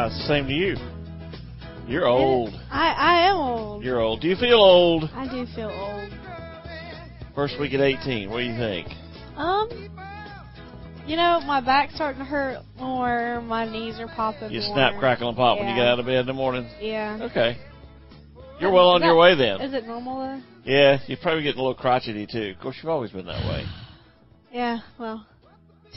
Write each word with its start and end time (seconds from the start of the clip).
Yeah, 0.00 0.26
same 0.26 0.46
to 0.46 0.52
you. 0.52 0.76
You're 1.86 2.06
old. 2.06 2.54
I 2.70 2.92
I 2.92 3.28
am 3.28 3.36
old. 3.36 3.84
You're 3.84 4.00
old. 4.00 4.22
Do 4.22 4.28
you 4.28 4.36
feel 4.36 4.56
old? 4.56 5.04
I 5.12 5.28
do 5.28 5.44
feel 5.54 5.68
old. 5.68 6.10
First 7.34 7.60
week 7.60 7.74
at 7.74 7.80
18. 7.80 8.30
What 8.30 8.38
do 8.38 8.44
you 8.44 8.56
think? 8.56 8.88
Um, 9.36 9.68
you 11.06 11.16
know, 11.16 11.40
my 11.40 11.60
back's 11.60 11.94
starting 11.96 12.20
to 12.20 12.24
hurt 12.24 12.62
more. 12.78 13.42
My 13.42 13.70
knees 13.70 13.98
are 13.98 14.08
popping. 14.08 14.50
You 14.50 14.60
more. 14.60 14.74
snap, 14.74 14.98
crackle, 14.98 15.28
and 15.28 15.36
pop 15.36 15.58
when 15.58 15.68
you 15.68 15.74
get 15.74 15.86
out 15.86 16.00
of 16.00 16.06
bed 16.06 16.20
in 16.20 16.26
the 16.26 16.32
morning. 16.32 16.66
Yeah. 16.80 17.18
Okay. 17.30 17.58
You're 18.58 18.72
well 18.72 18.90
on 18.90 19.02
Is 19.02 19.06
your 19.06 19.16
way 19.16 19.36
then. 19.36 19.60
Is 19.60 19.74
it 19.74 19.86
normal 19.86 20.18
though? 20.18 20.42
Yeah, 20.64 20.98
you're 21.08 21.18
probably 21.22 21.42
getting 21.42 21.60
a 21.60 21.62
little 21.62 21.74
crotchety 21.74 22.26
too. 22.30 22.54
Of 22.56 22.62
course, 22.62 22.76
you've 22.82 22.90
always 22.90 23.10
been 23.10 23.26
that 23.26 23.44
way. 23.44 23.66
Yeah. 24.50 24.78
Well, 24.98 25.26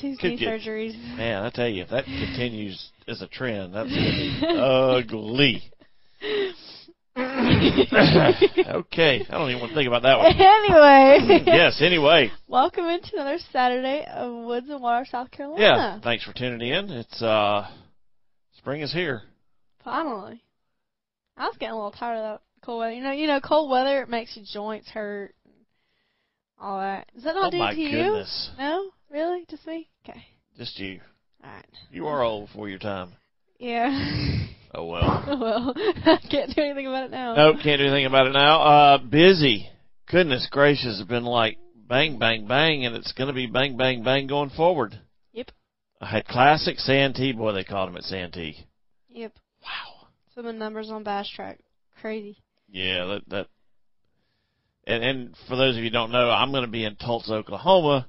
two 0.04 0.28
knee 0.28 0.38
get- 0.38 0.62
surgeries. 0.62 0.98
Man, 1.18 1.44
I 1.44 1.50
tell 1.50 1.68
you, 1.68 1.84
if 1.84 1.90
that 1.90 2.06
continues 2.06 2.92
as 3.08 3.22
a 3.22 3.28
trend, 3.28 3.74
that's 3.74 3.90
going 3.90 4.04
to 4.04 4.12
be 4.42 4.48
ugly. 4.60 5.64
okay, 8.76 9.22
I 9.30 9.38
don't 9.38 9.50
even 9.50 9.62
want 9.62 9.70
to 9.70 9.76
think 9.76 9.88
about 9.88 10.02
that 10.02 10.18
one. 10.18 10.34
anyway. 10.36 11.44
yes, 11.46 11.80
anyway. 11.82 12.32
Welcome 12.48 12.86
into 12.86 13.12
another 13.14 13.38
Saturday 13.52 14.06
of 14.10 14.46
Woods 14.46 14.68
and 14.70 14.82
Water, 14.82 15.06
South 15.10 15.30
Carolina. 15.32 15.62
Yeah, 15.62 16.00
thanks 16.02 16.24
for 16.24 16.34
tuning 16.34 16.68
in. 16.68 16.90
It's 16.90 17.22
uh 17.22 17.68
spring 18.58 18.82
is 18.82 18.92
here. 18.92 19.22
Finally. 19.84 20.42
I 21.38 21.46
was 21.48 21.56
getting 21.58 21.74
a 21.74 21.76
little 21.76 21.92
tired 21.92 22.18
of 22.18 22.24
that 22.24 22.42
cold 22.66 22.80
weather. 22.80 22.94
You 22.94 23.04
know, 23.04 23.12
you 23.12 23.28
know, 23.28 23.40
cold 23.40 23.70
weather 23.70 24.02
it 24.02 24.10
makes 24.10 24.36
your 24.36 24.46
joints 24.52 24.90
hurt, 24.90 25.36
and 25.46 25.54
all 26.60 26.80
that. 26.80 27.08
Does 27.14 27.24
that 27.26 27.36
not 27.36 27.54
oh 27.54 27.76
do 27.76 27.76
to 27.76 27.92
goodness. 27.92 28.50
you? 28.58 28.64
No, 28.64 28.90
really, 29.14 29.46
just 29.50 29.66
me. 29.66 29.88
Okay, 30.04 30.26
Just 30.58 30.78
you. 30.80 31.00
all 31.44 31.52
right. 31.52 31.66
You 31.92 32.08
are 32.08 32.24
old 32.24 32.50
for 32.54 32.68
your 32.68 32.80
time. 32.80 33.12
Yeah. 33.60 34.48
Oh 34.74 34.86
well. 34.86 35.24
Oh 35.28 35.40
well, 35.40 35.74
can't 36.32 36.54
do 36.54 36.62
anything 36.62 36.88
about 36.88 37.06
it 37.06 37.12
now. 37.12 37.36
Nope, 37.36 37.58
can't 37.64 37.80
do 37.80 37.86
anything 37.86 38.06
about 38.08 38.28
it 38.28 38.34
now. 38.34 38.62
Uh 38.62 38.98
busy. 38.98 39.70
Goodness 40.10 40.48
gracious, 40.52 41.00
it's 41.00 41.08
been 41.08 41.24
like 41.26 41.58
bang 41.88 42.18
bang 42.18 42.48
bang 42.48 42.86
and 42.86 42.96
it's 42.96 43.12
gonna 43.14 43.34
be 43.34 43.46
bang 43.46 43.78
bang 43.78 44.04
bang 44.04 44.28
going 44.28 44.50
forward. 44.50 45.00
Yep. 45.32 45.52
I 46.02 46.08
had 46.08 46.26
classic 46.26 46.80
Santee, 46.80 47.32
boy 47.34 47.54
they 47.54 47.64
called 47.64 47.90
him 47.90 47.98
at 47.98 48.04
Santee. 48.04 48.66
Yep. 49.10 49.34
Wow. 49.62 50.08
Some 50.36 50.48
of 50.48 50.56
the 50.56 50.60
numbers 50.60 50.90
on 50.90 51.04
BASSTrakk, 51.04 51.58
crazy. 52.02 52.38
Yeah, 52.70 53.06
that 53.06 53.22
that 53.30 53.48
and 54.86 55.04
and 55.04 55.36
for 55.48 55.56
those 55.56 55.78
of 55.78 55.84
you 55.84 55.90
who 55.90 55.94
don't 55.94 56.12
know, 56.12 56.30
I'm 56.32 56.52
gonna 56.52 56.68
be 56.68 56.84
in 56.84 56.96
Tulsa, 56.96 57.34
Oklahoma 57.34 58.08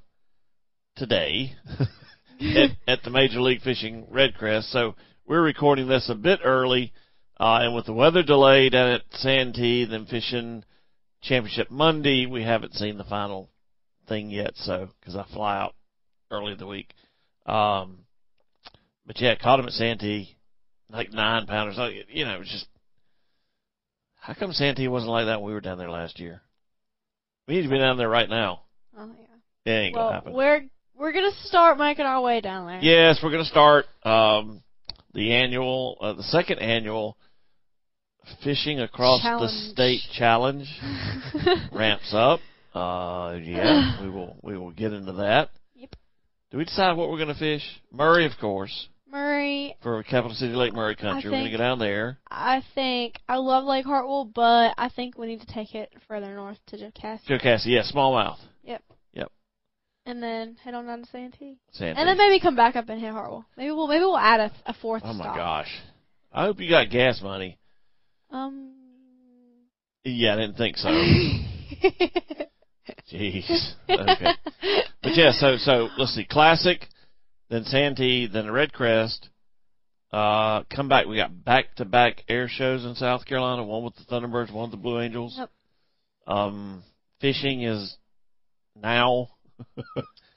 today 0.97 1.53
at, 2.41 2.71
at 2.87 3.03
the 3.03 3.11
Major 3.11 3.41
League 3.41 3.63
Fishing 3.63 4.07
Red 4.11 4.35
Crest. 4.35 4.71
So 4.71 4.95
we're 5.27 5.43
recording 5.43 5.89
this 5.89 6.09
a 6.09 6.15
bit 6.15 6.41
early, 6.45 6.93
uh, 7.39 7.61
and 7.63 7.75
with 7.75 7.87
the 7.87 7.93
weather 7.93 8.23
delayed 8.23 8.73
down 8.73 8.93
at 8.93 9.03
Santee, 9.13 9.85
then 9.85 10.07
fishing 10.07 10.65
championship 11.23 11.71
Monday, 11.71 12.27
we 12.27 12.43
haven't 12.43 12.75
seen 12.75 12.99
the 12.99 13.05
final 13.05 13.51
thing 14.09 14.31
yet. 14.31 14.53
So 14.57 14.89
because 15.01 15.17
I 15.17 15.25
fly 15.33 15.59
out 15.59 15.75
early 16.31 16.53
in 16.53 16.59
the 16.59 16.67
week, 16.67 16.93
um, 17.47 18.01
but 19.07 19.21
yeah, 19.21 19.35
caught 19.35 19.61
him 19.61 19.67
at 19.67 19.73
Santee, 19.73 20.37
like 20.91 21.13
nine 21.13 21.47
pounders. 21.47 21.77
Like, 21.77 21.95
You 22.09 22.25
know, 22.25 22.35
it 22.35 22.41
was 22.41 22.49
just 22.49 22.67
how 24.17 24.35
come 24.35 24.53
Santee 24.53 24.89
wasn't 24.89 25.13
like 25.13 25.27
that 25.27 25.41
when 25.41 25.49
we 25.49 25.53
were 25.53 25.61
down 25.61 25.79
there 25.79 25.91
last 25.91 26.19
year? 26.19 26.41
We 27.47 27.57
need 27.57 27.63
to 27.65 27.69
be 27.69 27.79
down 27.79 27.99
there 27.99 28.09
right 28.09 28.29
now. 28.29 28.63
Oh 28.97 29.11
yeah. 29.19 29.71
It 29.71 29.71
ain't 29.71 29.97
well, 29.97 30.05
gonna 30.05 30.15
happen. 30.15 30.33
we're 30.33 30.63
we're 30.99 31.13
gonna 31.13 31.33
start 31.45 31.79
making 31.79 32.07
our 32.07 32.21
way 32.21 32.41
down 32.41 32.67
there. 32.67 32.81
Yes, 32.81 33.21
we're 33.23 33.31
going 33.31 33.45
to 33.45 33.49
start 33.49 33.87
um, 34.05 34.63
the 35.13 35.33
annual, 35.33 35.97
uh, 36.01 36.13
the 36.15 36.23
second 36.25 36.59
annual 36.59 37.17
fishing 38.43 38.81
across 38.81 39.23
Challenge. 39.23 39.51
the 39.51 39.71
state 39.73 40.01
challenge 40.17 40.69
ramps 41.73 42.13
up. 42.13 42.41
Uh, 42.75 43.37
yeah, 43.41 44.03
we 44.03 44.11
will 44.11 44.37
we 44.43 44.57
will 44.59 44.73
get 44.73 44.93
into 44.93 45.13
that. 45.13 45.51
Yep. 45.75 45.95
Do 46.51 46.59
we 46.59 46.65
decide 46.65 46.97
what 46.97 47.09
we're 47.11 47.19
going 47.19 47.29
to 47.29 47.39
fish? 47.39 47.63
Murray, 47.93 48.27
of 48.27 48.33
course, 48.41 48.89
Murray, 49.09 49.77
for 49.83 50.03
Capital 50.03 50.35
City 50.35 50.55
Lake 50.55 50.75
Murray 50.75 50.97
country. 50.97 51.31
We're 51.31 51.39
going 51.39 51.45
to 51.45 51.57
go 51.57 51.59
down 51.59 51.79
there. 51.79 52.19
I 52.29 52.63
think 52.75 53.21
I 53.29 53.37
love 53.37 53.65
Lake 53.65 53.85
Hartwell, 53.85 54.25
but 54.25 54.75
I 54.77 54.91
think 54.95 55.17
we 55.17 55.29
need 55.29 55.41
to 55.41 55.47
take 55.47 55.75
it 55.75 55.93
further 56.09 56.35
north 56.35 56.59
to 56.69 56.77
Jocassee. 56.77 57.25
Joe 57.27 57.39
Cassie, 57.39 57.71
yeah, 57.71 57.83
smallmouth, 57.83 58.39
and 60.07 60.23
then 60.23 60.57
head 60.63 60.75
on 60.75 60.87
down 60.87 61.03
to 61.03 61.11
Santee. 61.11 61.59
Santee. 61.73 61.99
And 61.99 62.09
then 62.09 62.19
maybe 62.19 62.41
come 62.41 62.57
back 62.57 62.77
up 62.77 62.89
and 62.89 63.01
hit 63.01 63.13
Hartwell. 63.13 63.47
Maybe 63.57 63.71
we'll 63.71 63.89
maybe 63.89 64.05
we'll 64.05 64.19
add 64.19 64.41
a, 64.41 64.53
a 64.67 64.75
fourth 64.75 65.03
oh 65.05 65.13
my 65.13 65.25
stop. 65.25 65.37
gosh, 65.37 65.81
I 66.33 66.45
hope 66.45 66.61
you 66.61 66.69
got 66.69 66.91
gas 66.91 67.21
money. 67.23 67.59
Um. 68.31 68.73
Yeah, 70.05 70.35
I 70.35 70.37
didn't 70.37 70.57
think 70.57 70.77
so. 70.77 70.89
Jeez. 73.13 73.73
Okay. 73.89 74.33
But 75.03 75.17
yeah, 75.17 75.33
so 75.33 75.57
so 75.57 75.89
let's 75.97 76.15
see, 76.15 76.25
classic, 76.25 76.87
then 77.49 77.65
Santee, 77.65 78.27
then 78.27 78.47
the 78.47 78.53
Red 78.53 78.73
Crest. 78.73 79.29
Uh, 80.13 80.63
come 80.75 80.89
back. 80.89 81.07
We 81.07 81.17
got 81.17 81.45
back 81.45 81.75
to 81.77 81.85
back 81.85 82.23
air 82.29 82.49
shows 82.49 82.85
in 82.85 82.95
South 82.95 83.27
Carolina. 83.27 83.65
One 83.65 83.83
with 83.83 83.97
the 83.97 84.05
Thunderbirds, 84.05 84.53
one 84.53 84.71
with 84.71 84.79
the 84.79 84.83
Blue 84.83 85.01
Angels. 85.01 85.35
Yep. 85.37 85.51
Um, 86.27 86.83
fishing 87.21 87.63
is 87.63 87.97
now. 88.81 89.29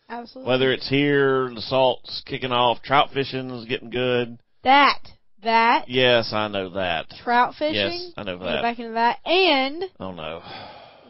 Absolutely. 0.10 0.50
Whether 0.50 0.72
it's 0.72 0.88
here, 0.90 1.50
the 1.54 1.62
salt's 1.62 2.24
kicking 2.26 2.52
off. 2.52 2.82
Trout 2.82 3.10
fishing 3.14 3.50
is 3.52 3.66
getting 3.66 3.90
good. 3.90 4.40
that 4.64 5.00
that 5.44 5.86
Yes, 5.88 6.32
I 6.34 6.48
know 6.48 6.70
that. 6.72 7.08
trout 7.24 7.56
fishing. 7.56 7.76
Yes, 7.76 8.14
I 8.18 8.24
know 8.24 8.38
that. 8.40 8.62
back 8.62 8.80
into 8.80 8.94
that, 8.94 9.20
and 9.26 9.84
Oh 10.00 10.12
no. 10.12 10.42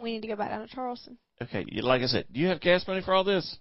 we 0.01 0.12
need 0.13 0.22
to 0.22 0.28
go 0.28 0.35
back 0.35 0.50
down 0.50 0.68
to 0.68 0.73
Charleston. 0.73 1.18
Okay, 1.41 1.66
like 1.81 2.01
I 2.01 2.07
said, 2.07 2.25
do 2.31 2.40
you 2.40 2.47
have 2.47 2.59
gas 2.59 2.88
money 2.88 3.01
for 3.01 3.13
all 3.13 3.23
this? 3.23 3.57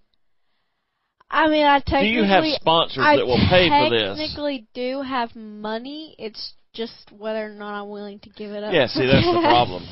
I 1.29 1.47
mean, 1.49 1.65
I 1.65 1.79
technically. 1.79 2.11
Do 2.11 2.17
you 2.17 2.23
have 2.23 2.43
sponsors 2.55 3.03
I 3.05 3.17
that 3.17 3.25
will 3.25 3.37
pay 3.49 3.69
for 3.69 3.89
this? 3.89 4.17
technically 4.17 4.67
do 4.73 5.01
have 5.01 5.35
money. 5.35 6.15
It's 6.17 6.53
just 6.73 7.11
whether 7.11 7.45
or 7.45 7.49
not 7.53 7.81
I'm 7.81 7.89
willing 7.89 8.19
to 8.19 8.29
give 8.29 8.51
it 8.51 8.63
up. 8.63 8.73
Yeah, 8.73 8.87
see, 8.87 9.05
that's 9.05 9.25
the 9.25 9.41
problem. 9.41 9.83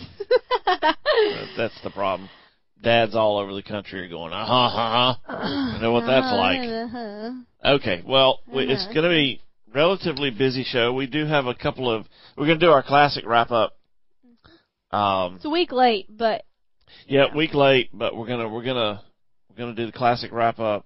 That's 1.58 1.80
the 1.84 1.92
problem. 1.92 2.30
Dads 2.85 3.16
all 3.16 3.38
over 3.40 3.53
the 3.53 3.63
country 3.63 4.00
are 4.06 4.07
going, 4.07 4.31
uh 4.31 4.46
huh, 4.46 4.53
uh 4.53 5.16
huh. 5.25 5.72
You 5.75 5.81
know 5.81 5.91
what 5.91 6.06
that's 6.06 6.31
like. 6.34 6.59
Uh-huh. 6.69 7.31
Okay, 7.75 8.03
well, 8.07 8.40
it's 8.47 8.84
Uh-huh. 8.84 8.94
going 8.94 9.03
to 9.03 9.09
be 9.09 9.41
relatively 9.73 10.29
busy 10.29 10.63
show. 10.63 10.94
We 10.94 11.07
do 11.07 11.25
have 11.25 11.47
a 11.47 11.56
couple 11.56 11.90
of. 11.91 12.06
We're 12.38 12.45
going 12.45 12.59
to 12.59 12.66
do 12.66 12.72
our 12.72 12.84
classic 12.84 13.25
wrap 13.25 13.50
up. 13.51 13.74
Um, 14.92 15.36
It's 15.38 15.45
a 15.45 15.50
week 15.50 15.71
late, 15.71 16.06
but 16.10 16.44
yeah, 17.07 17.36
week 17.36 17.54
late, 17.56 17.89
but 17.92 18.15
we're 18.15 18.27
gonna 18.27 18.48
we're 18.48 18.63
gonna 18.63 19.01
we're 19.50 19.56
gonna 19.57 19.75
do 19.75 19.88
the 19.88 19.92
classic 19.92 20.31
wrap 20.31 20.60
up 20.60 20.86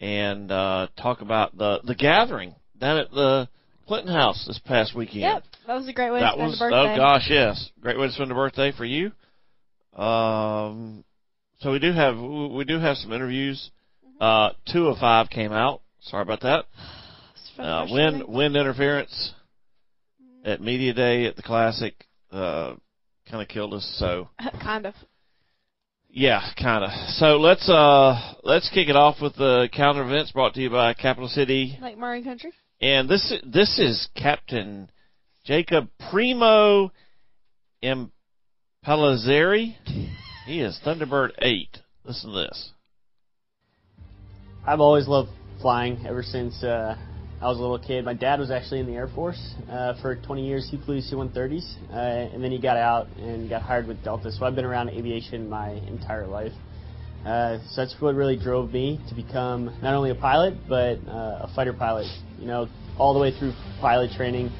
and 0.00 0.50
uh, 0.50 0.88
talk 1.00 1.20
about 1.20 1.56
the 1.56 1.80
the 1.84 1.94
gathering 1.94 2.54
down 2.78 2.98
at 2.98 3.10
the 3.12 3.48
Clinton 3.86 4.12
House 4.12 4.44
this 4.46 4.58
past 4.64 4.94
weekend. 4.94 5.20
yep, 5.20 5.44
that 5.68 5.74
was 5.74 5.86
a 5.88 5.92
great 5.92 6.10
way 6.10 6.20
that 6.20 6.32
to 6.32 6.36
spend 6.36 6.48
was 6.50 6.60
a 6.60 6.64
birthday. 6.64 6.94
oh 6.94 6.96
gosh, 6.96 7.26
yes, 7.30 7.70
great 7.80 7.96
way 7.98 8.08
to 8.08 8.12
spend 8.12 8.30
a 8.32 8.34
birthday 8.34 8.72
for 8.72 8.84
you. 8.84 9.12
Um, 9.96 11.04
so 11.62 11.70
we 11.70 11.78
do 11.78 11.92
have 11.92 12.18
we 12.18 12.64
do 12.64 12.80
have 12.80 12.96
some 12.96 13.12
interviews. 13.12 13.70
Mm-hmm. 14.04 14.22
Uh, 14.22 14.50
two 14.72 14.88
of 14.88 14.98
five 14.98 15.30
came 15.30 15.52
out. 15.52 15.80
Sorry 16.00 16.22
about 16.22 16.40
that. 16.40 16.64
Uh, 17.56 17.86
wind 17.88 18.24
wind 18.26 18.56
interference 18.56 19.32
at 20.44 20.60
media 20.60 20.92
day 20.92 21.26
at 21.26 21.36
the 21.36 21.42
classic 21.42 21.94
uh, 22.32 22.74
kind 23.30 23.42
of 23.42 23.48
killed 23.48 23.74
us. 23.74 23.96
So 23.98 24.28
kind 24.62 24.86
of. 24.86 24.94
yeah, 26.10 26.42
kind 26.60 26.84
of. 26.84 26.90
So 27.10 27.36
let's 27.36 27.68
uh 27.68 28.34
let's 28.42 28.68
kick 28.70 28.88
it 28.88 28.96
off 28.96 29.20
with 29.22 29.36
the 29.36 29.68
calendar 29.72 30.02
events 30.02 30.32
brought 30.32 30.54
to 30.54 30.60
you 30.60 30.70
by 30.70 30.94
Capital 30.94 31.28
City, 31.28 31.78
Lake 31.80 31.96
Murray 31.96 32.24
Country. 32.24 32.50
and 32.80 33.08
this 33.08 33.32
this 33.46 33.78
is 33.78 34.08
Captain 34.16 34.90
Jacob 35.44 35.88
Primo 36.10 36.90
Impellizzeri. 37.84 39.76
He 40.44 40.60
is 40.60 40.80
Thunderbird 40.84 41.30
8. 41.40 41.78
Listen 42.04 42.32
to 42.32 42.36
this. 42.36 42.72
I've 44.66 44.80
always 44.80 45.06
loved 45.06 45.30
flying 45.60 46.04
ever 46.04 46.24
since 46.24 46.64
uh, 46.64 46.96
I 47.40 47.46
was 47.46 47.58
a 47.58 47.60
little 47.60 47.78
kid. 47.78 48.04
My 48.04 48.14
dad 48.14 48.40
was 48.40 48.50
actually 48.50 48.80
in 48.80 48.86
the 48.86 48.94
Air 48.94 49.06
Force 49.14 49.54
uh, 49.70 49.94
for 50.02 50.16
20 50.16 50.44
years. 50.44 50.66
He 50.68 50.78
flew 50.78 51.00
C-130s, 51.00 51.76
uh, 51.90 51.94
and 52.34 52.42
then 52.42 52.50
he 52.50 52.58
got 52.58 52.76
out 52.76 53.06
and 53.18 53.48
got 53.48 53.62
hired 53.62 53.86
with 53.86 54.02
Delta. 54.02 54.32
So 54.32 54.44
I've 54.44 54.56
been 54.56 54.64
around 54.64 54.90
aviation 54.90 55.48
my 55.48 55.70
entire 55.86 56.26
life. 56.26 56.52
Uh, 57.24 57.58
so 57.68 57.82
that's 57.82 57.94
what 58.00 58.16
really 58.16 58.36
drove 58.36 58.72
me 58.72 58.98
to 59.10 59.14
become 59.14 59.66
not 59.80 59.94
only 59.94 60.10
a 60.10 60.14
pilot 60.16 60.54
but 60.68 60.98
uh, 61.06 61.46
a 61.46 61.52
fighter 61.54 61.72
pilot. 61.72 62.08
You 62.40 62.48
know, 62.48 62.66
all 62.98 63.14
the 63.14 63.20
way 63.20 63.30
through 63.38 63.52
pilot 63.80 64.10
training, 64.16 64.50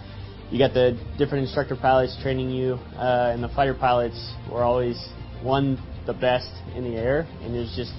you 0.53 0.61
got 0.61 0.75
the 0.75 0.97
different 1.19 1.43
instructor 1.43 1.75
pilots 1.75 2.17
training 2.23 2.51
you, 2.51 2.75
uh, 2.95 3.33
and 3.35 3.43
the 3.43 3.49
fighter 3.49 3.75
pilots 3.75 4.33
were 4.49 4.63
always 4.63 4.97
one 5.43 5.79
the 6.07 6.13
best 6.13 6.51
in 6.75 6.85
the 6.85 6.97
air, 6.97 7.27
and 7.43 7.55
it 7.55 7.59
was 7.59 7.75
just 7.77 7.93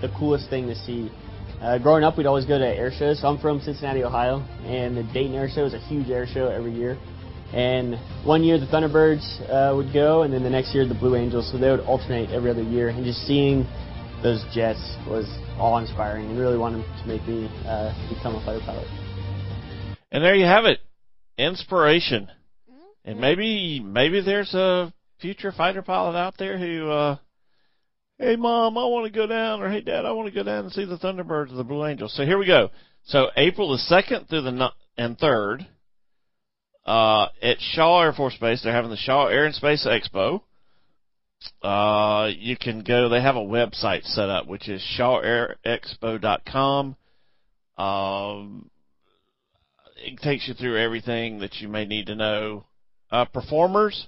the 0.00 0.08
coolest 0.18 0.50
thing 0.50 0.66
to 0.66 0.74
see. 0.74 1.10
Uh, 1.60 1.78
growing 1.78 2.04
up, 2.04 2.18
we'd 2.18 2.26
always 2.26 2.44
go 2.44 2.58
to 2.58 2.66
air 2.66 2.90
shows. 2.90 3.20
So 3.20 3.28
I'm 3.28 3.38
from 3.38 3.60
Cincinnati, 3.60 4.04
Ohio, 4.04 4.40
and 4.64 4.96
the 4.96 5.02
Dayton 5.14 5.34
Air 5.34 5.48
Show 5.48 5.64
is 5.64 5.74
a 5.74 5.78
huge 5.78 6.10
air 6.10 6.26
show 6.26 6.48
every 6.48 6.72
year. 6.72 6.98
And 7.52 7.96
one 8.26 8.42
year 8.42 8.58
the 8.58 8.66
Thunderbirds 8.66 9.24
uh, 9.48 9.74
would 9.76 9.92
go, 9.92 10.22
and 10.22 10.34
then 10.34 10.42
the 10.42 10.50
next 10.50 10.74
year 10.74 10.86
the 10.86 10.94
Blue 10.94 11.14
Angels. 11.16 11.50
So 11.50 11.58
they 11.58 11.70
would 11.70 11.80
alternate 11.80 12.30
every 12.30 12.50
other 12.50 12.62
year. 12.62 12.88
And 12.88 13.04
just 13.04 13.26
seeing 13.26 13.64
those 14.22 14.44
jets 14.52 14.96
was 15.08 15.24
awe-inspiring, 15.58 16.26
and 16.26 16.38
really 16.38 16.58
wanted 16.58 16.84
to 16.84 17.06
make 17.06 17.26
me 17.28 17.46
uh, 17.66 17.94
become 18.12 18.34
a 18.34 18.44
fighter 18.44 18.60
pilot. 18.64 18.88
And 20.10 20.22
there 20.22 20.34
you 20.34 20.46
have 20.46 20.64
it, 20.64 20.80
inspiration. 21.38 22.28
And 23.04 23.20
maybe 23.20 23.80
maybe 23.80 24.20
there's 24.20 24.52
a 24.54 24.92
future 25.24 25.52
fighter 25.52 25.80
pilot 25.80 26.14
out 26.14 26.34
there 26.38 26.58
who, 26.58 26.90
uh, 26.90 27.16
hey 28.18 28.36
mom, 28.36 28.76
I 28.76 28.84
want 28.84 29.06
to 29.06 29.18
go 29.18 29.26
down, 29.26 29.62
or 29.62 29.70
hey 29.70 29.80
dad, 29.80 30.04
I 30.04 30.12
want 30.12 30.28
to 30.28 30.34
go 30.34 30.42
down 30.42 30.64
and 30.64 30.72
see 30.72 30.84
the 30.84 30.98
Thunderbirds 30.98 31.50
or 31.50 31.56
the 31.56 31.64
Blue 31.64 31.86
Angels. 31.86 32.12
So 32.14 32.26
here 32.26 32.36
we 32.36 32.44
go. 32.46 32.70
So 33.06 33.30
April 33.34 33.72
the 33.72 33.78
second 33.78 34.28
through 34.28 34.42
the 34.42 34.52
ni- 34.52 34.68
and 34.98 35.16
third, 35.16 35.66
uh, 36.84 37.28
at 37.40 37.56
Shaw 37.58 38.02
Air 38.02 38.12
Force 38.12 38.36
Base, 38.38 38.62
they're 38.62 38.74
having 38.74 38.90
the 38.90 38.98
Shaw 38.98 39.28
Air 39.28 39.46
and 39.46 39.54
Space 39.54 39.86
Expo. 39.86 40.42
Uh, 41.62 42.28
you 42.36 42.58
can 42.58 42.82
go. 42.82 43.08
They 43.08 43.22
have 43.22 43.36
a 43.36 43.40
website 43.40 44.04
set 44.04 44.28
up, 44.28 44.46
which 44.46 44.68
is 44.68 44.82
shawairexpo.com. 44.98 46.96
Um, 47.78 48.70
it 49.96 50.18
takes 50.20 50.46
you 50.48 50.52
through 50.52 50.76
everything 50.76 51.38
that 51.38 51.62
you 51.62 51.68
may 51.68 51.86
need 51.86 52.08
to 52.08 52.14
know. 52.14 52.66
Uh, 53.10 53.24
performers, 53.24 54.06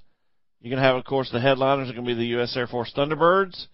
you're 0.67 0.75
going 0.75 0.83
to 0.83 0.89
have, 0.89 0.97
of 0.97 1.05
course, 1.05 1.31
the 1.31 1.39
headliners 1.39 1.89
are 1.89 1.93
going 1.93 2.05
to 2.05 2.11
be 2.11 2.19
the 2.19 2.31
U.S. 2.31 2.57
Air 2.57 2.67
Force 2.67 2.93
Thunderbirds, 2.97 3.67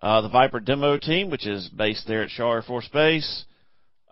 uh, 0.00 0.20
the 0.20 0.28
Viper 0.28 0.60
demo 0.60 0.96
team, 0.96 1.28
which 1.28 1.44
is 1.44 1.68
based 1.70 2.06
there 2.06 2.22
at 2.22 2.30
Shaw 2.30 2.52
Air 2.52 2.62
Force 2.62 2.88
Base. 2.92 3.46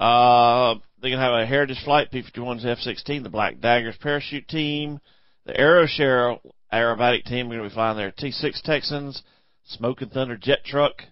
Uh, 0.01 0.75
they're 1.01 1.11
going 1.11 1.21
to 1.21 1.25
have 1.25 1.41
a 1.41 1.47
Heritage 1.47 1.79
Flight 1.85 2.11
P-51s 2.11 2.67
F-16, 2.67 3.23
the 3.23 3.29
Black 3.29 3.61
Daggers 3.61 3.95
parachute 4.01 4.49
team, 4.49 4.99
the 5.47 5.53
AeroShell 5.53 6.41
aerobatic 6.73 7.25
team. 7.25 7.49
We're 7.49 7.59
going 7.59 7.69
to 7.69 7.73
be 7.73 7.75
flying 7.75 7.97
their 7.97 8.11
T-6 8.11 8.63
Texans, 8.63 9.23
Smoking 9.67 10.09
Thunder 10.09 10.37
jet 10.37 10.65
truck, 10.65 11.03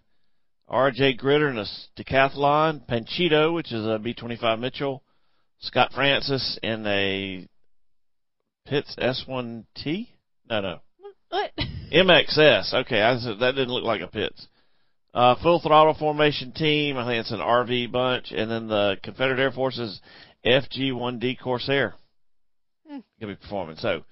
R.J. 0.66 1.18
Gritter 1.18 1.52
in 1.52 1.58
a 1.58 1.66
decathlon, 1.96 2.84
Panchito, 2.88 3.54
which 3.54 3.70
is 3.70 3.86
a 3.86 4.00
B-25 4.00 4.58
Mitchell, 4.58 5.04
Scott 5.60 5.92
Francis 5.94 6.58
in 6.64 6.84
a 6.84 7.46
Pitts 8.66 8.96
S1T? 8.98 10.08
No, 10.50 10.60
no. 10.60 10.80
What? 11.32 11.50
MXS. 11.92 12.74
Okay, 12.82 13.00
I 13.00 13.16
said 13.18 13.38
that 13.40 13.52
didn't 13.54 13.72
look 13.72 13.84
like 13.84 14.02
a 14.02 14.06
Pitts. 14.06 14.46
Uh, 15.14 15.34
full 15.42 15.60
throttle 15.60 15.94
formation 15.94 16.52
team. 16.52 16.98
I 16.98 17.06
think 17.06 17.20
it's 17.20 17.32
an 17.32 17.40
RV 17.40 17.90
bunch, 17.90 18.32
and 18.32 18.50
then 18.50 18.68
the 18.68 18.96
Confederate 19.02 19.40
Air 19.40 19.50
Force's 19.50 20.00
FG-1D 20.44 21.38
Corsair 21.40 21.94
Hmm. 22.86 22.98
gonna 23.20 23.32
be 23.34 23.40
performing. 23.40 23.76
So 23.76 24.04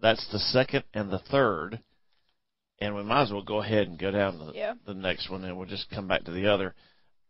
that's 0.00 0.26
the 0.32 0.38
second 0.40 0.82
and 0.92 1.10
the 1.10 1.18
third, 1.20 1.78
and 2.80 2.96
we 2.96 3.02
might 3.04 3.22
as 3.22 3.32
well 3.32 3.42
go 3.42 3.60
ahead 3.60 3.86
and 3.86 3.98
go 3.98 4.10
down 4.10 4.38
to 4.38 4.44
the, 4.46 4.52
Yeah. 4.54 4.74
the 4.86 4.94
next 4.94 5.30
one, 5.30 5.44
and 5.44 5.56
we'll 5.56 5.68
just 5.68 5.88
come 5.90 6.08
back 6.08 6.24
to 6.24 6.32
the 6.32 6.46
other. 6.48 6.74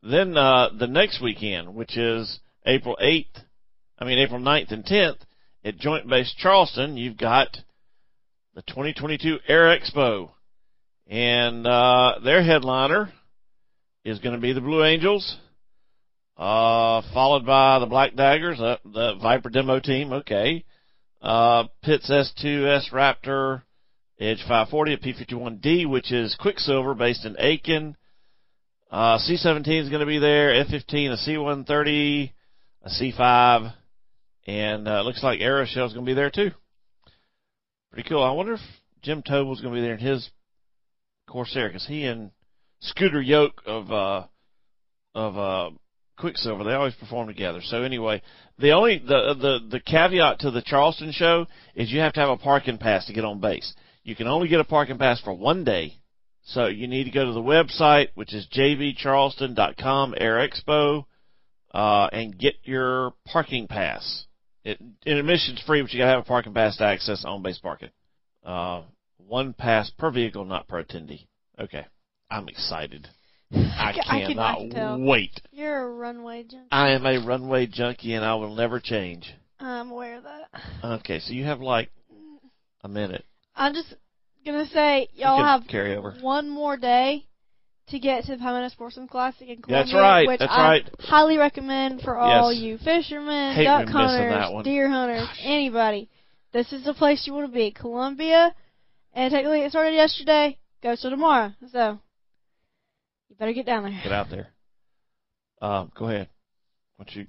Then 0.02 0.36
uh, 0.36 0.70
the 0.78 0.86
next 0.86 1.20
weekend, 1.20 1.74
which 1.74 1.96
is 1.98 2.40
April 2.64 2.96
8th, 3.02 3.44
I 3.98 4.04
mean 4.06 4.18
April 4.18 4.40
9th 4.40 4.72
and 4.72 4.84
10th, 4.84 5.18
at 5.64 5.76
Joint 5.78 6.08
Base 6.08 6.32
Charleston, 6.38 6.96
you've 6.96 7.16
got 7.18 7.58
the 8.56 8.62
2022 8.62 9.38
Air 9.48 9.78
Expo, 9.78 10.30
and 11.06 11.66
uh, 11.66 12.14
their 12.24 12.42
headliner 12.42 13.12
is 14.02 14.18
going 14.18 14.34
to 14.34 14.40
be 14.40 14.54
the 14.54 14.62
Blue 14.62 14.82
Angels, 14.82 15.36
uh, 16.38 17.02
followed 17.12 17.44
by 17.44 17.78
the 17.78 17.86
Black 17.86 18.16
Daggers, 18.16 18.58
uh, 18.58 18.78
the 18.82 19.16
Viper 19.20 19.50
demo 19.50 19.78
team. 19.78 20.10
Okay, 20.10 20.64
uh, 21.20 21.64
Pitts 21.82 22.10
S2 22.10 22.78
S 22.78 22.88
Raptor, 22.94 23.60
Edge 24.18 24.40
540 24.48 24.92
at 24.94 25.02
P51D, 25.02 25.86
which 25.86 26.10
is 26.10 26.34
Quicksilver 26.40 26.94
based 26.94 27.26
in 27.26 27.36
Aiken. 27.38 27.94
Uh, 28.90 29.18
C-17 29.18 29.82
is 29.82 29.88
going 29.90 30.00
to 30.00 30.06
be 30.06 30.18
there. 30.18 30.54
F-15, 30.60 31.10
a 31.10 31.16
C-130, 31.18 32.32
a 32.84 32.88
C-5, 32.88 33.74
and 34.46 34.88
uh, 34.88 35.02
looks 35.02 35.22
like 35.22 35.40
Aeroshell 35.40 35.88
is 35.88 35.92
going 35.92 36.06
to 36.06 36.10
be 36.10 36.14
there 36.14 36.30
too. 36.30 36.52
Pretty 37.96 38.10
cool. 38.10 38.22
I 38.22 38.32
wonder 38.32 38.52
if 38.52 38.60
Jim 39.00 39.22
Tobul's 39.22 39.62
going 39.62 39.72
to 39.72 39.80
be 39.80 39.82
there 39.82 39.94
in 39.94 40.00
his 40.00 40.28
Corsair 41.26 41.68
because 41.68 41.86
he 41.86 42.04
and 42.04 42.30
Scooter 42.80 43.22
Yoak 43.22 43.52
of 43.64 43.90
uh, 43.90 44.26
of 45.14 45.38
uh, 45.38 45.70
Quicksilver 46.18 46.62
they 46.62 46.74
always 46.74 46.94
perform 46.96 47.26
together. 47.26 47.60
So 47.62 47.84
anyway, 47.84 48.20
the 48.58 48.72
only 48.72 48.98
the 48.98 49.34
the 49.40 49.60
the 49.70 49.80
caveat 49.80 50.40
to 50.40 50.50
the 50.50 50.60
Charleston 50.60 51.10
show 51.10 51.46
is 51.74 51.90
you 51.90 52.00
have 52.00 52.12
to 52.12 52.20
have 52.20 52.28
a 52.28 52.36
parking 52.36 52.76
pass 52.76 53.06
to 53.06 53.14
get 53.14 53.24
on 53.24 53.40
base. 53.40 53.72
You 54.02 54.14
can 54.14 54.26
only 54.26 54.48
get 54.48 54.60
a 54.60 54.64
parking 54.64 54.98
pass 54.98 55.18
for 55.22 55.32
one 55.32 55.64
day. 55.64 55.94
So 56.44 56.66
you 56.66 56.88
need 56.88 57.04
to 57.04 57.10
go 57.10 57.24
to 57.24 57.32
the 57.32 57.40
website, 57.40 58.08
which 58.14 58.34
is 58.34 58.46
jvcharleston.com, 58.54 60.16
Air 60.18 60.46
Expo, 60.46 61.06
uh, 61.72 62.10
and 62.12 62.38
get 62.38 62.56
your 62.64 63.14
parking 63.24 63.68
pass. 63.68 64.25
It, 64.66 64.80
and 64.80 65.18
admission's 65.18 65.60
free, 65.64 65.80
but 65.80 65.92
you 65.92 66.00
gotta 66.00 66.10
have 66.10 66.22
a 66.22 66.24
parking 66.24 66.52
pass 66.52 66.76
to 66.78 66.84
access 66.84 67.24
on-base 67.24 67.58
parking. 67.58 67.90
Uh, 68.44 68.82
one 69.18 69.52
pass 69.52 69.90
per 69.96 70.10
vehicle, 70.10 70.44
not 70.44 70.66
per 70.66 70.82
attendee. 70.82 71.26
Okay, 71.56 71.86
I'm 72.30 72.48
excited. 72.48 73.08
I 73.54 73.58
I 73.78 73.92
can- 73.92 74.02
I 74.08 74.26
cannot 74.26 74.58
can 74.72 75.04
wait. 75.04 75.40
You're 75.52 75.82
a 75.86 75.88
runway 75.92 76.42
junkie. 76.42 76.66
I 76.72 76.90
am 76.90 77.06
a 77.06 77.18
runway 77.18 77.66
junkie, 77.68 78.14
and 78.14 78.24
I 78.24 78.34
will 78.34 78.56
never 78.56 78.80
change. 78.80 79.32
I'm 79.60 79.90
aware 79.92 80.16
of 80.18 80.24
that. 80.24 80.50
Okay, 80.84 81.20
so 81.20 81.32
you 81.32 81.44
have 81.44 81.60
like 81.60 81.90
a 82.82 82.88
minute. 82.88 83.24
I'm 83.54 83.72
just 83.72 83.94
gonna 84.44 84.66
say 84.66 85.08
y'all 85.14 85.44
have 85.44 85.62
carry 85.68 85.94
over. 85.94 86.16
one 86.20 86.48
more 86.50 86.76
day 86.76 87.24
to 87.88 87.98
get 88.00 88.24
to 88.24 88.32
the 88.32 88.38
Palmetto 88.38 88.68
Sportsman 88.68 89.06
Classic 89.08 89.48
in 89.48 89.62
Columbia, 89.62 89.84
That's 89.84 89.94
right, 89.94 90.26
which 90.26 90.38
that's 90.40 90.52
I 90.52 90.62
right. 90.68 90.90
highly 90.98 91.36
recommend 91.38 92.00
for 92.02 92.16
all 92.16 92.52
Yes. 92.52 92.62
you 92.62 92.78
fishermen, 92.78 93.54
Hate 93.54 93.64
duck 93.64 93.88
hunters, 93.88 94.64
deer 94.64 94.88
hunters, 94.88 95.28
anybody. 95.40 96.08
This 96.52 96.72
is 96.72 96.84
the 96.84 96.94
place 96.94 97.26
you 97.26 97.34
want 97.34 97.46
to 97.50 97.54
be, 97.54 97.70
Columbia. 97.70 98.54
And 99.12 99.30
technically, 99.32 99.60
it 99.60 99.70
started 99.70 99.94
yesterday. 99.94 100.58
Goes 100.82 101.00
till 101.00 101.10
tomorrow, 101.10 101.52
so 101.70 101.98
you 103.28 103.36
better 103.36 103.52
get 103.52 103.66
down 103.66 103.84
there. 103.84 104.00
Get 104.02 104.12
out 104.12 104.30
there. 104.30 104.48
Um, 105.62 105.90
go 105.96 106.06
ahead. 106.08 106.28
What 106.96 107.14
you? 107.14 107.26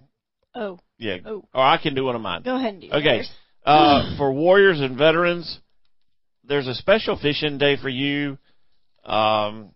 Oh, 0.55 0.79
Yeah. 0.97 1.17
Oh. 1.25 1.45
Or 1.53 1.63
I 1.63 1.77
can 1.77 1.93
do 1.95 2.03
one 2.05 2.15
of 2.15 2.21
mine. 2.21 2.41
go 2.43 2.55
ahead 2.55 2.73
and 2.73 2.81
do 2.81 2.87
it. 2.91 2.93
Okay. 2.93 3.21
Uh, 3.65 4.15
for 4.17 4.31
warriors 4.33 4.81
and 4.81 4.97
veterans, 4.97 5.59
there's 6.43 6.67
a 6.67 6.73
special 6.75 7.17
fishing 7.17 7.57
day 7.57 7.77
for 7.77 7.89
you, 7.89 8.37
um, 9.05 9.71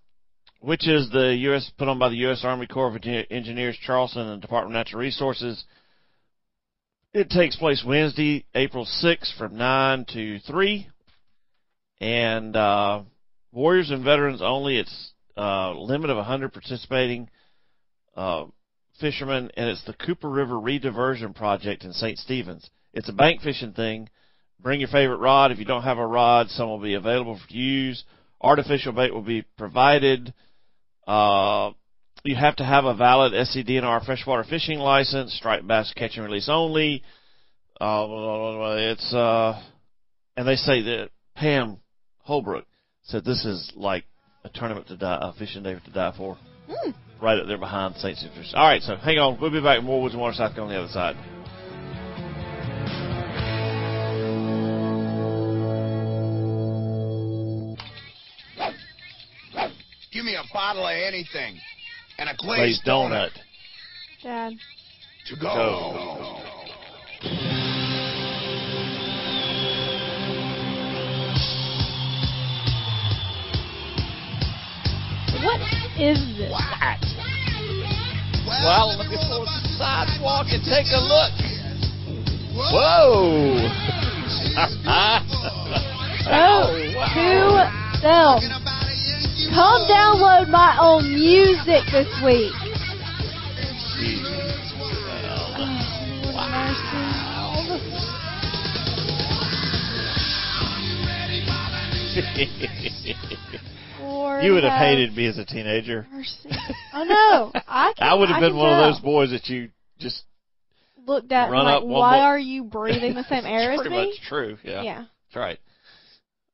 which 0.61 0.87
is 0.87 1.09
the 1.09 1.35
U.S. 1.35 1.71
put 1.77 1.87
on 1.87 1.97
by 1.97 2.09
the 2.09 2.17
U.S. 2.17 2.41
Army 2.43 2.67
Corps 2.67 2.95
of 2.95 3.03
Engineers, 3.31 3.77
Charleston, 3.83 4.27
and 4.27 4.41
Department 4.41 4.75
of 4.75 4.79
Natural 4.79 5.01
Resources. 5.01 5.63
It 7.13 7.29
takes 7.29 7.55
place 7.57 7.83
Wednesday, 7.85 8.45
April 8.53 8.85
6th 8.85 9.37
from 9.37 9.57
9 9.57 10.05
to 10.13 10.39
3. 10.39 10.87
And 11.99 12.55
uh, 12.55 13.01
warriors 13.51 13.89
and 13.89 14.03
veterans 14.03 14.41
only. 14.41 14.77
It's 14.77 15.11
uh, 15.35 15.73
limit 15.73 16.11
of 16.11 16.17
100 16.17 16.53
participating 16.53 17.29
uh, 18.15 18.45
fishermen, 18.99 19.49
and 19.57 19.67
it's 19.67 19.83
the 19.85 19.93
Cooper 19.93 20.29
River 20.29 20.55
Rediversion 20.55 21.35
Project 21.35 21.83
in 21.83 21.91
St. 21.91 22.19
Stephen's. 22.19 22.69
It's 22.93 23.09
a 23.09 23.13
bank 23.13 23.41
fishing 23.41 23.73
thing. 23.73 24.09
Bring 24.59 24.79
your 24.79 24.89
favorite 24.89 25.17
rod. 25.17 25.51
If 25.51 25.57
you 25.57 25.65
don't 25.65 25.83
have 25.83 25.97
a 25.97 26.05
rod, 26.05 26.49
some 26.49 26.69
will 26.69 26.79
be 26.79 26.93
available 26.93 27.39
for 27.39 27.53
use. 27.53 28.03
Artificial 28.39 28.93
bait 28.93 29.11
will 29.11 29.21
be 29.23 29.43
provided. 29.57 30.33
Uh, 31.07 31.71
you 32.23 32.35
have 32.35 32.55
to 32.57 32.63
have 32.63 32.85
a 32.85 32.93
valid 32.93 33.33
SCDNR 33.33 34.05
freshwater 34.05 34.43
fishing 34.43 34.79
license, 34.79 35.33
striped 35.33 35.67
bass 35.67 35.91
catch 35.95 36.15
and 36.15 36.25
release 36.25 36.49
only. 36.49 37.03
Uh, 37.79 38.05
it's 38.77 39.13
uh, 39.13 39.61
and 40.37 40.47
they 40.47 40.55
say 40.55 40.81
that 40.83 41.09
Pam 41.35 41.77
Holbrook 42.19 42.65
said 43.03 43.25
this 43.25 43.43
is 43.45 43.71
like 43.75 44.05
a 44.43 44.49
tournament 44.49 44.87
to 44.87 44.97
die, 44.97 45.17
a 45.21 45.33
fishing 45.33 45.63
day 45.63 45.73
to 45.73 45.91
die 45.91 46.13
for. 46.15 46.37
Mm. 46.69 46.93
Right 47.21 47.39
up 47.39 47.47
there 47.47 47.57
behind 47.57 47.95
St. 47.97 48.17
Citrus. 48.17 48.53
All 48.55 48.67
right, 48.67 48.81
so 48.81 48.95
hang 48.95 49.19
on. 49.19 49.39
We'll 49.39 49.51
be 49.51 49.61
back 49.61 49.77
with 49.77 49.85
more 49.85 50.01
Woods 50.01 50.15
and 50.15 50.21
Water 50.21 50.35
South 50.35 50.57
on 50.57 50.69
the 50.69 50.79
other 50.79 50.91
side. 50.91 51.15
Bottle 60.73 60.87
of 60.87 60.95
anything. 60.95 61.59
And 62.17 62.29
a 62.29 62.35
Glazed 62.37 62.83
glazed, 62.83 62.85
donut. 62.85 63.31
Dad. 64.23 64.53
To 65.27 65.35
go. 65.35 65.41
Go. 65.41 66.37
What 75.43 75.59
is 75.99 76.19
this? 76.37 76.51
Well, 78.47 78.97
let 78.97 79.09
me 79.09 79.17
pull 79.27 79.43
the 79.43 79.59
sidewalk 79.77 80.47
and 80.51 80.63
take 80.63 80.87
a 80.93 81.01
look. 81.01 81.31
Whoa! 82.53 83.67
Oh, 86.27 86.75
to 87.93 87.99
self. 88.01 88.60
Come 89.53 89.81
download 89.87 90.47
my 90.49 90.77
own 90.79 91.13
music 91.13 91.83
this 91.91 92.07
week. 92.23 92.53
Lord 103.99 104.43
you 104.43 104.53
would 104.53 104.63
have 104.63 104.73
have 104.73 104.81
hated 104.81 105.15
me 105.15 105.27
as 105.27 105.37
a 105.37 105.45
teenager. 105.45 106.07
Mercy. 106.11 106.49
Oh 106.93 107.03
no, 107.03 107.51
I 107.67 107.93
can, 107.97 108.07
I 108.07 108.13
would 108.15 108.29
have 108.29 108.39
been 108.39 108.51
can 108.51 108.57
one 108.57 108.73
of 108.73 108.93
those 108.93 109.01
boys 109.01 109.29
that 109.31 109.47
you 109.47 109.69
just 109.99 110.23
looked 111.05 111.31
at 111.31 111.51
run 111.51 111.65
like, 111.65 111.77
up 111.81 111.83
why 111.85 112.17
more- 112.17 112.25
are 112.25 112.39
you 112.39 112.63
breathing 112.63 113.13
the 113.13 113.23
same 113.25 113.45
air 113.45 113.71
as 113.73 113.77
pretty 113.81 113.95
me? 113.95 114.07
much 114.07 114.21
true. 114.27 114.57
Yeah, 114.63 114.81
Yeah. 114.81 114.97
that's 115.27 115.35
right. 115.35 115.59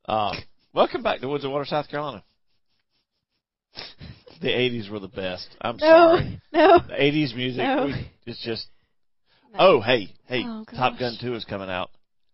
Um, 0.05 0.35
welcome 0.73 1.03
back 1.03 1.19
to 1.21 1.27
Woods 1.27 1.43
of 1.45 1.51
Water, 1.51 1.65
South 1.65 1.89
Carolina. 1.89 2.23
The 4.39 4.49
'80s 4.49 4.91
were 4.91 4.99
the 4.99 5.07
best. 5.07 5.47
I'm 5.61 5.77
No, 5.77 5.87
sorry. 6.17 6.39
no. 6.53 6.77
The 6.87 6.93
'80s 6.93 7.35
music 7.35 7.57
No. 7.63 7.91
it's 8.27 8.43
just. 8.45 8.67
no. 9.51 9.57
Oh, 9.59 9.81
hey, 9.81 10.09
hey! 10.27 10.43
Oh, 10.45 10.63
Top. 10.75 10.99
Gun 10.99 11.17
2 11.19 11.33
is 11.33 11.43
coming 11.43 11.71
out. 11.71 11.89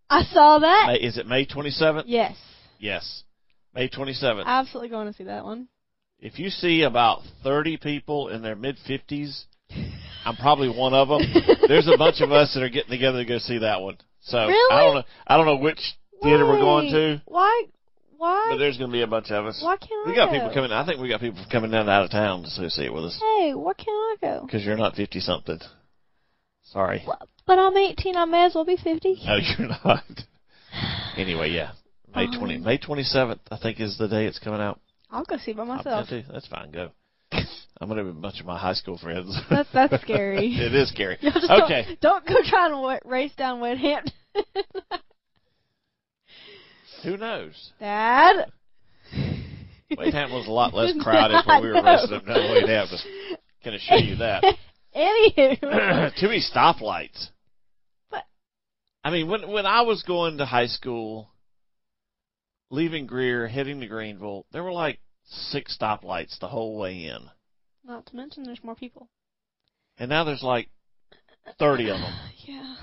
I 0.10 0.24
saw 0.24 0.60
that. 0.60 0.88
May, 0.88 0.98
is 1.08 1.18
it 1.18 1.28
May 1.28 1.46
27th? 1.46 2.04
Yes, 2.08 2.36
Yes, 2.78 3.24
May 3.74 3.88
27th. 3.88 4.44
absolutely 4.46 4.90
going 4.90 5.08
to 5.08 5.14
see 5.14 5.24
that 5.24 5.46
one. 5.46 5.70
if 6.20 6.40
you 6.40 6.50
see 6.50 6.82
about 6.84 7.22
30 7.44 7.78
people 7.78 8.28
in 8.28 8.42
their 8.42 8.56
mid 8.58 8.76
50s, 8.86 9.46
I'm 10.26 10.36
probably 10.36 10.68
one 10.68 10.94
of 10.94 11.08
them. 11.08 11.22
There's 11.70 11.88
a 11.88 11.98
bunch 11.98 12.20
of 12.20 12.34
us 12.34 12.54
that 12.54 12.64
are 12.64 12.70
getting 12.70 12.92
together 12.92 13.20
to 13.24 13.26
go 13.26 13.38
see 13.38 13.60
that 13.60 13.82
one. 13.82 13.98
So 14.24 14.38
I 14.40 14.46
Really? 14.48 14.70
don't 14.84 14.96
know. 14.96 15.04
I 15.26 15.38
don't 15.38 15.46
know 15.46 15.56
which 15.58 15.80
theater 16.22 16.46
we're 16.46 16.60
going 16.60 16.92
to, 16.92 17.22
Why? 17.28 17.64
Why? 18.24 18.48
but 18.52 18.58
there's 18.58 18.78
going 18.78 18.90
to 18.90 18.94
be 18.94 19.02
a 19.02 19.08
bunch 19.08 19.32
of 19.32 19.46
us. 19.46 19.60
why 19.62 19.76
can't 19.78 20.08
We 20.08 20.14
I 20.14 20.16
got 20.16 20.26
go? 20.28 20.32
people 20.34 20.54
coming. 20.54 20.72
I 20.72 20.86
think 20.86 21.02
we 21.02 21.10
got 21.10 21.20
people 21.20 21.44
coming 21.52 21.72
down 21.72 21.90
out 21.90 22.06
of 22.06 22.12
town 22.12 22.44
to 22.44 22.50
it 22.86 22.94
with 22.94 23.04
us 23.06 23.20
Hey, 23.40 23.54
why 23.54 23.74
can't 23.74 23.90
I 23.90 24.16
go? 24.22 24.46
because 24.46 24.64
you're 24.64 24.78
not 24.78 24.96
50 24.96 25.20
something. 25.20 25.60
Sorry. 26.72 27.04
Well, 27.06 27.20
But 27.46 27.60
I'm 27.60 27.76
18. 27.76 28.16
I 28.16 28.26
may 28.26 28.46
as 28.46 28.56
well 28.56 28.64
be 28.66 28.78
50. 28.78 29.20
No, 29.26 29.36
you're 29.36 29.68
not. 29.84 30.04
Anyway, 31.18 31.50
yeah. 31.52 31.72
May 32.16 32.28
20, 32.28 32.56
Um, 32.56 32.64
May 32.64 32.78
27th, 32.78 33.40
I 33.52 33.58
think, 33.58 33.80
is 33.80 33.98
the 33.98 34.08
day 34.08 34.26
it's 34.26 34.40
coming 34.40 34.62
out. 34.62 34.80
I'll 35.12 35.26
go 35.26 35.38
see 35.38 35.54
by 35.54 35.64
myself. 35.66 36.10
gonna 36.10 36.24
That's 36.32 36.48
fine. 36.48 36.72
Go. 36.72 36.92
I'm 37.82 37.88
going 37.90 37.98
to 37.98 38.06
have 38.06 38.16
a 38.16 38.20
bunch 38.20 38.40
of 38.40 38.46
my 38.46 38.58
high 38.58 38.74
school 38.74 38.98
friends. 38.98 39.36
That's 39.50 39.68
that's 39.74 40.02
scary. 40.04 40.56
it 40.56 40.74
is 40.74 40.90
scary. 40.90 41.18
Okay. 41.24 41.98
Don't, 42.02 42.24
don't 42.24 42.28
go 42.28 42.36
trying 42.50 42.72
to 42.72 42.80
race 43.06 43.34
down 43.36 43.60
Wade 43.60 43.80
Hampton. 43.80 44.14
Who 47.04 47.18
knows? 47.18 47.72
Dad. 47.80 48.52
Wade 49.98 50.14
Hampton 50.14 50.38
was 50.38 50.48
a 50.48 50.52
lot 50.52 50.74
less 50.74 50.94
crowded 51.02 51.46
when 51.46 51.62
we 51.62 51.70
were 51.70 51.78
I 51.78 51.94
racing 51.96 52.14
up 52.18 52.26
down 52.26 52.52
Wade 52.52 52.68
Hampton. 52.70 53.00
Can 53.64 53.74
assure 53.76 53.98
you 54.00 54.16
that. 54.18 54.44
Anywho. 54.96 56.16
Too 56.20 56.28
many 56.28 56.42
stoplights. 56.42 57.28
But- 58.10 58.26
I 59.04 59.12
mean, 59.12 59.28
when 59.28 59.50
when 59.52 59.66
I 59.66 59.82
was 59.82 60.04
going 60.04 60.38
to 60.38 60.46
high 60.46 60.68
school, 60.68 61.30
leaving 62.70 63.06
Greer, 63.06 63.48
heading 63.48 63.80
to 63.82 63.88
Greenville, 63.88 64.46
there 64.52 64.64
were 64.64 64.72
like 64.72 65.00
six 65.26 65.78
stoplights 65.80 66.40
the 66.40 66.48
whole 66.48 66.78
way 66.78 67.06
in, 67.06 67.20
Not 67.86 68.06
to 68.08 68.16
mention 68.16 68.44
there's 68.44 68.64
more 68.64 68.76
people. 68.76 69.10
and 69.98 70.10
now 70.10 70.24
there's 70.24 70.44
like 70.44 70.70
thirty 71.60 71.90
of 71.90 71.98
them. 72.00 72.14
Yeah. 72.46 72.76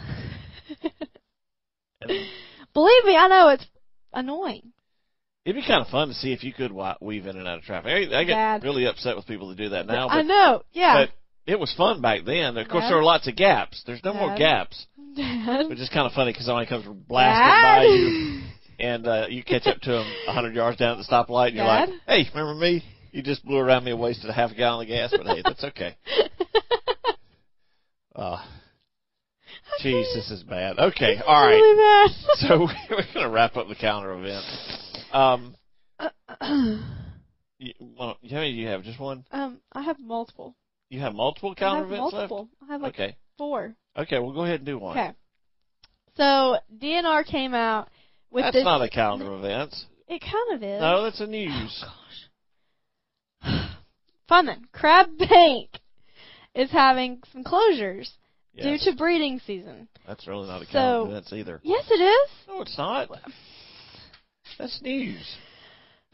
Believe 2.72 3.04
me, 3.04 3.16
I 3.16 3.28
know 3.28 3.48
it's 3.50 3.66
annoying. 4.12 4.72
it'd 5.44 5.60
be 5.60 5.66
kind 5.66 5.80
of 5.82 5.88
fun 5.88 6.08
to 6.08 6.14
see 6.14 6.32
if 6.32 6.44
you 6.44 6.52
could 6.52 6.72
wa- 6.72 6.96
weave 7.00 7.26
in 7.26 7.36
and 7.36 7.46
out 7.48 7.58
of 7.58 7.64
traffic. 7.64 7.90
I, 7.90 8.20
I 8.20 8.24
get 8.24 8.34
Dad. 8.34 8.62
really 8.64 8.86
upset 8.86 9.16
with 9.16 9.26
people 9.26 9.48
that 9.48 9.56
do 9.58 9.70
that 9.70 9.86
now, 9.86 10.08
I 10.08 10.22
know. 10.22 10.62
Yeah. 10.72 11.06
but 11.06 11.10
it 11.52 11.58
was 11.58 11.72
fun 11.76 12.00
back 12.00 12.24
then. 12.24 12.56
Of 12.56 12.68
course, 12.68 12.84
there 12.88 12.96
were 12.96 13.02
lots 13.02 13.26
of 13.26 13.36
gaps. 13.36 13.82
There's 13.86 14.04
no 14.04 14.12
more 14.14 14.36
gaps. 14.36 14.86
Dad. 15.16 15.66
Which 15.68 15.80
is 15.80 15.88
kind 15.88 16.06
of 16.06 16.12
funny 16.12 16.30
because 16.32 16.46
somebody 16.46 16.68
comes 16.68 16.84
blasting 17.08 17.62
by 17.62 17.84
you, 17.84 18.42
and 18.78 19.06
uh, 19.06 19.26
you 19.28 19.42
catch 19.42 19.66
up 19.66 19.80
to 19.80 19.90
them 19.90 20.06
a 20.28 20.32
hundred 20.32 20.54
yards 20.54 20.76
down 20.78 20.98
at 20.98 21.04
the 21.04 21.10
stoplight, 21.12 21.48
and 21.48 21.56
you're 21.56 21.64
like, 21.66 21.88
"Hey, 22.06 22.28
remember 22.32 22.54
me? 22.54 22.84
You 23.10 23.22
just 23.22 23.44
blew 23.44 23.58
around 23.58 23.82
me 23.84 23.90
and 23.90 23.98
wasted 24.00 24.30
a 24.30 24.32
half 24.32 24.52
a 24.52 24.54
gallon 24.54 24.82
of 24.82 24.88
gas, 24.88 25.10
but 25.10 25.26
hey, 25.26 25.42
that's 25.44 25.64
okay." 25.64 25.96
Uh, 28.14 28.44
jeez, 29.82 30.14
this 30.14 30.30
is 30.30 30.42
bad. 30.42 30.78
Okay, 30.78 31.14
This 31.14 31.18
is 31.18 31.22
all 31.26 31.42
right. 31.42 31.54
Really 31.54 31.76
bad. 31.76 32.16
So 32.48 32.60
we're 32.90 33.04
gonna 33.14 33.30
wrap 33.30 33.56
up 33.56 33.68
the 33.68 33.74
calendar 33.74 34.12
event. 34.12 34.44
Um, 35.12 35.54
you, 37.58 37.72
well, 37.80 38.16
how 38.30 38.36
many 38.36 38.52
do 38.52 38.58
you 38.58 38.68
have? 38.68 38.82
Just 38.82 38.98
one? 39.00 39.24
um, 39.30 39.60
I 39.72 39.82
have 39.82 39.98
multiple. 40.00 40.54
You 40.88 41.00
have 41.00 41.14
multiple 41.14 41.52
I 41.56 41.60
calendar 41.60 41.84
have 41.84 41.92
events 41.92 42.12
multiple. 42.12 42.48
I 42.62 42.72
have 42.72 42.80
like? 42.82 42.94
Okay, 42.94 43.16
four. 43.38 43.74
okay, 43.96 44.18
we'll 44.18 44.32
go 44.32 44.44
ahead 44.44 44.60
and 44.60 44.66
do 44.66 44.78
one. 44.78 44.98
Okay. 44.98 45.12
So 46.16 46.56
DNR 46.76 47.24
came 47.26 47.54
out 47.54 47.88
with 48.30 48.44
That's 48.44 48.56
this. 48.56 48.64
not 48.64 48.82
a 48.82 48.88
calendar 48.88 49.32
of 49.32 49.40
events. 49.44 49.84
It 50.08 50.20
kind 50.20 50.54
of 50.54 50.62
is. 50.62 50.80
No, 50.80 51.02
that's 51.04 51.20
a 51.20 51.26
news. 51.26 51.84
Gosh. 53.42 53.68
Fun 54.28 54.46
then. 54.46 54.64
Crab 54.72 55.16
Bank 55.18 55.70
is 56.54 56.70
having 56.70 57.22
some 57.32 57.44
closures 57.44 58.10
Due 58.56 58.78
to 58.78 58.96
breeding 58.96 59.40
season. 59.46 59.88
That's 60.06 60.26
really 60.26 60.46
not 60.48 60.62
a 60.62 60.66
So- 60.66 61.10
of 61.10 61.32
either. 61.32 61.60
Yes, 61.62 61.84
it 61.90 62.00
is. 62.00 62.30
No, 62.48 62.62
it's 62.62 62.76
not. 62.76 63.08
That's 64.58 64.80
news. 64.82 65.36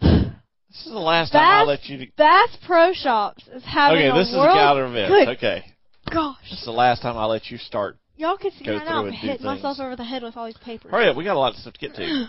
This 0.69 0.85
is 0.89 0.93
the 0.93 0.99
last 0.99 1.31
time 1.33 1.41
I 1.43 1.61
Bass, 1.63 1.67
let 1.69 1.85
you. 1.89 2.07
Bass 2.19 2.57
Pro 2.67 2.93
Shops 2.93 3.49
is 3.49 3.65
having 3.65 3.97
Okay, 3.99 4.09
a 4.11 4.13
this 4.13 4.29
is 4.29 4.35
a 4.35 4.39
world. 4.39 4.79
of 4.79 4.91
events. 4.91 5.09
Good 5.11 5.29
Okay, 5.39 5.65
Gosh, 6.13 6.37
this 6.51 6.59
is 6.59 6.65
the 6.67 6.71
last 6.71 7.01
time 7.01 7.17
I 7.17 7.25
let 7.25 7.51
you 7.51 7.57
start. 7.57 7.97
y'all 8.17 8.37
can 8.37 8.51
see 8.51 8.65
Go 8.67 8.77
right 8.77 8.85
now 8.85 9.07
I'm 9.07 9.11
hitting 9.11 9.47
myself 9.47 9.81
over 9.81 9.97
the 9.97 10.05
head 10.05 10.23
with 10.23 10.37
all 10.37 10.45
these 10.45 10.59
papers. 10.59 10.91
Hurry 10.91 11.09
up, 11.09 11.17
we 11.17 11.25
got 11.25 11.35
a 11.37 11.39
lot 11.39 11.55
of 11.55 11.59
stuff 11.61 11.73
to 11.73 11.81
get 11.81 11.95
to. 11.95 12.27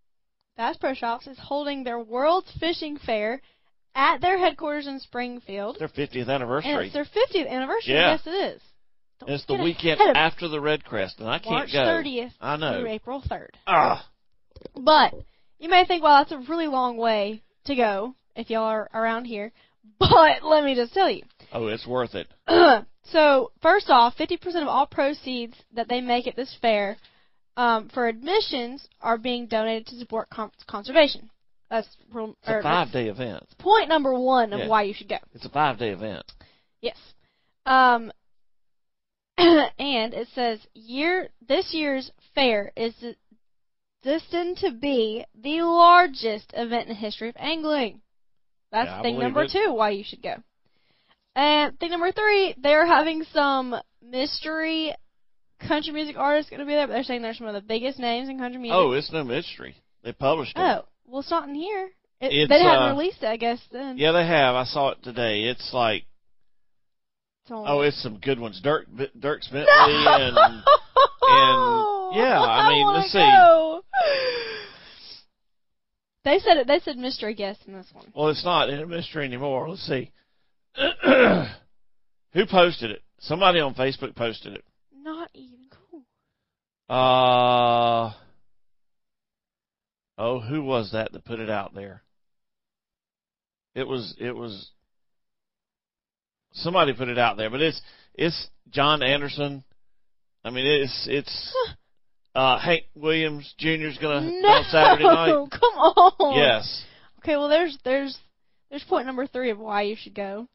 Bass 0.56 0.78
Pro 0.78 0.94
Shops 0.94 1.26
is 1.26 1.38
holding 1.38 1.84
their 1.84 2.00
World's 2.00 2.50
Fishing 2.58 2.96
Fair 2.96 3.42
at 3.94 4.22
their 4.22 4.38
headquarters 4.38 4.86
in 4.86 4.98
Springfield. 4.98 5.76
It's 5.78 5.94
their 5.94 6.06
50th 6.06 6.22
And 6.22 6.30
anniversary. 6.30 6.86
it's 6.86 6.94
their 6.94 7.04
50th 7.04 7.46
anniversary. 7.48 7.92
Yeah. 7.92 8.12
Yes, 8.12 8.26
it 8.26 8.30
is. 8.56 8.62
And 9.26 9.34
it's 9.36 9.46
the 9.46 9.54
weekend 9.56 10.00
after 10.00 10.48
the 10.48 10.60
Red 10.60 10.84
Crest, 10.84 11.20
and 11.20 11.28
I 11.28 11.38
can't 11.38 11.50
March 11.52 11.72
go. 11.72 11.78
30th 11.78 12.32
I 12.40 12.56
know. 12.56 12.80
through 12.80 12.90
April 12.90 13.22
3rd. 13.28 13.50
Ah, 13.66 14.06
But 14.74 15.14
you 15.58 15.68
may 15.68 15.84
think, 15.86 16.02
well, 16.02 16.18
that's 16.18 16.32
a 16.32 16.50
really 16.50 16.66
long 16.68 16.96
way 16.96 17.42
to 17.66 17.74
go 17.76 18.14
if 18.36 18.50
y'all 18.50 18.64
are 18.64 18.88
around 18.94 19.24
here. 19.26 19.52
But 19.98 20.42
let 20.42 20.64
me 20.64 20.74
just 20.74 20.92
tell 20.94 21.10
you. 21.10 21.22
oh, 21.52 21.66
it's 21.68 21.86
worth 21.86 22.14
it. 22.14 22.26
so 23.04 23.52
first 23.60 23.90
off, 23.90 24.14
50% 24.16 24.62
of 24.62 24.68
all 24.68 24.86
proceeds 24.86 25.54
that 25.74 25.88
they 25.88 26.00
make 26.00 26.26
at 26.26 26.36
this 26.36 26.56
fair 26.60 26.96
um, 27.56 27.88
for 27.92 28.08
admissions 28.08 28.86
are 29.00 29.18
being 29.18 29.46
donated 29.46 29.86
to 29.88 29.96
support 29.98 30.30
con- 30.30 30.50
conservation. 30.66 31.28
That's, 31.70 31.88
real, 32.12 32.36
It's 32.42 32.48
a 32.48 32.62
five 32.62 32.92
day 32.92 33.08
event. 33.08 33.44
point 33.58 33.88
number 33.88 34.12
one 34.18 34.52
of 34.52 34.60
Yeah. 34.60 34.68
why 34.68 34.82
you 34.82 34.94
should 34.94 35.08
go. 35.08 35.16
It's 35.34 35.44
a 35.44 35.48
five 35.50 35.78
day 35.78 35.90
event. 35.90 36.24
Yes. 36.80 36.96
Um, 37.66 38.12
and 39.38 40.14
it 40.14 40.28
says 40.34 40.60
year 40.74 41.28
this 41.46 41.72
year's 41.72 42.10
fair 42.34 42.72
is 42.76 42.94
destined 44.02 44.58
to 44.58 44.72
be 44.72 45.24
the 45.40 45.62
largest 45.62 46.50
event 46.54 46.88
in 46.88 46.88
the 46.90 46.94
history 46.94 47.28
of 47.28 47.36
angling. 47.38 48.00
That's 48.70 48.88
Yeah, 48.88 49.02
thing 49.02 49.18
number 49.18 49.44
it. 49.44 49.50
two 49.52 49.72
why 49.72 49.90
you 49.90 50.04
should 50.04 50.22
go. 50.22 50.36
And 51.34 51.78
thing 51.78 51.90
number 51.90 52.12
three, 52.12 52.54
they're 52.58 52.86
having 52.86 53.24
some 53.32 53.74
mystery 54.02 54.94
country 55.66 55.92
music 55.92 56.16
artists 56.18 56.50
going 56.50 56.60
to 56.60 56.66
be 56.66 56.72
there, 56.72 56.86
but 56.86 56.94
they're 56.94 57.04
saying 57.04 57.22
they're 57.22 57.34
some 57.34 57.46
of 57.46 57.54
the 57.54 57.60
biggest 57.60 57.98
names 57.98 58.28
in 58.28 58.38
country 58.38 58.60
music. 58.60 58.76
Oh, 58.76 58.92
it's 58.92 59.12
no 59.12 59.24
mystery. 59.24 59.76
They 60.02 60.12
published 60.12 60.56
it. 60.56 60.60
Oh, 60.60 60.84
well, 61.06 61.20
it's 61.20 61.30
not 61.30 61.48
in 61.48 61.54
here. 61.54 61.90
It, 62.20 62.48
they 62.48 62.62
haven't 62.62 62.88
uh, 62.88 62.90
released 62.92 63.22
it, 63.22 63.26
I 63.26 63.36
guess. 63.36 63.60
Then. 63.72 63.98
Yeah, 63.98 64.12
they 64.12 64.26
have. 64.26 64.54
I 64.54 64.64
saw 64.64 64.90
it 64.90 65.02
today. 65.02 65.44
It's 65.44 65.72
like 65.72 66.04
On- 67.50 67.64
oh, 67.68 67.80
it's 67.82 68.00
some 68.02 68.18
good 68.18 68.38
ones. 68.38 68.60
Dirk 68.62 68.86
Dirk 69.18 69.40
Bentley 69.50 69.64
No! 69.66 70.14
and 70.14 70.36
and- 70.38 70.62
yeah, 72.16 72.40
I 72.42 72.68
mean, 72.70 72.84
wanna 72.84 72.98
let's 72.98 73.12
see. 73.12 73.18
go. 73.18 73.82
They 76.24 76.38
said 76.38 76.56
it. 76.58 76.66
They 76.68 76.78
said 76.78 76.96
mystery 76.98 77.34
guest 77.34 77.60
in 77.66 77.72
this 77.74 77.88
one. 77.92 78.06
well, 78.14 78.28
it's 78.28 78.44
not 78.44 78.70
a 78.70 78.86
mystery 78.86 79.24
anymore. 79.24 79.68
Let's 79.68 79.82
see. 79.86 80.10
Who 80.76 82.46
posted 82.46 82.90
it? 82.92 83.02
Somebody 83.18 83.60
on 83.60 83.74
Facebook 83.74 84.14
posted 84.14 84.54
it. 84.54 84.64
Not 85.02 85.30
even 85.34 85.58
cool. 85.90 86.02
Uh 86.88 88.12
oh, 90.18 90.40
who 90.40 90.62
was 90.62 90.92
that 90.92 91.12
that 91.12 91.24
put 91.24 91.40
it 91.40 91.50
out 91.50 91.74
there? 91.74 92.02
It 93.74 93.86
was 93.88 94.14
it 94.20 94.32
was 94.32 94.70
somebody 96.52 96.92
put 96.94 97.08
it 97.08 97.18
out 97.18 97.36
there, 97.36 97.50
but 97.50 97.60
it's 97.60 97.80
it's 98.14 98.48
John 98.70 99.02
Anderson. 99.02 99.64
I 100.44 100.50
mean, 100.50 100.66
it's 100.66 101.06
it's 101.10 101.56
uh 102.34 102.58
Hank 102.58 102.84
Williams 102.94 103.52
Jr. 103.58 103.86
is 103.88 103.98
gonna 103.98 104.20
no, 104.22 104.48
on 104.48 104.64
Saturday 104.70 105.04
night. 105.04 105.48
come 105.50 105.74
on. 105.74 106.36
Yes, 106.36 106.84
Okay, 107.18 107.36
well 107.36 107.48
there's 107.48 107.78
there's 107.84 108.18
there's 108.70 108.84
point 108.84 109.06
number 109.06 109.26
three 109.26 109.50
of 109.50 109.58
why 109.58 109.82
you 109.82 109.96
should 109.96 110.14
go. 110.14 110.48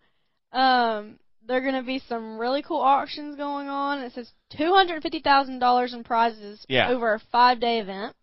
Um, 0.51 1.19
there 1.45 1.57
are 1.57 1.61
going 1.61 1.75
to 1.75 1.83
be 1.83 2.01
some 2.09 2.37
really 2.37 2.61
cool 2.61 2.81
auctions 2.81 3.35
going 3.35 3.67
on. 3.69 3.99
It 3.99 4.13
says 4.13 4.29
two 4.57 4.73
hundred 4.73 5.01
fifty 5.01 5.19
thousand 5.19 5.59
dollars 5.59 5.93
in 5.93 6.03
prizes 6.03 6.65
Yeah. 6.67 6.89
over 6.89 7.13
a 7.13 7.21
five 7.31 7.59
day 7.59 7.79
event. 7.79 8.15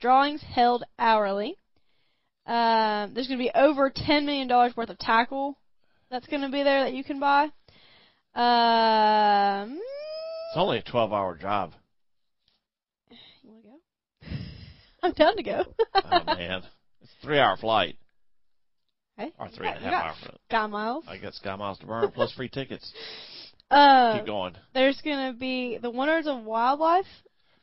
Drawings 0.00 0.42
held 0.42 0.84
hourly. 0.98 1.56
Um, 2.46 3.12
there's 3.14 3.28
going 3.28 3.38
to 3.38 3.44
be 3.44 3.50
over 3.54 3.90
ten 3.94 4.24
million 4.26 4.46
dollars 4.48 4.76
worth 4.76 4.90
of 4.90 4.98
tackle 4.98 5.58
that's 6.10 6.26
going 6.26 6.42
to 6.42 6.48
be 6.48 6.62
there 6.62 6.84
that 6.84 6.92
you 6.92 7.04
can 7.04 7.20
buy. 7.20 7.44
Um, 8.34 9.72
it's 9.72 10.56
only 10.56 10.78
a 10.78 10.82
twelve-hour 10.82 11.36
job. 11.36 11.72
you 13.42 13.50
want 13.50 13.64
to 13.64 13.68
go? 13.68 14.36
I'm 15.02 15.12
down 15.12 15.36
to 15.36 15.42
go. 15.42 15.64
Oh 15.94 16.24
man, 16.26 16.62
it's 17.02 17.12
a 17.22 17.26
three-hour 17.26 17.56
flight 17.56 17.96
Hey, 19.16 19.32
or 19.38 19.48
three 19.48 19.68
and 19.68 19.78
a 19.78 19.80
half 19.80 20.04
hour 20.04 20.14
flight. 20.20 20.38
Sky 20.48 20.66
miles. 20.66 21.04
I 21.08 21.18
got 21.18 21.34
Sky 21.34 21.56
Miles 21.56 21.78
to 21.78 21.86
burn 21.86 22.10
plus 22.14 22.32
free 22.32 22.48
tickets. 22.48 22.92
Uh, 23.70 24.18
Keep 24.18 24.26
going. 24.26 24.54
There's 24.74 25.00
gonna 25.04 25.32
be 25.32 25.78
the 25.80 25.90
Wonders 25.90 26.26
of 26.26 26.44
wildlife 26.44 27.06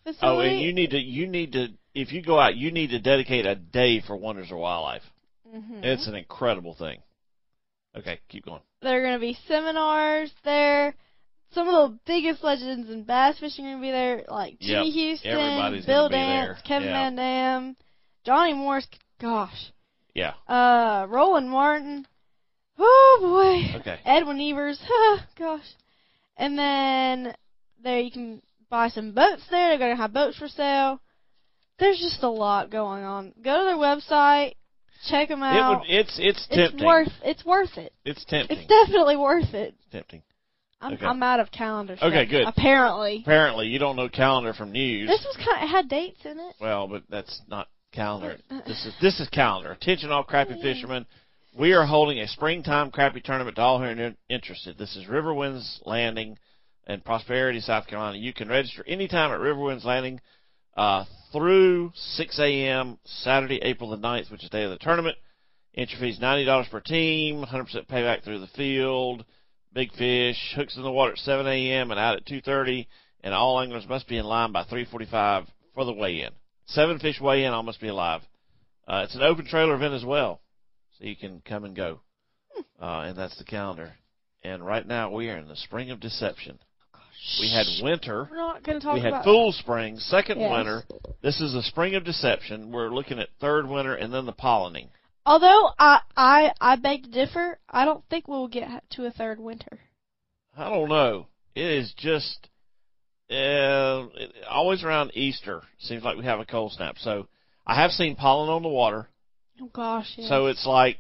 Facility. 0.04 0.22
Oh, 0.22 0.40
and 0.52 0.62
you 0.62 0.74
need 0.74 0.92
to 0.92 1.00
you 1.00 1.28
need 1.28 1.54
to 1.54 1.68
if 1.94 2.12
you 2.12 2.22
go 2.22 2.40
out, 2.40 2.56
you 2.56 2.72
need 2.72 2.92
to 2.92 3.00
dedicate 3.00 3.46
a 3.46 3.56
day 3.56 4.02
for 4.06 4.16
Wonders 4.16 4.52
of 4.52 4.58
Wildlife. 4.58 5.02
Mhm. 5.54 5.84
It's 5.84 6.08
an 6.08 6.16
incredible 6.16 6.76
thing. 6.76 7.00
Okay, 7.96 8.20
keep 8.30 8.46
going. 8.46 8.62
there 8.82 9.00
are 9.00 9.04
gonna 9.04 9.20
be 9.20 9.38
seminars 9.48 10.32
there. 10.44 10.96
Some 11.52 11.68
of 11.70 11.92
the 11.92 12.00
biggest 12.06 12.44
legends 12.44 12.90
in 12.90 13.04
bass 13.04 13.40
fishing 13.40 13.66
are 13.66 13.72
gonna 13.72 13.82
be 13.82 13.92
there, 13.92 14.24
like 14.28 14.60
Jimmy 14.60 14.88
Yep, 14.88 14.94
Houston, 14.94 15.32
everybody's 15.32 15.86
Bill 15.86 16.10
Dance. 16.10 16.60
Kevin. 16.66 16.90
Van 16.90 17.16
Dam, 17.16 17.76
Johnny 18.26 18.54
Morris. 18.54 18.88
Gosh, 19.20 19.72
Yeah. 20.14 20.34
uh, 20.48 21.08
Roland 21.10 21.50
Martin. 21.50 22.06
Oh 22.78 23.18
boy. 23.22 23.80
Okay. 23.80 24.00
Edwin 24.06 24.40
Evers. 24.40 24.80
Gosh. 25.40 25.66
And 26.36 26.58
then 26.60 27.36
there 27.82 28.00
you 28.00 28.12
can 28.12 28.42
buy 28.70 28.90
some 28.90 29.14
boats 29.14 29.42
there. 29.50 29.70
They're 29.70 29.80
going 29.80 29.96
to 29.96 30.02
have 30.02 30.14
boats 30.14 30.38
for 30.38 30.48
sale. 30.48 31.02
There's 31.80 31.98
just 31.98 32.22
a 32.22 32.30
lot 32.30 32.70
going 32.70 33.04
on. 33.04 33.34
Go 33.42 33.58
to 33.58 33.64
their 33.66 33.76
website. 33.76 34.54
Check 35.10 35.30
them 35.30 35.42
It 35.44 35.46
out. 35.46 35.80
would 35.82 35.90
it's 35.90 36.18
it's 36.20 36.48
it's 36.50 36.56
tempting. 36.72 36.86
worth. 36.86 37.12
It's 37.24 37.46
worth 37.46 37.78
it. 37.78 37.94
it's 38.06 38.24
tempting. 38.26 38.58
It's 38.58 38.68
definitely 38.68 39.16
worth 39.18 39.54
it. 39.54 39.76
tempting. 39.92 40.24
I'm, 40.80 40.94
Okay. 40.94 41.06
I'm 41.06 41.24
out 41.24 41.40
of 41.40 41.50
calendar. 41.52 41.98
Okay, 42.02 42.26
good. 42.28 42.46
Apparently, 42.48 43.22
Apparently, 43.24 43.68
you 43.68 43.80
don't 43.80 43.96
know 43.96 44.10
calendar 44.10 44.54
from 44.54 44.72
news. 44.72 45.10
this 45.10 45.26
was 45.26 45.36
kind. 45.38 45.64
Of, 45.64 45.64
it 45.64 45.72
had 45.72 45.90
dates 45.90 46.24
in 46.26 46.40
it. 46.40 46.56
Well, 46.62 46.88
but 46.88 47.04
that's 47.10 47.42
not 47.48 47.68
calendar. 47.94 48.38
This 48.68 48.86
is 48.86 48.94
this 49.02 49.20
is 49.20 49.28
calendar. 49.30 49.72
Attention, 49.72 50.12
all 50.12 50.24
crappie 50.24 50.62
fishermen. 50.62 51.06
We 51.58 51.74
are 51.74 51.86
holding 51.88 52.20
a 52.20 52.28
springtime 52.28 52.92
crappie 52.92 53.24
tournament 53.24 53.56
to 53.56 53.62
all 53.64 53.80
who 53.80 53.86
are 53.86 54.14
interested. 54.30 54.78
This 54.78 54.96
is 54.96 55.06
Riverwinds 55.06 55.80
Landing 55.88 56.38
in 56.88 57.02
Prosperity, 57.02 57.60
South 57.60 57.88
Carolina. 57.88 58.20
You 58.20 58.32
can 58.32 58.48
register 58.48 58.84
anytime 58.88 59.32
at 59.32 59.40
Riverwinds 59.40 59.84
Landing 59.84 60.22
uh, 60.78 61.06
through 61.34 61.92
6 61.94 62.40
a.m. 62.40 62.98
Saturday, 63.04 63.60
April 63.64 63.90
the 63.90 63.98
9th, 63.98 64.32
which 64.32 64.44
is 64.44 64.50
the 64.50 64.58
day 64.58 64.64
of 64.64 64.72
the 64.72 64.78
tournament. 64.78 65.18
Entry 65.76 66.00
fees 66.00 66.20
$90 66.20 66.70
per 66.70 66.80
team, 66.80 67.44
100% 67.44 67.88
payback 67.88 68.24
through 68.24 68.40
the 68.40 68.48
field. 68.48 69.26
Big 69.74 69.92
fish, 69.94 70.54
hooks 70.56 70.78
in 70.78 70.84
the 70.84 70.92
water 70.92 71.12
at 71.12 71.20
7 71.20 71.46
a.m. 71.46 71.92
and 71.92 72.00
out 72.00 72.16
at 72.16 72.26
2:30, 72.26 72.88
and 73.22 73.34
all 73.34 73.60
anglers 73.60 73.88
must 73.88 74.08
be 74.08 74.18
in 74.18 74.26
line 74.26 74.52
by 74.52 74.64
3:45 74.64 75.46
for 75.76 75.86
the 75.86 75.94
weigh-in. 75.94 76.32
Seven 76.66 76.98
fish 77.00 77.20
weigh-in, 77.22 77.54
all 77.54 77.64
must 77.64 77.82
be 77.82 77.90
alive. 77.90 78.22
Uh, 78.88 79.04
it's 79.04 79.14
an 79.16 79.22
open 79.22 79.46
trailer 79.46 79.76
event 79.76 79.94
as 79.94 80.06
well, 80.06 80.42
so 80.98 81.06
you 81.06 81.16
can 81.16 81.42
come 81.42 81.64
and 81.64 81.76
go. 81.76 82.00
Uh, 82.82 83.02
and 83.08 83.18
that's 83.18 83.38
the 83.38 83.44
calendar. 83.44 83.94
And 84.44 84.66
right 84.66 84.88
now 84.88 85.12
we 85.12 85.30
are 85.30 85.38
in 85.38 85.48
the 85.48 85.56
spring 85.56 85.92
of 85.92 86.00
deception. 86.00 86.60
We 87.42 87.50
had 87.52 87.66
winter. 87.84 88.28
We're 88.30 88.38
not 88.38 88.64
going 88.64 88.80
to 88.80 88.86
talk 88.86 88.96
We 88.96 89.02
had 89.02 89.10
about. 89.10 89.24
full 89.24 89.52
spring, 89.52 89.98
second 90.00 90.40
Yes. 90.40 90.52
winter. 90.52 90.84
This 91.22 91.42
is 91.42 91.54
the 91.54 91.64
spring 91.64 91.96
of 91.96 92.04
deception. 92.04 92.72
We're 92.72 92.90
looking 92.90 93.20
at 93.20 93.30
third 93.40 93.68
winter 93.68 93.96
and 93.96 94.14
then 94.14 94.26
the 94.26 94.34
pollinating. 94.34 94.90
Although 95.26 95.72
I 95.78 96.02
I 96.16 96.54
I 96.62 96.76
beg 96.78 97.04
to 97.04 97.10
differ. 97.10 97.60
I 97.70 97.84
don't 97.86 98.04
think 98.10 98.28
we'll 98.28 98.48
get 98.48 98.84
to 98.92 99.06
a 99.06 99.12
third 99.12 99.40
winter. 99.40 99.80
I 100.56 100.70
don't 100.70 100.88
know. 100.90 101.28
It 101.54 101.66
is 101.66 101.94
just 101.98 102.48
uh, 103.30 104.08
it- 104.16 104.34
always 104.50 104.84
around 104.84 105.12
Easter. 105.16 105.64
Seems 105.80 106.04
like 106.04 106.18
we 106.18 106.24
have 106.26 106.40
a 106.40 106.46
cold 106.46 106.72
snap. 106.72 106.98
So 107.00 107.28
I 107.66 107.76
have 107.76 107.92
seen 107.92 108.16
pollen 108.16 108.50
on 108.50 108.64
the 108.64 108.70
water. 108.70 109.10
Oh 109.62 109.70
gosh. 109.74 110.14
Yes. 110.18 110.30
So 110.30 110.46
it's 110.46 110.66
like 110.66 110.98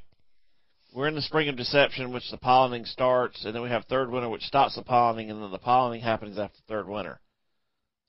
we're 0.98 1.08
in 1.08 1.14
the 1.14 1.22
spring 1.22 1.48
of 1.48 1.56
deception, 1.56 2.12
which 2.12 2.30
the 2.32 2.38
pollinating 2.38 2.88
starts, 2.88 3.46
and 3.46 3.54
then 3.54 3.62
we 3.62 3.70
have 3.70 3.86
third 3.86 4.10
winter, 4.10 4.30
which 4.30 4.42
stops 4.42 4.76
the 4.76 4.82
pollinating, 4.82 5.30
and 5.30 5.44
then 5.44 5.52
the 5.52 5.60
pollinating 5.60 6.02
happens 6.02 6.40
after 6.40 6.58
third 6.68 6.88
winter. 6.88 7.20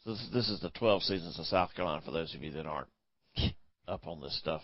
So 0.05 0.13
this, 0.13 0.29
this 0.33 0.49
is 0.49 0.61
the 0.61 0.71
12 0.71 1.03
seasons 1.03 1.39
of 1.39 1.45
South 1.45 1.75
Carolina 1.75 2.01
for 2.03 2.13
those 2.13 2.35
of 2.35 2.43
you 2.43 2.51
that 2.53 2.65
aren't 2.65 2.89
up 3.89 4.07
on 4.07 4.23
this 4.23 4.39
stuff. 4.39 4.63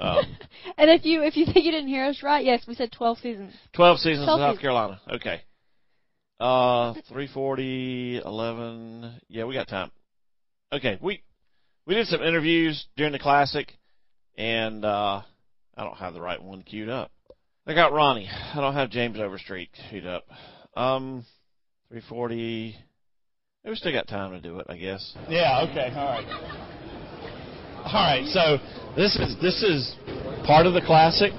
Um, 0.00 0.36
and 0.78 0.88
if 0.88 1.04
you 1.04 1.22
if 1.22 1.36
you 1.36 1.46
think 1.46 1.64
you 1.64 1.72
didn't 1.72 1.88
hear 1.88 2.04
us 2.04 2.22
right, 2.22 2.44
yes, 2.44 2.64
we 2.68 2.74
said 2.74 2.92
twelve 2.92 3.18
seasons. 3.18 3.54
12 3.72 3.98
seasons 3.98 4.26
12 4.26 4.40
of 4.40 4.44
South 4.44 4.50
seasons. 4.50 4.62
Carolina. 4.62 5.00
Okay. 5.10 5.40
Uh, 6.38 6.92
340, 7.08 8.22
11. 8.24 9.20
Yeah, 9.28 9.44
we 9.44 9.54
got 9.54 9.66
time. 9.66 9.90
Okay, 10.72 10.98
we 11.00 11.22
we 11.86 11.94
did 11.94 12.06
some 12.06 12.22
interviews 12.22 12.86
during 12.96 13.12
the 13.12 13.18
classic, 13.18 13.72
and 14.36 14.84
uh, 14.84 15.22
I 15.76 15.84
don't 15.84 15.96
have 15.96 16.14
the 16.14 16.20
right 16.20 16.40
one 16.40 16.62
queued 16.62 16.88
up. 16.88 17.10
I 17.68 17.74
got 17.74 17.92
Ronnie. 17.92 18.26
I 18.32 18.62
don't 18.62 18.72
have 18.72 18.88
James 18.88 19.20
Overstreet 19.20 19.68
queued 19.90 20.06
up. 20.06 20.24
Um, 20.74 21.26
340. 21.90 22.74
We 23.62 23.74
still 23.74 23.92
got 23.92 24.08
time 24.08 24.30
to 24.30 24.40
do 24.40 24.58
it, 24.58 24.66
I 24.70 24.78
guess. 24.78 25.14
Yeah. 25.28 25.68
Okay. 25.68 25.92
All 25.94 26.08
right. 26.08 26.24
All 27.84 27.92
right. 27.92 28.24
So 28.32 28.56
this 28.96 29.16
is 29.16 29.36
this 29.42 29.62
is 29.62 29.94
part 30.46 30.64
of 30.64 30.72
the 30.72 30.80
classic 30.80 31.32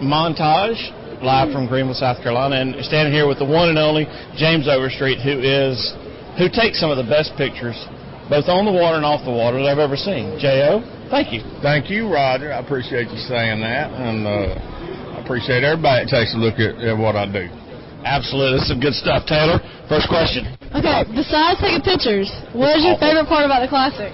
montage 0.00 0.80
live 1.20 1.52
from 1.52 1.68
Greenville, 1.68 1.92
South 1.92 2.22
Carolina, 2.22 2.56
and 2.56 2.82
standing 2.82 3.12
here 3.12 3.28
with 3.28 3.38
the 3.38 3.44
one 3.44 3.68
and 3.68 3.76
only 3.76 4.08
James 4.40 4.66
Overstreet, 4.66 5.20
who 5.20 5.44
is 5.44 5.76
who 6.38 6.48
takes 6.48 6.80
some 6.80 6.88
of 6.88 6.96
the 6.96 7.04
best 7.04 7.36
pictures, 7.36 7.76
both 8.32 8.48
on 8.48 8.64
the 8.64 8.72
water 8.72 8.96
and 8.96 9.04
off 9.04 9.20
the 9.28 9.30
water 9.30 9.60
that 9.60 9.68
I've 9.68 9.78
ever 9.78 9.96
seen. 9.96 10.40
Jo, 10.40 10.80
thank 11.12 11.36
you. 11.36 11.44
Thank 11.60 11.90
you, 11.92 12.08
Roger. 12.08 12.50
I 12.50 12.64
appreciate 12.64 13.12
you 13.12 13.20
saying 13.28 13.60
that, 13.60 13.92
and 13.92 14.24
uh, 14.24 14.79
I 15.14 15.22
appreciate 15.22 15.64
everybody 15.64 16.06
that 16.06 16.10
takes 16.10 16.34
a 16.34 16.38
look 16.38 16.58
at, 16.58 16.78
at 16.78 16.96
what 16.96 17.16
I 17.16 17.26
do. 17.26 17.48
Absolutely, 18.04 18.58
this 18.58 18.64
is 18.64 18.72
some 18.72 18.80
good 18.80 18.96
stuff. 18.96 19.28
Taylor, 19.28 19.60
first 19.88 20.08
question. 20.08 20.48
Okay. 20.72 21.04
Besides 21.12 21.60
taking 21.60 21.84
pictures, 21.84 22.30
what 22.56 22.78
is 22.78 22.86
your 22.86 22.96
favorite 22.96 23.28
part 23.28 23.44
about 23.44 23.60
the 23.60 23.68
classic? 23.68 24.08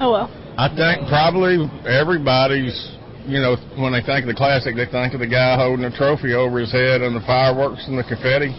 Oh 0.00 0.14
well. 0.14 0.28
I 0.56 0.70
think 0.70 1.10
probably 1.10 1.66
everybody's, 1.82 2.72
you 3.26 3.42
know, 3.42 3.58
when 3.74 3.90
they 3.90 4.00
think 4.00 4.24
of 4.24 4.30
the 4.30 4.38
classic, 4.38 4.78
they 4.78 4.86
think 4.86 5.12
of 5.12 5.20
the 5.20 5.28
guy 5.28 5.58
holding 5.58 5.84
a 5.84 5.90
trophy 5.90 6.32
over 6.32 6.62
his 6.62 6.70
head 6.70 7.02
and 7.02 7.12
the 7.12 7.24
fireworks 7.26 7.84
and 7.90 7.98
the 7.98 8.06
confetti. 8.06 8.54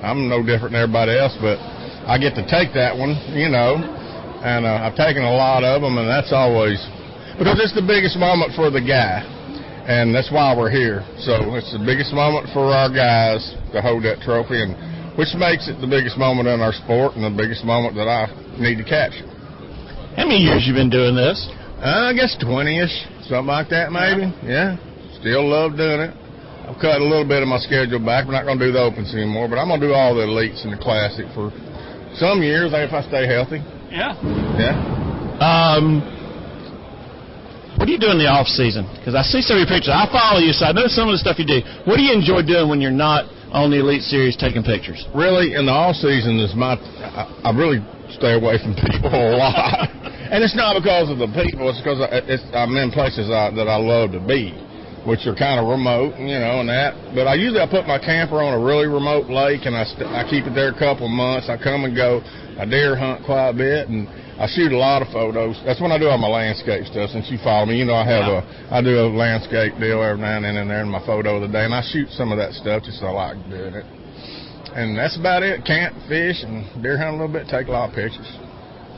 I'm 0.00 0.30
no 0.30 0.40
different 0.42 0.72
than 0.72 0.82
everybody 0.86 1.18
else, 1.18 1.34
but 1.42 1.58
I 2.06 2.18
get 2.18 2.34
to 2.38 2.46
take 2.46 2.74
that 2.74 2.94
one, 2.94 3.14
you 3.34 3.50
know, 3.50 3.78
and 4.42 4.66
uh, 4.66 4.86
I've 4.86 4.98
taken 4.98 5.22
a 5.22 5.34
lot 5.34 5.62
of 5.62 5.82
them, 5.82 5.98
and 5.98 6.06
that's 6.06 6.32
always 6.32 6.78
because 7.38 7.58
it's 7.58 7.74
the 7.74 7.86
biggest 7.86 8.18
moment 8.18 8.54
for 8.54 8.70
the 8.70 8.82
guy, 8.82 9.22
and 9.88 10.14
that's 10.14 10.30
why 10.30 10.54
we're 10.56 10.70
here. 10.70 11.02
So 11.22 11.54
it's 11.58 11.72
the 11.72 11.82
biggest 11.82 12.14
moment 12.14 12.48
for 12.54 12.70
our 12.70 12.88
guys 12.88 13.42
to 13.74 13.82
hold 13.82 14.04
that 14.04 14.22
trophy, 14.22 14.62
and 14.62 14.78
which 15.18 15.34
makes 15.34 15.68
it 15.68 15.80
the 15.80 15.90
biggest 15.90 16.16
moment 16.16 16.48
in 16.48 16.60
our 16.60 16.72
sport 16.72 17.18
and 17.18 17.24
the 17.26 17.34
biggest 17.34 17.64
moment 17.64 17.94
that 17.96 18.06
I 18.06 18.30
need 18.56 18.78
to 18.78 18.86
capture. 18.86 19.26
How 20.14 20.28
many 20.28 20.44
years 20.44 20.68
you 20.68 20.74
been 20.76 20.92
doing 20.92 21.16
this? 21.16 21.40
Uh, 21.82 22.08
I 22.08 22.14
guess 22.14 22.36
20ish, 22.38 23.26
something 23.26 23.50
like 23.50 23.68
that, 23.74 23.90
maybe. 23.90 24.30
Yeah. 24.46 24.78
Still 25.18 25.48
love 25.48 25.74
doing 25.74 26.04
it. 26.04 26.12
I've 26.62 26.78
cut 26.78 27.02
a 27.02 27.04
little 27.04 27.26
bit 27.26 27.42
of 27.42 27.48
my 27.50 27.58
schedule 27.58 27.98
back. 27.98 28.28
We're 28.28 28.38
not 28.38 28.46
going 28.46 28.60
to 28.60 28.66
do 28.66 28.72
the 28.72 28.78
opens 28.78 29.10
anymore, 29.12 29.50
but 29.50 29.58
I'm 29.58 29.66
going 29.66 29.82
to 29.82 29.90
do 29.90 29.92
all 29.92 30.14
the 30.14 30.22
elites 30.22 30.62
and 30.62 30.70
the 30.70 30.78
classic 30.78 31.26
for 31.34 31.50
some 32.14 32.38
years 32.38 32.70
if 32.70 32.92
I 32.94 33.02
stay 33.02 33.26
healthy. 33.26 33.58
Yeah. 33.90 34.14
Yeah. 34.56 34.78
Um, 35.42 36.21
what 37.82 37.90
do 37.90 37.98
you 37.98 37.98
do 37.98 38.14
in 38.14 38.22
the 38.22 38.30
off 38.30 38.46
season? 38.46 38.86
Because 38.94 39.18
I 39.18 39.26
see 39.26 39.42
some 39.42 39.58
of 39.58 39.66
your 39.66 39.72
pictures. 39.74 39.90
I 39.90 40.06
follow 40.06 40.38
you, 40.38 40.54
so 40.54 40.70
I 40.70 40.72
know 40.72 40.86
some 40.86 41.10
of 41.10 41.18
the 41.18 41.22
stuff 41.22 41.42
you 41.42 41.50
do. 41.50 41.66
What 41.82 41.98
do 41.98 42.06
you 42.06 42.14
enjoy 42.14 42.46
doing 42.46 42.70
when 42.70 42.78
you're 42.78 42.94
not 42.94 43.26
on 43.50 43.74
the 43.74 43.82
Elite 43.82 44.06
Series 44.06 44.38
taking 44.38 44.62
pictures? 44.62 45.02
Really, 45.10 45.58
in 45.58 45.66
the 45.66 45.74
off 45.74 45.98
season 45.98 46.38
is 46.38 46.54
my. 46.54 46.78
I, 46.78 47.26
I 47.42 47.50
really 47.50 47.82
stay 48.14 48.38
away 48.38 48.62
from 48.62 48.78
people 48.86 49.10
a 49.10 49.34
lot, 49.34 49.90
and 50.30 50.46
it's 50.46 50.54
not 50.54 50.78
because 50.78 51.10
of 51.10 51.18
the 51.18 51.26
people. 51.34 51.74
It's 51.74 51.82
because 51.82 51.98
I, 52.06 52.22
it's, 52.22 52.46
I'm 52.54 52.70
in 52.78 52.94
places 52.94 53.26
I, 53.34 53.50
that 53.50 53.66
I 53.66 53.82
love 53.82 54.14
to 54.14 54.22
be, 54.22 54.54
which 55.02 55.26
are 55.26 55.34
kind 55.34 55.58
of 55.58 55.66
remote, 55.66 56.14
you 56.22 56.38
know, 56.38 56.62
and 56.62 56.70
that. 56.70 56.94
But 57.18 57.26
I 57.26 57.34
usually 57.34 57.66
I 57.66 57.66
put 57.66 57.90
my 57.90 57.98
camper 57.98 58.38
on 58.38 58.54
a 58.54 58.62
really 58.62 58.86
remote 58.86 59.26
lake, 59.26 59.66
and 59.66 59.74
I 59.74 59.82
st- 59.90 60.06
I 60.06 60.22
keep 60.30 60.46
it 60.46 60.54
there 60.54 60.70
a 60.70 60.78
couple 60.78 61.10
months. 61.10 61.50
I 61.50 61.58
come 61.58 61.82
and 61.82 61.98
go. 61.98 62.22
I 62.62 62.62
deer 62.62 62.94
hunt 62.94 63.26
quite 63.26 63.50
a 63.50 63.56
bit, 63.58 63.90
and 63.90 64.06
I 64.42 64.48
shoot 64.50 64.72
a 64.72 64.76
lot 64.76 65.02
of 65.02 65.08
photos. 65.14 65.54
That's 65.64 65.80
when 65.80 65.92
I 65.92 65.98
do 66.02 66.08
all 66.10 66.18
my 66.18 66.26
landscape 66.26 66.84
stuff. 66.90 67.10
Since 67.10 67.30
you 67.30 67.38
follow 67.46 67.64
me, 67.64 67.78
you 67.78 67.84
know 67.84 67.94
I 67.94 68.02
have 68.02 68.26
a 68.26 68.42
I 68.74 68.82
do 68.82 68.98
a 68.98 69.06
landscape 69.06 69.78
deal 69.78 70.02
every 70.02 70.20
now 70.20 70.34
and 70.34 70.44
then 70.44 70.56
in 70.56 70.66
there 70.66 70.82
in 70.82 70.90
my 70.90 70.98
photo 71.06 71.36
of 71.38 71.42
the 71.42 71.48
day, 71.48 71.62
and 71.64 71.72
I 71.72 71.80
shoot 71.80 72.10
some 72.10 72.32
of 72.32 72.38
that 72.38 72.52
stuff 72.52 72.82
just 72.82 72.98
'cause 72.98 73.06
I 73.06 73.12
like 73.14 73.38
doing 73.48 73.74
it. 73.74 73.86
And 74.74 74.98
that's 74.98 75.16
about 75.16 75.44
it. 75.44 75.64
Camp, 75.64 75.94
fish, 76.08 76.42
and 76.42 76.66
deer 76.82 76.98
hunt 76.98 77.10
a 77.10 77.12
little 77.22 77.28
bit. 77.28 77.46
Take 77.46 77.68
a 77.68 77.70
lot 77.70 77.90
of 77.90 77.94
pictures. 77.94 78.26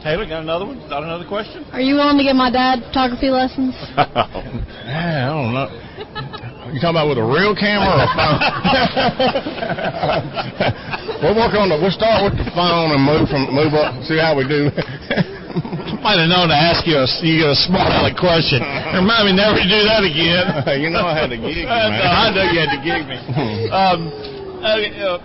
Taylor, 0.02 0.24
got 0.24 0.40
another 0.40 0.64
one? 0.64 0.80
Got 0.88 1.02
another 1.02 1.26
question? 1.26 1.66
Are 1.72 1.80
you 1.80 1.96
willing 1.96 2.16
to 2.16 2.24
give 2.24 2.36
my 2.36 2.50
dad 2.50 2.82
photography 2.84 3.28
lessons? 3.28 3.74
I 3.96 5.28
don't 5.28 5.52
know. 5.52 6.53
You 6.72 6.80
talking 6.80 6.96
about 6.96 7.12
with 7.12 7.20
a 7.20 7.28
real 7.28 7.52
camera 7.52 7.92
or 7.92 8.08
a 8.08 8.10
phone? 8.16 8.40
we'll 11.20 11.36
work 11.36 11.52
on 11.52 11.68
the. 11.68 11.76
We'll 11.76 11.92
start 11.92 12.24
with 12.24 12.40
the 12.40 12.48
phone 12.56 12.96
and 12.96 13.04
move 13.04 13.28
from 13.28 13.52
move 13.52 13.76
up. 13.76 13.92
See 14.08 14.16
how 14.16 14.32
we 14.32 14.48
do. 14.48 14.72
Might 16.00 16.16
have 16.20 16.28
known 16.32 16.48
to 16.48 16.56
ask 16.56 16.84
you 16.88 16.96
a, 17.00 17.06
you 17.24 17.44
a 17.48 17.54
smart 17.68 17.92
aleck 17.92 18.16
question. 18.16 18.60
Remind 18.96 19.28
me 19.28 19.32
never 19.36 19.56
to 19.60 19.64
do 19.68 19.80
that 19.88 20.00
again. 20.04 20.44
you 20.84 20.88
know 20.88 21.04
I 21.04 21.12
had 21.16 21.28
to 21.32 21.36
gig 21.40 21.56
you, 21.64 21.68
I 21.72 21.88
man. 21.88 22.00
know, 22.00 22.12
I 22.12 22.28
know 22.32 22.44
you 22.48 22.58
had 22.60 22.72
to 22.76 22.80
gig 22.84 23.04
me. 23.08 23.16
um, 23.68 24.08
uh, 24.64 25.20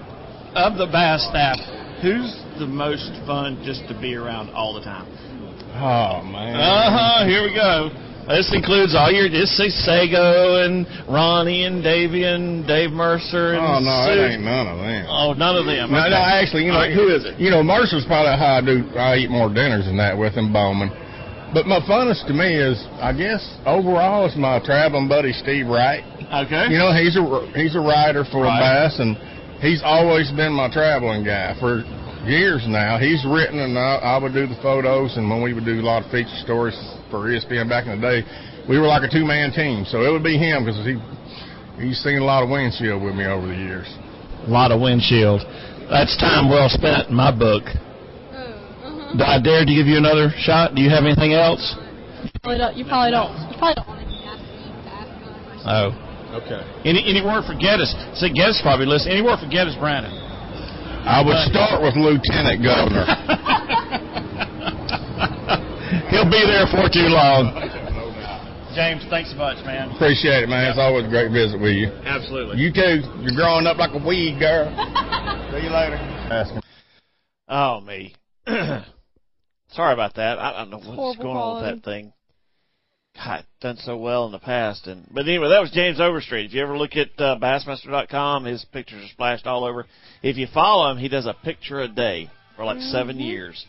of 0.59 0.75
the 0.77 0.87
bass 0.91 1.23
staff, 1.27 1.55
who's 2.03 2.35
the 2.59 2.67
most 2.67 3.11
fun 3.27 3.59
just 3.63 3.87
to 3.87 3.95
be 3.99 4.15
around 4.15 4.49
all 4.51 4.73
the 4.75 4.81
time? 4.83 5.07
Oh 5.79 6.19
man. 6.27 6.55
Uh 6.59 6.91
huh. 6.91 7.23
Here 7.27 7.43
we 7.43 7.53
go. 7.55 7.89
This 8.29 8.53
includes 8.53 8.93
all 8.93 9.11
your. 9.11 9.27
This 9.27 9.49
is 9.59 9.73
Sago 9.85 10.61
and 10.63 10.85
Ronnie 11.09 11.63
and 11.65 11.81
Davey 11.81 12.25
and 12.25 12.61
Dave 12.67 12.91
Mercer 12.91 13.53
and 13.57 13.65
Oh 13.65 13.79
no, 13.81 14.05
Sue. 14.05 14.21
it 14.21 14.33
ain't 14.37 14.43
none 14.45 14.67
of 14.69 14.77
them. 14.77 15.05
Oh, 15.09 15.33
none 15.33 15.55
of 15.57 15.65
them. 15.65 15.89
No, 15.89 15.97
Okay. 15.97 16.09
no, 16.13 16.21
actually, 16.21 16.65
you 16.65 16.71
know, 16.71 16.77
right, 16.77 16.93
who 16.93 17.09
is 17.09 17.25
it? 17.25 17.39
You 17.39 17.49
know, 17.49 17.63
Mercer's 17.63 18.05
probably 18.05 18.37
how 18.37 18.57
I 18.57 18.61
do. 18.61 18.85
I 18.95 19.15
eat 19.17 19.31
more 19.31 19.49
dinners 19.49 19.85
than 19.85 19.97
that 19.97 20.15
with 20.15 20.33
him, 20.37 20.53
Bowman. 20.53 20.91
But 21.57 21.65
my 21.65 21.79
funnest 21.89 22.27
to 22.27 22.33
me 22.33 22.53
is, 22.53 22.77
I 23.01 23.13
guess, 23.17 23.41
overall, 23.65 24.27
is 24.29 24.35
my 24.37 24.59
traveling 24.61 25.07
buddy 25.09 25.33
Steve 25.33 25.65
Wright. 25.65 26.03
Okay. 26.45 26.69
You 26.69 26.77
know, 26.77 26.93
he's 26.93 27.17
a 27.17 27.25
he's 27.57 27.73
a 27.73 27.81
writer 27.81 28.25
for 28.29 28.43
Right. 28.45 28.61
bass, 28.61 28.99
and 28.99 29.17
he's 29.59 29.81
always 29.83 30.29
been 30.37 30.53
my 30.53 30.69
traveling 30.69 31.23
guy 31.25 31.55
for 31.59 31.81
years 32.29 32.61
now. 32.67 32.99
He's 32.99 33.25
written, 33.25 33.57
and 33.57 33.73
I, 33.73 33.95
I 33.95 34.17
would 34.21 34.33
do 34.37 34.45
the 34.45 34.53
photos, 34.61 35.17
and 35.17 35.27
when 35.27 35.41
we 35.41 35.53
would 35.53 35.65
do 35.65 35.81
a 35.81 35.81
lot 35.81 36.05
of 36.05 36.11
feature 36.11 36.29
stories 36.45 36.77
for 37.09 37.29
ESPN 37.29 37.69
back 37.69 37.85
in 37.87 37.99
the 37.99 38.01
day, 38.01 38.23
we 38.67 38.77
were 38.79 38.87
like 38.87 39.03
a 39.03 39.11
two 39.11 39.25
man 39.25 39.51
team. 39.51 39.85
So 39.85 40.05
it 40.05 40.11
would 40.11 40.23
be 40.23 40.37
him 40.37 40.65
because 40.65 40.79
he 40.85 40.97
he's 41.81 41.99
seen 42.01 42.21
a 42.21 42.25
lot 42.25 42.43
of 42.43 42.49
windshield 42.49 43.01
with 43.01 43.15
me 43.15 43.25
over 43.25 43.47
the 43.47 43.55
years. 43.55 43.87
A 44.45 44.49
lot 44.49 44.71
of 44.71 44.81
windshield. 44.81 45.41
That's 45.89 46.15
time 46.17 46.49
well 46.49 46.69
spent 46.69 47.09
in 47.09 47.15
my 47.15 47.31
book. 47.31 47.63
Do 49.17 49.25
I 49.25 49.41
dare 49.41 49.65
to 49.65 49.73
give 49.73 49.89
you 49.89 49.97
another 49.97 50.29
shot? 50.37 50.75
Do 50.75 50.81
you 50.85 50.89
have 50.89 51.03
anything 51.03 51.33
else? 51.33 51.75
Probably 52.43 52.59
don't, 52.61 52.77
you 52.77 52.85
probably 52.85 53.09
don't. 53.09 53.33
You 53.49 53.57
probably 53.57 53.75
don't. 53.81 53.99
Oh. 55.65 55.91
Okay. 56.29 56.61
Any 56.85 57.01
any 57.09 57.25
word 57.25 57.43
for 57.45 57.57
Geddes? 57.57 57.89
See, 58.13 58.29
Geddes 58.29 58.61
probably 58.61 58.85
listen. 58.85 59.11
Any 59.11 59.23
word 59.25 59.39
for 59.41 59.49
Geddes, 59.49 59.75
Brandon? 59.81 60.13
I 60.13 61.25
would 61.25 61.37
start 61.49 61.81
with 61.81 61.97
Lieutenant 61.97 62.61
Governor. 62.61 63.05
He'll 66.09 66.29
be 66.29 66.43
there 66.45 66.67
for 66.69 66.85
too 66.89 67.09
long. 67.09 67.53
James, 68.75 69.03
thanks 69.09 69.31
so 69.31 69.37
much, 69.37 69.57
man. 69.65 69.89
Appreciate 69.91 70.43
it, 70.43 70.49
man. 70.49 70.69
It's 70.69 70.77
always 70.77 71.05
a 71.05 71.09
great 71.09 71.31
visit 71.31 71.59
with 71.59 71.73
you. 71.73 71.87
Absolutely. 72.05 72.61
You 72.61 72.71
too. 72.71 73.01
You're 73.21 73.35
growing 73.35 73.65
up 73.65 73.77
like 73.77 73.91
a 73.93 74.05
weed, 74.05 74.37
girl. 74.39 74.69
See 75.51 75.65
you 75.65 75.73
later. 75.73 75.97
Oh 77.47 77.81
me. 77.81 78.13
Sorry 78.47 79.93
about 79.93 80.15
that. 80.15 80.37
I, 80.37 80.53
I 80.53 80.57
don't 80.59 80.69
know 80.69 80.77
what's 80.77 80.87
Horrible 80.95 81.23
going 81.23 81.37
on 81.37 81.63
with 81.63 81.75
that 81.75 81.83
thing. 81.83 82.13
God, 83.15 83.45
done 83.59 83.77
so 83.77 83.97
well 83.97 84.27
in 84.27 84.31
the 84.31 84.39
past, 84.39 84.87
and 84.87 85.05
but 85.11 85.27
anyway, 85.27 85.49
that 85.49 85.59
was 85.59 85.71
James 85.71 85.99
Overstreet. 85.99 86.45
If 86.45 86.53
you 86.53 86.61
ever 86.61 86.77
look 86.77 86.95
at 86.95 87.09
uh, 87.17 87.37
Bassmaster.com, 87.37 88.45
his 88.45 88.63
pictures 88.71 89.03
are 89.03 89.09
splashed 89.09 89.45
all 89.45 89.65
over. 89.65 89.85
If 90.21 90.37
you 90.37 90.47
follow 90.53 90.89
him, 90.91 90.97
he 90.97 91.09
does 91.09 91.25
a 91.25 91.35
picture 91.43 91.81
a 91.81 91.87
day 91.87 92.29
for 92.55 92.63
like 92.63 92.79
seven 92.79 93.19
years. 93.19 93.65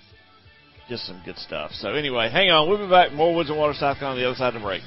Just 0.90 1.06
some 1.06 1.22
good 1.24 1.38
stuff. 1.38 1.70
So 1.74 1.90
anyway, 1.90 2.28
hang 2.30 2.50
on. 2.50 2.68
We'll 2.68 2.84
be 2.84 2.90
back. 2.90 3.12
More 3.12 3.32
Woods 3.32 3.48
and 3.48 3.56
Water 3.56 3.74
South 3.74 3.98
Carolina 3.98 4.16
on 4.16 4.18
the 4.18 4.26
other 4.28 4.36
side 4.36 4.56
of 4.56 4.60
the 4.60 4.66
break. 4.66 4.82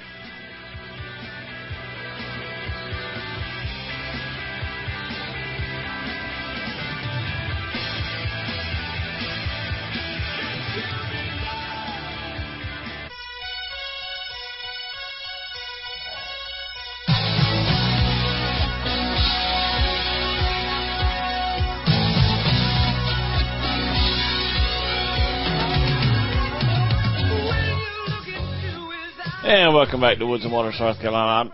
Back 30.03 30.17
to 30.17 30.27
Woods 30.27 30.43
and 30.43 30.51
Water, 30.51 30.73
South 30.77 30.99
Carolina. 30.99 31.49
I'm, 31.49 31.53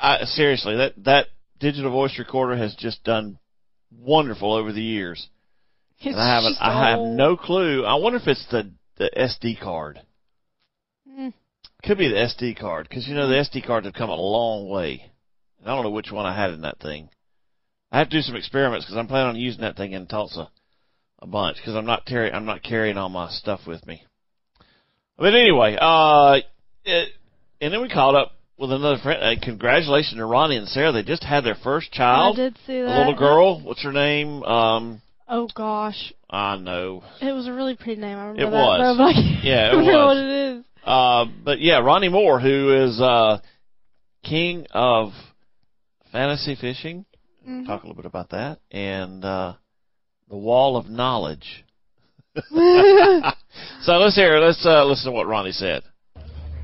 I, 0.00 0.24
seriously, 0.24 0.76
that 0.76 0.92
that 1.04 1.26
digital 1.58 1.90
voice 1.90 2.16
recorder 2.16 2.56
has 2.56 2.76
just 2.76 3.02
done 3.02 3.40
wonderful 3.90 4.52
over 4.52 4.72
the 4.72 4.80
years. 4.80 5.28
It's 5.98 6.06
And 6.06 6.16
I 6.16 6.32
haven't, 6.32 6.52
just 6.52 6.62
I 6.62 6.90
have 6.90 7.00
no 7.00 7.36
clue. 7.36 7.84
I 7.84 7.96
wonder 7.96 8.20
if 8.20 8.28
it's 8.28 8.46
the 8.52 8.70
the 8.98 9.10
SD 9.16 9.60
card. 9.60 10.00
Mm. 11.10 11.32
Could 11.82 11.98
be 11.98 12.06
the 12.06 12.14
SD 12.14 12.56
card 12.56 12.88
because 12.88 13.08
you 13.08 13.16
know 13.16 13.26
the 13.26 13.34
SD 13.34 13.66
cards 13.66 13.84
have 13.84 13.94
come 13.94 14.10
a 14.10 14.14
long 14.14 14.68
way. 14.68 15.10
And 15.58 15.68
I 15.68 15.74
don't 15.74 15.82
know 15.82 15.90
which 15.90 16.12
one 16.12 16.24
I 16.24 16.40
had 16.40 16.50
in 16.50 16.60
that 16.60 16.78
thing. 16.78 17.08
I 17.90 17.98
have 17.98 18.10
to 18.10 18.16
do 18.16 18.22
some 18.22 18.36
experiments 18.36 18.86
because 18.86 18.96
I'm 18.96 19.08
planning 19.08 19.30
on 19.30 19.36
using 19.36 19.62
that 19.62 19.76
thing 19.76 19.92
in 19.92 20.06
Tulsa 20.06 20.48
a 21.18 21.26
bunch 21.26 21.56
because 21.56 21.74
I'm 21.74 21.86
not 21.86 22.06
carry 22.06 22.32
I'm 22.32 22.46
not 22.46 22.62
carrying 22.62 22.96
all 22.96 23.08
my 23.08 23.28
stuff 23.28 23.62
with 23.66 23.84
me. 23.88 24.04
But 25.18 25.34
anyway, 25.34 25.76
uh, 25.80 26.38
it, 26.84 27.08
and 27.62 27.72
then 27.72 27.80
we 27.80 27.88
called 27.88 28.14
up 28.16 28.32
with 28.58 28.70
another 28.72 28.98
friend. 29.02 29.22
Uh, 29.22 29.40
congratulations 29.42 30.16
to 30.18 30.26
Ronnie 30.26 30.56
and 30.56 30.68
Sarah. 30.68 30.92
They 30.92 31.02
just 31.02 31.24
had 31.24 31.44
their 31.44 31.54
first 31.64 31.90
child. 31.92 32.36
I 32.38 32.42
child, 32.42 32.54
did 32.54 32.56
see 32.66 32.80
that. 32.82 32.88
a 32.94 32.98
little 32.98 33.16
girl. 33.16 33.60
What's 33.62 33.82
her 33.84 33.92
name? 33.92 34.42
Um, 34.42 35.00
Oh 35.28 35.48
gosh, 35.54 36.12
I 36.28 36.56
know. 36.58 37.02
it 37.22 37.32
was 37.32 37.46
a 37.46 37.52
really 37.52 37.74
pretty 37.74 37.98
name. 38.00 38.18
I 38.18 38.26
remember 38.26 38.42
It 38.42 38.50
that. 38.50 38.52
was. 38.52 38.78
But 38.98 39.02
I'm 39.04 39.14
like, 39.14 39.44
Yeah, 39.44 39.68
it 39.68 39.68
I 39.70 39.72
don't 39.72 39.84
was. 39.86 39.94
what 40.06 40.16
it 40.18 40.56
is. 40.58 40.64
Uh, 40.84 41.24
but 41.44 41.60
yeah, 41.60 41.78
Ronnie 41.78 42.08
Moore, 42.10 42.38
who 42.40 42.84
is 42.84 43.00
uh, 43.00 43.38
king 44.24 44.66
of 44.72 45.12
fantasy 46.10 46.54
fishing. 46.60 47.06
Mhm. 47.48 47.66
Talk 47.66 47.82
a 47.82 47.86
little 47.86 47.96
bit 47.96 48.06
about 48.06 48.30
that, 48.30 48.58
and 48.70 49.24
uh, 49.24 49.54
the 50.28 50.36
Wall 50.36 50.76
of 50.76 50.88
Knowledge. 50.90 51.64
so 52.36 53.92
let's 53.98 54.14
hear. 54.16 54.38
Let's 54.38 54.64
uh, 54.66 54.84
listen 54.84 55.06
to 55.06 55.12
what 55.12 55.26
Ronnie 55.26 55.52
said. 55.52 55.82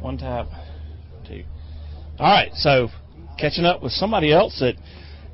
One 0.00 0.18
tap, 0.18 0.46
two. 0.48 0.67
All 2.18 2.30
right, 2.30 2.52
so 2.54 2.88
catching 3.38 3.64
up 3.64 3.82
with 3.82 3.92
somebody 3.92 4.32
else 4.32 4.58
that, 4.58 4.74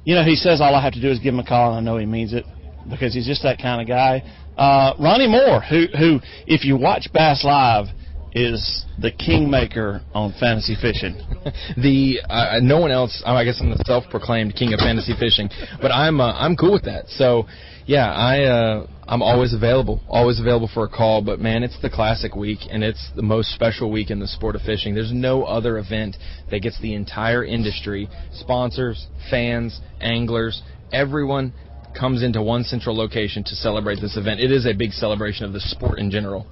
you 0.04 0.14
know, 0.14 0.22
he 0.22 0.36
says 0.36 0.60
all 0.60 0.74
I 0.74 0.82
have 0.82 0.92
to 0.92 1.00
do 1.00 1.10
is 1.10 1.18
give 1.18 1.32
him 1.32 1.40
a 1.40 1.44
call, 1.44 1.70
and 1.70 1.78
I 1.88 1.90
know 1.90 1.98
he 1.98 2.04
means 2.04 2.34
it 2.34 2.44
because 2.90 3.14
he's 3.14 3.26
just 3.26 3.42
that 3.42 3.58
kind 3.58 3.80
of 3.80 3.88
guy. 3.88 4.22
Uh, 4.58 4.92
Ronnie 5.00 5.26
Moore, 5.26 5.62
who, 5.62 5.86
who, 5.98 6.20
if 6.46 6.64
you 6.64 6.76
watch 6.76 7.08
Bass 7.12 7.42
Live, 7.42 7.86
is 8.34 8.84
the 9.00 9.12
kingmaker 9.12 10.02
on 10.12 10.34
fantasy 10.38 10.76
fishing. 10.80 11.14
the 11.76 12.20
uh, 12.28 12.58
no 12.60 12.80
one 12.80 12.90
else. 12.90 13.22
I 13.24 13.44
guess 13.44 13.60
I'm 13.60 13.70
the 13.70 13.82
self-proclaimed 13.86 14.56
king 14.56 14.72
of 14.74 14.80
fantasy 14.80 15.14
fishing, 15.18 15.48
but 15.80 15.92
I'm 15.92 16.20
uh, 16.20 16.32
I'm 16.32 16.56
cool 16.56 16.72
with 16.72 16.84
that. 16.84 17.08
So, 17.08 17.46
yeah, 17.86 18.12
I 18.12 18.44
uh, 18.44 18.86
I'm 19.06 19.22
always 19.22 19.52
available, 19.52 20.00
always 20.08 20.40
available 20.40 20.70
for 20.72 20.84
a 20.84 20.88
call. 20.88 21.22
But 21.22 21.40
man, 21.40 21.62
it's 21.62 21.80
the 21.82 21.90
classic 21.90 22.34
week, 22.34 22.60
and 22.70 22.82
it's 22.82 23.10
the 23.14 23.22
most 23.22 23.54
special 23.54 23.90
week 23.90 24.10
in 24.10 24.20
the 24.20 24.28
sport 24.28 24.56
of 24.56 24.62
fishing. 24.62 24.94
There's 24.94 25.12
no 25.12 25.44
other 25.44 25.78
event 25.78 26.16
that 26.50 26.60
gets 26.60 26.80
the 26.80 26.94
entire 26.94 27.44
industry, 27.44 28.08
sponsors, 28.32 29.06
fans, 29.30 29.80
anglers, 30.00 30.62
everyone 30.94 31.52
comes 31.98 32.22
into 32.22 32.42
one 32.42 32.64
central 32.64 32.96
location 32.96 33.44
to 33.44 33.54
celebrate 33.54 34.00
this 34.00 34.16
event. 34.16 34.40
It 34.40 34.50
is 34.50 34.66
a 34.66 34.72
big 34.72 34.92
celebration 34.92 35.44
of 35.44 35.52
the 35.52 35.60
sport 35.60 35.98
in 35.98 36.10
general. 36.10 36.46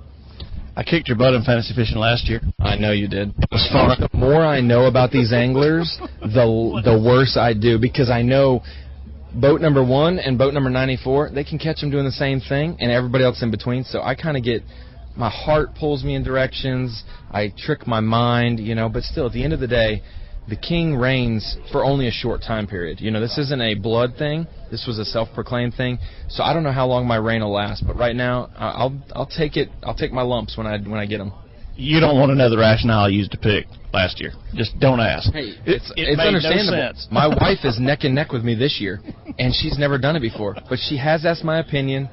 I 0.75 0.83
kicked 0.85 1.09
your 1.09 1.19
butt 1.19 1.35
in 1.35 1.45
fantasy 1.45 1.75
fishing 1.75 1.99
last 1.99 2.29
year. 2.31 2.41
I 2.59 2.77
know 2.77 2.93
you 2.93 3.07
did. 3.07 3.29
It 3.29 3.49
was 3.51 3.69
fun. 3.71 3.95
The 4.01 4.17
more 4.17 4.43
I 4.43 4.63
know 4.63 4.87
about 4.87 5.11
these 5.11 5.31
anglers, 5.33 5.99
the 6.21 6.81
the 6.83 6.99
worse 6.99 7.37
I 7.37 7.53
do 7.53 7.79
because 7.79 8.09
I 8.09 8.23
know 8.23 8.63
boat 9.35 9.61
number 9.61 9.85
one 9.85 10.19
and 10.19 10.39
boat 10.39 10.55
number 10.55 10.71
94, 10.71 11.31
they 11.35 11.45
can 11.45 11.59
catch 11.59 11.81
them 11.81 11.91
doing 11.91 12.05
the 12.05 12.13
same 12.13 12.41
thing, 12.41 12.77
and 12.81 12.91
everybody 12.91 13.25
else 13.25 13.43
in 13.43 13.51
between. 13.51 13.85
So 13.85 14.03
I 14.03 14.15
kind 14.15 14.37
of 14.37 14.43
get 14.43 14.63
my 15.17 15.29
heart 15.29 15.75
pulls 15.75 16.05
me 16.05 16.15
in 16.15 16.23
directions. 16.23 17.05
I 17.31 17.53
trick 17.57 17.87
my 17.87 18.01
mind, 18.01 18.61
you 18.61 18.75
know. 18.75 18.89
But 18.89 19.03
still, 19.03 19.27
at 19.27 19.33
the 19.33 19.45
end 19.45 19.53
of 19.53 19.61
the 19.61 19.67
day, 19.67 20.03
the 20.49 20.57
king 20.57 20.97
reigns 20.97 21.57
for 21.71 21.85
only 21.85 22.09
a 22.09 22.11
short 22.11 22.43
time 22.43 22.67
period. 22.67 23.01
You 23.01 23.11
know, 23.11 23.21
this 23.21 23.39
isn't 23.39 23.61
a 23.61 23.75
blood 23.75 24.15
thing. 24.19 24.47
This 24.71 24.87
was 24.87 24.99
a 24.99 25.05
self-proclaimed 25.05 25.75
thing. 25.75 25.99
So 26.29 26.43
I 26.43 26.53
don't 26.53 26.63
know 26.63 26.73
how 26.73 26.87
long 26.87 27.07
my 27.07 27.17
reign 27.17 27.43
will 27.43 27.53
last, 27.53 27.85
but 27.87 27.97
right 27.97 28.17
now 28.17 28.51
I'll 28.57 29.03
I'll 29.15 29.27
take 29.27 29.57
it. 29.57 29.69
I'll 29.83 29.95
take 29.95 30.13
my 30.13 30.23
lumps 30.23 30.57
when 30.57 30.67
I 30.67 30.79
when 30.79 30.99
I 30.99 31.07
get 31.07 31.19
them. 31.19 31.33
You 31.75 32.01
don't 32.01 32.19
want 32.19 32.31
to 32.31 32.35
know 32.35 32.51
the 32.51 32.59
rationale 32.59 33.05
I 33.05 33.09
used 33.09 33.33
to 33.33 33.39
pick 33.39 33.67
last 33.93 34.21
year. 34.21 34.33
Just 34.55 34.79
don't 34.79 35.01
ask. 35.01 35.33
Hey, 35.33 35.55
it's 35.67 35.91
it 35.97 36.09
it's 36.09 36.17
made 36.17 36.25
no 36.25 36.29
understandable. 36.29 36.95
sense. 36.95 37.09
my 37.11 37.27
wife 37.29 37.65
is 37.65 37.79
neck 37.79 38.01
and 38.05 38.15
neck 38.15 38.33
with 38.33 38.43
me 38.43 38.55
this 38.55 38.81
year, 38.81 39.01
and 39.39 39.55
she's 39.55 39.79
never 39.79 39.99
done 39.99 40.17
it 40.17 40.21
before. 40.21 40.57
But 40.69 40.79
she 40.79 40.97
has 40.99 41.25
asked 41.25 41.45
my 41.45 41.59
opinion, 41.59 42.09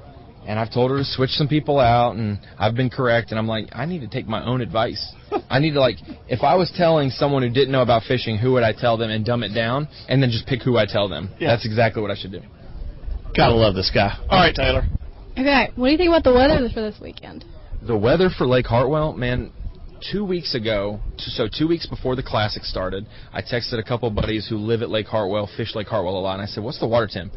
and 0.48 0.60
I've 0.60 0.72
told 0.72 0.92
her 0.92 0.98
to 0.98 1.04
switch 1.04 1.32
some 1.32 1.48
people 1.48 1.80
out, 1.80 2.16
and 2.16 2.40
I've 2.58 2.76
been 2.76 2.90
correct. 2.90 3.32
And 3.32 3.40
I'm 3.40 3.48
like, 3.48 3.68
I 3.72 3.86
need 3.86 4.02
to 4.02 4.08
take 4.08 4.28
my 4.28 4.44
own 4.46 4.62
advice. 4.62 5.14
I 5.50 5.60
need 5.60 5.72
to 5.72 5.80
like, 5.80 5.98
if 6.28 6.44
I 6.44 6.56
was 6.56 6.72
telling 6.76 7.10
someone 7.10 7.44
who 7.44 7.50
didn't 7.50 7.72
know 7.72 7.82
about 7.82 8.04
fishing, 8.04 8.38
who 8.38 8.54
would 8.54 8.64
I 8.64 8.74
tell 8.74 8.98
them 8.98 9.10
and 9.10 9.26
dumb 9.26 9.44
it 9.44 9.54
down, 9.54 9.88
and 10.08 10.22
then 10.22 10.30
just 10.30 10.48
pick 10.48 10.62
who 10.62 10.78
I 10.78 10.86
tell 10.86 11.08
them. 11.08 11.30
Yeah. 11.40 11.50
That's 11.50 11.66
exactly 11.66 12.02
what 12.02 12.12
I 12.12 12.16
should 12.16 12.32
do. 12.32 12.42
Gotta 13.36 13.54
love 13.54 13.76
this 13.76 13.92
guy. 13.94 14.18
All 14.30 14.40
right, 14.40 14.56
Taylor. 14.56 14.84
Okay, 15.34 15.70
what 15.76 15.88
do 15.88 15.92
you 15.92 15.98
think 15.98 16.10
about 16.10 16.24
the 16.24 16.34
weather 16.34 16.68
for 16.74 16.82
this 16.82 17.00
weekend? 17.00 17.46
The 17.82 17.96
weather 17.96 18.30
for 18.36 18.46
Lake 18.46 18.66
Hartwell, 18.66 19.14
man. 19.14 19.52
Two 20.02 20.24
weeks 20.24 20.56
ago, 20.56 21.02
so 21.18 21.50
two 21.50 21.68
weeks 21.68 21.86
before 21.86 22.16
the 22.16 22.24
classic 22.24 22.64
started, 22.64 23.06
I 23.34 23.42
texted 23.42 23.80
a 23.80 23.84
couple 23.84 24.10
buddies 24.10 24.48
who 24.48 24.58
live 24.58 24.82
at 24.82 24.90
Lake 24.90 25.08
Hartwell, 25.08 25.50
fish 25.58 25.76
Lake 25.76 25.88
Hartwell 25.88 26.16
a 26.18 26.20
lot, 26.20 26.34
and 26.34 26.42
I 26.42 26.46
said, 26.46 26.64
"What's 26.64 26.80
the 26.80 26.88
water 26.88 27.08
temp?" 27.08 27.34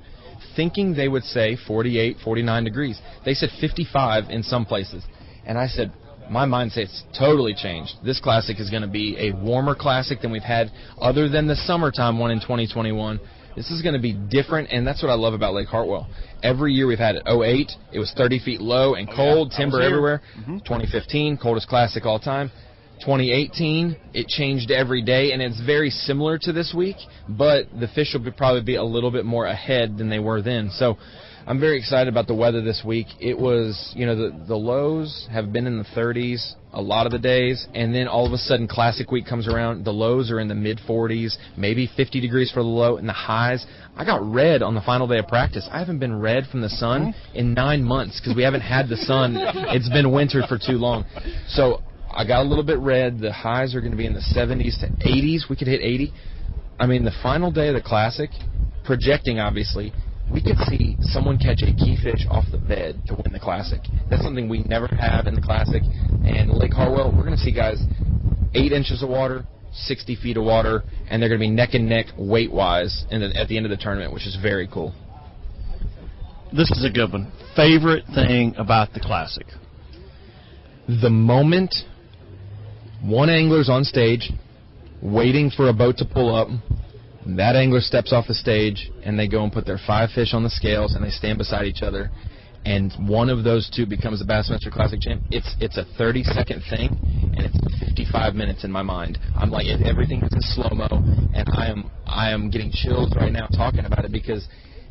Thinking 0.55 0.95
they 0.95 1.09
would 1.09 1.25
say 1.25 1.57
48, 1.57 2.19
49 2.21 2.65
degrees. 2.65 3.01
They 3.25 3.35
said 3.35 3.51
55 3.61 4.31
in 4.31 4.45
some 4.45 4.65
places, 4.65 5.03
and 5.45 5.59
I 5.59 5.67
said, 5.67 5.93
"My 6.31 6.47
mindset's 6.47 7.03
totally 7.19 7.53
changed. 7.53 7.95
This 8.05 8.21
classic 8.21 8.61
is 8.61 8.71
going 8.71 8.83
to 8.83 8.89
be 8.89 9.17
a 9.19 9.33
warmer 9.33 9.75
classic 9.75 10.21
than 10.21 10.31
we've 10.31 10.43
had, 10.43 10.71
other 11.01 11.29
than 11.29 11.49
the 11.49 11.57
summertime 11.57 12.21
one 12.21 12.31
in 12.31 12.39
2021." 12.39 13.19
This 13.57 13.71
is 13.71 13.83
going 13.83 13.95
to 13.95 14.01
be 14.01 14.15
different, 14.15 14.71
and 14.73 14.87
that's 14.87 15.03
what 15.03 15.11
I 15.11 15.15
love 15.15 15.35
about 15.35 15.53
Lake 15.53 15.69
Hartwell. 15.69 16.09
Every 16.43 16.73
year 16.73 16.87
we've 16.87 16.99
had 16.99 17.17
it. 17.17 17.23
08, 17.27 17.71
it 17.93 17.99
was 17.99 18.13
30 18.17 18.39
feet 18.39 18.61
low 18.61 18.95
and 18.95 19.09
oh, 19.11 19.15
cold, 19.15 19.53
I 19.55 19.59
timber 19.59 19.83
everywhere. 19.83 20.23
Mm-hmm. 20.39 20.59
2015, 20.59 21.37
coldest 21.37 21.69
classic 21.69 22.07
all 22.07 22.19
time. 22.19 22.51
2018, 23.01 23.97
it 24.15 24.29
changed 24.29 24.71
every 24.71 25.03
day, 25.03 25.33
and 25.33 25.43
it's 25.43 25.61
very 25.61 25.91
similar 25.91 26.39
to 26.39 26.53
this 26.53 26.73
week, 26.77 26.97
but 27.29 27.67
the 27.79 27.89
fish 27.89 28.15
will 28.15 28.25
be, 28.25 28.31
probably 28.31 28.63
be 28.63 28.77
a 28.77 28.85
little 28.85 29.11
bit 29.11 29.25
more 29.25 29.47
ahead 29.47 29.99
than 29.99 30.09
they 30.09 30.21
were 30.21 30.41
then. 30.41 30.71
So 30.73 30.97
I'm 31.45 31.59
very 31.59 31.77
excited 31.77 32.09
about 32.09 32.29
the 32.29 32.35
weather 32.35 32.63
this 32.63 32.83
week. 32.85 33.09
It 33.21 33.37
was, 33.37 33.93
you 33.97 34.07
know, 34.07 34.15
the, 34.15 34.45
the 34.47 34.57
lows 34.57 35.27
have 35.33 35.53
been 35.53 35.67
in 35.67 35.77
the 35.77 35.85
30s 35.85 36.55
a 36.73 36.81
lot 36.81 37.05
of 37.05 37.13
the 37.13 37.19
days, 37.19 37.67
and 37.75 37.93
then 37.93 38.07
all 38.07 38.27
of 38.27 38.33
a 38.33 38.39
sudden 38.39 38.69
Classic 38.69 39.11
Week 39.11 39.27
comes 39.27 39.49
around. 39.49 39.85
The 39.85 39.93
lows 39.93 40.31
are 40.31 40.39
in 40.39 40.47
the 40.47 40.55
mid 40.55 40.79
40s, 40.89 41.37
maybe 41.57 41.91
50 41.97 42.21
degrees 42.21 42.51
for 42.53 42.63
the 42.63 42.69
low, 42.69 42.97
and 42.97 43.09
the 43.09 43.13
highs. 43.13 43.67
I 43.97 44.05
got 44.05 44.23
red 44.23 44.63
on 44.63 44.75
the 44.75 44.81
final 44.83 45.09
day 45.09 45.19
of 45.19 45.27
practice. 45.27 45.69
I 45.71 45.81
haven't 45.81 45.99
been 45.99 46.19
red 46.19 46.47
from 46.47 46.61
the 46.61 46.69
sun 46.69 47.13
in 47.35 47.55
nine 47.55 47.83
months 47.83 48.21
because 48.21 48.37
we 48.37 48.45
haven't 48.45 48.63
had 48.63 48.89
the 48.89 48.97
sun. 48.97 49.37
It's 49.73 49.89
been 49.89 50.13
winter 50.13 50.43
for 50.49 50.59
too 50.59 50.77
long. 50.77 51.05
So 51.49 51.83
I 52.11 52.25
got 52.27 52.43
a 52.43 52.49
little 52.49 52.65
bit 52.65 52.79
red. 52.79 53.19
The 53.19 53.33
highs 53.33 53.75
are 53.75 53.81
going 53.81 53.93
to 53.93 53.97
be 53.97 54.07
in 54.07 54.15
the 54.15 54.21
70s 54.21 54.81
to 54.81 54.87
80s. 55.05 55.49
We 55.51 55.57
could 55.57 55.69
hit 55.69 55.81
80. 55.81 56.13
I 56.79 56.87
mean, 56.87 57.05
the 57.05 57.13
final 57.23 57.51
day 57.51 57.69
of 57.69 57.75
the 57.75 57.83
Classic, 57.83 58.31
projecting 58.85 59.41
obviously, 59.41 59.93
we 60.33 60.43
could 60.43 60.57
see 60.69 60.97
someone 61.01 61.39
catch 61.39 61.63
a 61.63 61.73
key 61.75 61.97
fish 62.03 62.27
off 62.31 62.45
the 62.51 62.59
bed 62.59 63.03
to 63.07 63.15
win 63.15 63.33
the 63.33 63.41
Classic. 63.41 63.81
That's 64.09 64.23
something 64.23 64.49
we 64.49 64.63
never 64.65 64.89
have 64.89 65.27
in 65.27 65.35
the 65.35 65.41
Classic. 65.41 65.83
And 66.25 66.51
Lake 66.51 66.73
Hartwell, 66.73 67.13
we're 67.15 67.25
going 67.25 67.37
to 67.37 67.43
see 67.43 67.53
guys 67.53 67.83
eight 68.55 68.73
inches 68.73 69.03
of 69.03 69.09
water, 69.09 69.45
60 69.73 70.17
feet 70.17 70.37
of 70.37 70.45
water, 70.45 70.83
and 71.11 71.21
they're 71.21 71.29
going 71.29 71.41
to 71.41 71.47
be 71.47 71.51
neck 71.51 71.71
and 71.75 71.89
neck 71.89 72.07
weight 72.17 72.53
wise 72.53 73.05
the, 73.11 73.33
at 73.35 73.49
the 73.49 73.57
end 73.57 73.67
of 73.67 73.71
the 73.71 73.77
tournament, 73.77 74.13
which 74.13 74.27
is 74.27 74.37
very 74.41 74.69
cool. 74.69 74.95
This 76.53 76.71
is 76.71 76.85
a 76.85 76.91
good 76.91 77.13
one. 77.13 77.33
Favorite 77.57 78.05
thing 78.15 78.55
about 78.57 78.93
the 78.93 79.01
classic? 79.01 79.47
the 80.89 81.11
moment 81.11 81.75
one 83.03 83.31
angler's 83.31 83.69
on 83.69 83.85
stage 83.85 84.33
waiting 85.01 85.51
for 85.51 85.69
a 85.69 85.73
boat 85.73 85.97
to 85.97 86.05
pull 86.05 86.35
up 86.35 86.49
that 87.27 87.57
angler 87.57 87.81
steps 87.81 88.13
off 88.13 88.27
the 88.27 88.35
stage 88.35 88.91
and 89.05 89.19
they 89.19 89.29
go 89.29 89.45
and 89.45 89.53
put 89.53 89.65
their 89.65 89.81
five 89.87 90.11
fish 90.11 90.35
on 90.35 90.43
the 90.43 90.51
scales 90.51 90.95
and 90.95 91.05
they 91.05 91.11
stand 91.11 91.39
beside 91.39 91.67
each 91.67 91.83
other 91.83 92.11
and 92.65 92.93
one 93.09 93.29
of 93.29 93.43
those 93.43 93.69
two 93.75 93.87
becomes 93.87 94.21
the 94.21 94.25
Bassmaster 94.25 94.71
Classic 94.71 95.01
champ, 95.01 95.23
it's 95.31 95.57
it's 95.61 95.77
a 95.77 95.85
30 95.99 96.23
second 96.23 96.63
thing, 96.71 96.91
and 97.37 97.47
it's 97.47 97.81
55 97.81 98.35
minutes 98.35 98.65
in 98.65 98.71
my 98.71 98.83
mind. 98.83 99.19
I'm 99.35 99.51
like 99.51 99.67
everything 99.85 100.23
is 100.23 100.33
in 100.33 100.41
slow 100.41 100.71
mo, 100.71 100.87
and 101.35 101.49
I 101.57 101.67
am 101.67 101.91
I 102.07 102.31
am 102.31 102.51
getting 102.51 102.71
chills 102.73 103.13
right 103.17 103.33
now 103.33 103.47
talking 103.49 103.85
about 103.85 104.05
it 104.05 104.13
because 104.13 104.47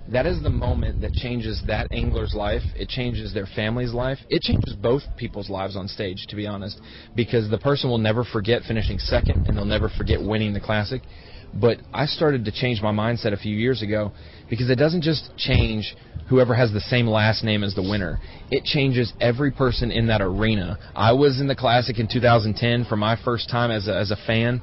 that 0.09 0.25
is 0.25 0.41
the 0.43 0.49
moment 0.49 0.99
that 1.01 1.13
changes 1.13 1.63
that 1.67 1.87
angler's 1.91 2.33
life. 2.33 2.63
It 2.75 2.89
changes 2.89 3.33
their 3.33 3.47
family's 3.55 3.93
life. 3.93 4.17
It 4.29 4.41
changes 4.41 4.75
both 4.75 5.03
people's 5.15 5.49
lives 5.49 5.77
on 5.77 5.87
stage, 5.87 6.25
to 6.27 6.35
be 6.35 6.47
honest, 6.47 6.81
because 7.15 7.49
the 7.49 7.59
person 7.59 7.89
will 7.89 7.99
never 7.99 8.25
forget 8.25 8.63
finishing 8.63 8.97
second, 8.97 9.47
and 9.47 9.55
they'll 9.55 9.63
never 9.63 9.89
forget 9.97 10.21
winning 10.21 10.53
the 10.53 10.59
classic. 10.59 11.03
But 11.53 11.79
I 11.93 12.05
started 12.05 12.45
to 12.45 12.51
change 12.51 12.81
my 12.81 12.91
mindset 12.91 13.33
a 13.33 13.37
few 13.37 13.55
years 13.55 13.81
ago 13.81 14.11
because 14.49 14.69
it 14.69 14.75
doesn't 14.75 15.01
just 15.01 15.31
change 15.37 15.95
whoever 16.29 16.53
has 16.53 16.71
the 16.71 16.79
same 16.79 17.07
last 17.07 17.43
name 17.43 17.61
as 17.63 17.75
the 17.75 17.81
winner. 17.81 18.19
It 18.49 18.63
changes 18.63 19.11
every 19.19 19.51
person 19.51 19.91
in 19.91 20.07
that 20.07 20.21
arena. 20.21 20.79
I 20.95 21.11
was 21.11 21.41
in 21.41 21.47
the 21.47 21.55
classic 21.55 21.99
in 21.99 22.07
2010 22.07 22.85
for 22.85 22.95
my 22.95 23.17
first 23.23 23.49
time 23.49 23.69
as 23.69 23.89
a, 23.89 23.97
as 23.97 24.11
a 24.11 24.17
fan, 24.27 24.61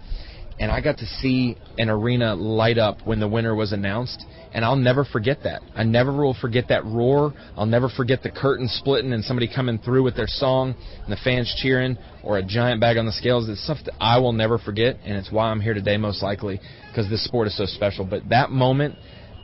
and 0.61 0.71
I 0.71 0.81
got 0.81 0.99
to 0.99 1.07
see 1.07 1.57
an 1.79 1.89
arena 1.89 2.35
light 2.35 2.79
up 2.79 2.99
when 3.05 3.21
the 3.21 3.29
winner 3.29 3.55
was 3.55 3.73
announced. 3.73 4.25
And 4.53 4.65
I'll 4.65 4.77
never 4.77 5.05
forget 5.05 5.43
that. 5.45 5.61
I 5.77 5.85
never 5.85 6.13
will 6.13 6.35
forget 6.41 6.69
that 6.69 6.85
roar. 6.85 7.35
I'll 7.57 7.67
never 7.67 7.89
forget 7.89 8.23
the 8.23 8.31
curtain 8.31 8.67
splitting 8.67 9.13
and 9.13 9.23
somebody 9.23 9.49
coming 9.53 9.79
through 9.79 10.03
with 10.03 10.17
their 10.17 10.27
song 10.27 10.75
and 11.03 11.13
the 11.13 11.19
fans 11.23 11.55
cheering 11.63 11.99
or 12.25 12.39
a 12.39 12.43
giant 12.43 12.81
bag 12.81 12.97
on 12.97 13.07
the 13.07 13.13
scales. 13.13 13.49
It's 13.49 13.63
stuff 13.63 13.79
that 13.85 13.95
I 14.01 14.19
will 14.19 14.33
never 14.33 14.59
forget, 14.59 14.97
and 15.05 15.17
it's 15.17 15.31
why 15.31 15.51
I'm 15.51 15.61
here 15.61 15.75
today 15.75 15.97
most 15.97 16.23
likely 16.23 16.61
because 16.89 17.11
this 17.11 17.23
sport 17.25 17.47
is 17.47 17.57
so 17.57 17.67
special. 17.67 18.05
But 18.05 18.29
that 18.31 18.51
moment, 18.51 18.97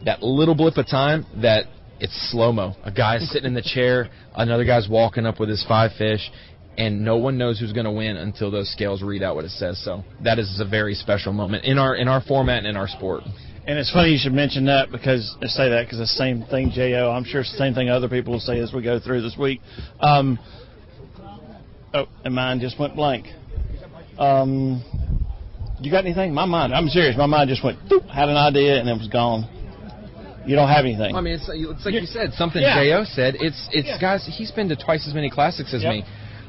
that 0.04 0.22
little 0.22 0.54
blip 0.54 0.78
of 0.78 0.86
time, 0.86 1.26
that 1.42 1.66
it's 2.00 2.30
slow 2.30 2.50
mo. 2.50 2.74
A 2.82 2.90
guy's 2.90 3.28
sitting 3.30 3.46
in 3.46 3.54
the 3.54 3.62
chair, 3.62 4.08
another 4.34 4.64
guy's 4.64 4.88
walking 4.88 5.26
up 5.26 5.38
with 5.38 5.48
his 5.48 5.64
five 5.68 5.92
fish, 5.96 6.30
and 6.76 7.04
no 7.04 7.16
one 7.16 7.38
knows 7.38 7.58
who's 7.60 7.72
going 7.72 7.84
to 7.86 7.92
win 7.92 8.16
until 8.16 8.50
those 8.50 8.70
scales 8.72 9.02
read 9.02 9.22
out 9.22 9.34
what 9.36 9.44
it 9.44 9.50
says. 9.52 9.82
So 9.84 10.02
that 10.22 10.38
is 10.38 10.60
a 10.60 10.64
very 10.64 10.94
special 10.94 11.32
moment 11.32 11.64
in 11.64 11.78
our 11.78 11.94
in 11.96 12.08
our 12.08 12.20
format 12.20 12.58
and 12.58 12.66
in 12.66 12.76
our 12.76 12.88
sport. 12.88 13.22
And 13.66 13.78
it's 13.78 13.90
funny 13.92 14.10
you 14.10 14.18
should 14.18 14.32
mention 14.34 14.66
that 14.66 14.90
because 14.92 15.36
I 15.42 15.46
say 15.46 15.70
that 15.70 15.84
because 15.86 15.98
the 15.98 16.06
same 16.06 16.44
thing, 16.50 16.70
Jo. 16.74 17.10
I'm 17.10 17.24
sure 17.24 17.40
it's 17.40 17.52
the 17.52 17.58
same 17.58 17.72
thing 17.74 17.88
other 17.88 18.08
people 18.08 18.34
will 18.34 18.40
say 18.40 18.58
as 18.60 18.72
we 18.74 18.82
go 18.82 19.00
through 19.00 19.22
this 19.22 19.36
week. 19.38 19.60
Um, 20.00 20.38
oh, 21.94 22.06
and 22.24 22.34
mine 22.34 22.60
just 22.60 22.78
went 22.78 22.94
blank. 22.94 23.26
Um, 24.18 24.82
you 25.80 25.90
got 25.90 26.04
anything? 26.04 26.34
My 26.34 26.44
mind. 26.44 26.74
I'm 26.74 26.88
serious. 26.88 27.16
My 27.16 27.26
mind 27.26 27.48
just 27.48 27.64
went. 27.64 27.78
Boop, 27.88 28.08
had 28.08 28.28
an 28.28 28.36
idea 28.36 28.78
and 28.78 28.88
it 28.88 28.98
was 28.98 29.08
gone. 29.08 29.48
You 30.46 30.56
don't 30.56 30.68
have 30.68 30.84
anything. 30.84 31.14
I 31.16 31.20
mean, 31.22 31.34
it's, 31.34 31.48
it's 31.50 31.84
like 31.86 31.94
you 31.94 32.04
said, 32.06 32.32
something 32.34 32.60
Yeah. 32.60 32.84
Jo 32.84 33.04
said. 33.04 33.36
It's 33.40 33.68
it's 33.72 33.88
Yeah. 33.88 33.98
guys. 33.98 34.28
He's 34.36 34.50
been 34.50 34.68
to 34.68 34.76
twice 34.76 35.08
as 35.08 35.14
many 35.14 35.30
classics 35.30 35.72
as 35.72 35.82
Yep. 35.82 35.90
me, 35.92 36.04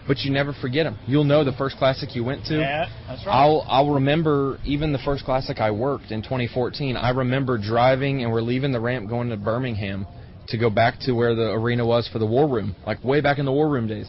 but 0.07 0.19
you 0.19 0.31
never 0.31 0.53
forget 0.53 0.85
them. 0.85 0.97
You'll 1.07 1.23
know 1.23 1.43
the 1.43 1.53
first 1.53 1.77
classic 1.77 2.15
you 2.15 2.23
went 2.23 2.45
to. 2.45 2.59
yeah, 2.59 2.85
that's 3.07 3.25
right. 3.25 3.33
I'll 3.33 3.65
I'll 3.67 3.89
remember 3.93 4.59
even 4.65 4.91
the 4.93 4.99
first 4.99 5.25
classic 5.25 5.59
I 5.59 5.71
worked 5.71 6.11
in 6.11 6.21
2014. 6.21 6.95
I 6.97 7.09
remember 7.09 7.57
driving 7.57 8.23
and 8.23 8.31
we're 8.31 8.41
leaving 8.41 8.71
the 8.71 8.79
ramp 8.79 9.09
going 9.09 9.29
to 9.29 9.37
Birmingham 9.37 10.05
to 10.49 10.57
go 10.57 10.69
back 10.69 10.99
to 11.01 11.13
where 11.13 11.33
the 11.33 11.51
arena 11.51 11.85
was 11.85 12.07
for 12.07 12.19
the 12.19 12.25
War 12.25 12.47
Room, 12.47 12.75
like 12.85 13.03
way 13.03 13.19
back 13.21 13.39
in 13.39 13.45
the 13.45 13.51
War 13.51 13.67
Room 13.69 13.87
days. 13.87 14.07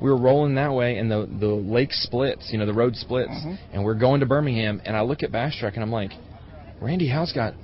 we 0.00 0.10
were 0.10 0.16
rolling 0.16 0.54
that 0.56 0.72
way, 0.72 0.98
and 0.98 1.08
the 1.10 1.28
the 1.40 1.46
lake 1.46 1.92
splits, 1.92 2.50
you 2.52 2.58
know, 2.58 2.66
the 2.66 2.72
road 2.74 2.96
splits, 2.96 3.30
Mhm. 3.30 3.58
and 3.72 3.84
we're 3.84 3.94
going 3.94 4.20
to 4.20 4.26
Birmingham, 4.26 4.80
and 4.84 4.96
I 4.96 5.00
look 5.02 5.22
at 5.22 5.30
BASSTrakk 5.32 5.74
and 5.74 5.82
I'm 5.82 5.92
like, 5.92 6.10
Randy 6.80 7.06
Howell's 7.06 7.32
got 7.32 7.54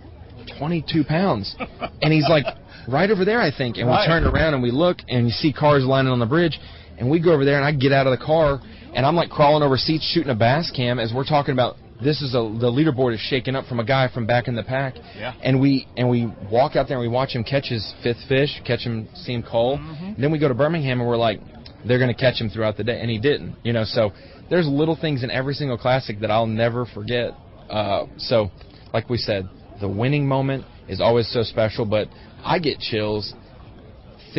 22 0.59 1.05
pounds, 1.05 1.57
and 2.03 2.13
he's 2.13 2.29
like 2.29 2.45
right 2.87 3.11
over 3.11 3.25
there, 3.25 3.41
I 3.41 3.51
think. 3.51 3.77
And 3.79 3.89
Right. 3.89 4.01
we 4.03 4.07
turn 4.07 4.25
around 4.25 4.55
and 4.55 4.63
we 4.63 4.71
look, 4.71 4.99
and 5.09 5.27
you 5.27 5.33
see 5.33 5.53
cars 5.53 5.85
lining 5.85 6.13
on 6.13 6.19
the 6.21 6.27
bridge, 6.27 6.61
and 6.99 7.11
we 7.11 7.21
go 7.21 7.33
over 7.33 7.45
there, 7.45 7.57
and 7.57 7.65
I 7.65 7.73
get 7.73 7.93
out 7.93 8.07
of 8.07 8.19
the 8.19 8.25
car, 8.25 8.61
and 8.95 9.07
I'm 9.07 9.17
like 9.17 9.31
crawling 9.31 9.63
over 9.63 9.77
seats, 9.77 10.05
shooting 10.13 10.31
a 10.31 10.35
bass 10.35 10.71
cam 10.75 10.99
as 10.99 11.13
we're 11.15 11.25
talking 11.25 11.53
about. 11.53 11.77
This 12.03 12.23
is 12.23 12.33
a 12.35 12.39
the 12.39 12.71
leaderboard 12.71 13.15
is 13.15 13.21
shaking 13.21 13.57
up 13.57 13.67
from 13.67 13.81
a 13.81 13.85
guy 13.85 14.09
from 14.13 14.25
back 14.25 14.47
in 14.47 14.55
the 14.55 14.63
pack, 14.63 14.95
Yeah. 15.19 15.35
and 15.43 15.61
we 15.61 15.89
and 15.97 16.09
we 16.09 16.27
walk 16.51 16.77
out 16.77 16.87
there 16.87 16.97
and 16.97 17.03
we 17.09 17.13
watch 17.13 17.33
him 17.35 17.43
catch 17.43 17.67
his 17.69 17.93
fifth 18.05 18.23
fish, 18.29 18.61
catch 18.65 18.81
him, 18.81 19.09
see 19.15 19.35
him 19.35 19.43
call. 19.43 19.79
Then 20.17 20.31
we 20.31 20.39
go 20.39 20.47
to 20.49 20.55
Birmingham 20.55 21.01
and 21.01 21.09
we're 21.09 21.17
like, 21.17 21.41
they're 21.85 21.99
going 21.99 22.15
to 22.15 22.21
catch 22.21 22.41
him 22.41 22.51
throughout 22.51 22.77
the 22.77 22.85
day, 22.85 23.01
and 23.01 23.11
he 23.11 23.19
didn't. 23.19 23.57
You 23.65 23.73
know, 23.73 23.83
so 23.85 24.13
there's 24.49 24.67
little 24.69 24.95
things 24.97 25.25
in 25.25 25.31
every 25.33 25.55
single 25.55 25.77
classic 25.77 26.21
that 26.21 26.31
I'll 26.31 26.47
never 26.47 26.87
forget. 26.87 27.33
Uh, 27.69 28.07
so, 28.17 28.51
like 28.95 29.11
we 29.11 29.19
said, 29.19 29.49
the 29.81 29.89
winning 29.89 30.27
moment 30.27 30.65
is 30.89 31.01
always 31.01 31.29
so 31.33 31.43
special, 31.43 31.85
but 31.85 32.09
I 32.45 32.61
get 32.61 32.79
chills 32.79 33.35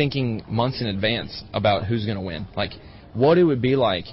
thinking 0.00 0.42
months 0.48 0.80
in 0.80 0.86
advance 0.86 1.44
about 1.52 1.84
who's 1.84 2.06
going 2.06 2.16
to 2.16 2.22
win. 2.22 2.46
Like, 2.56 2.70
what 3.12 3.36
it 3.36 3.44
would 3.44 3.60
be 3.60 3.76
like 3.76 4.06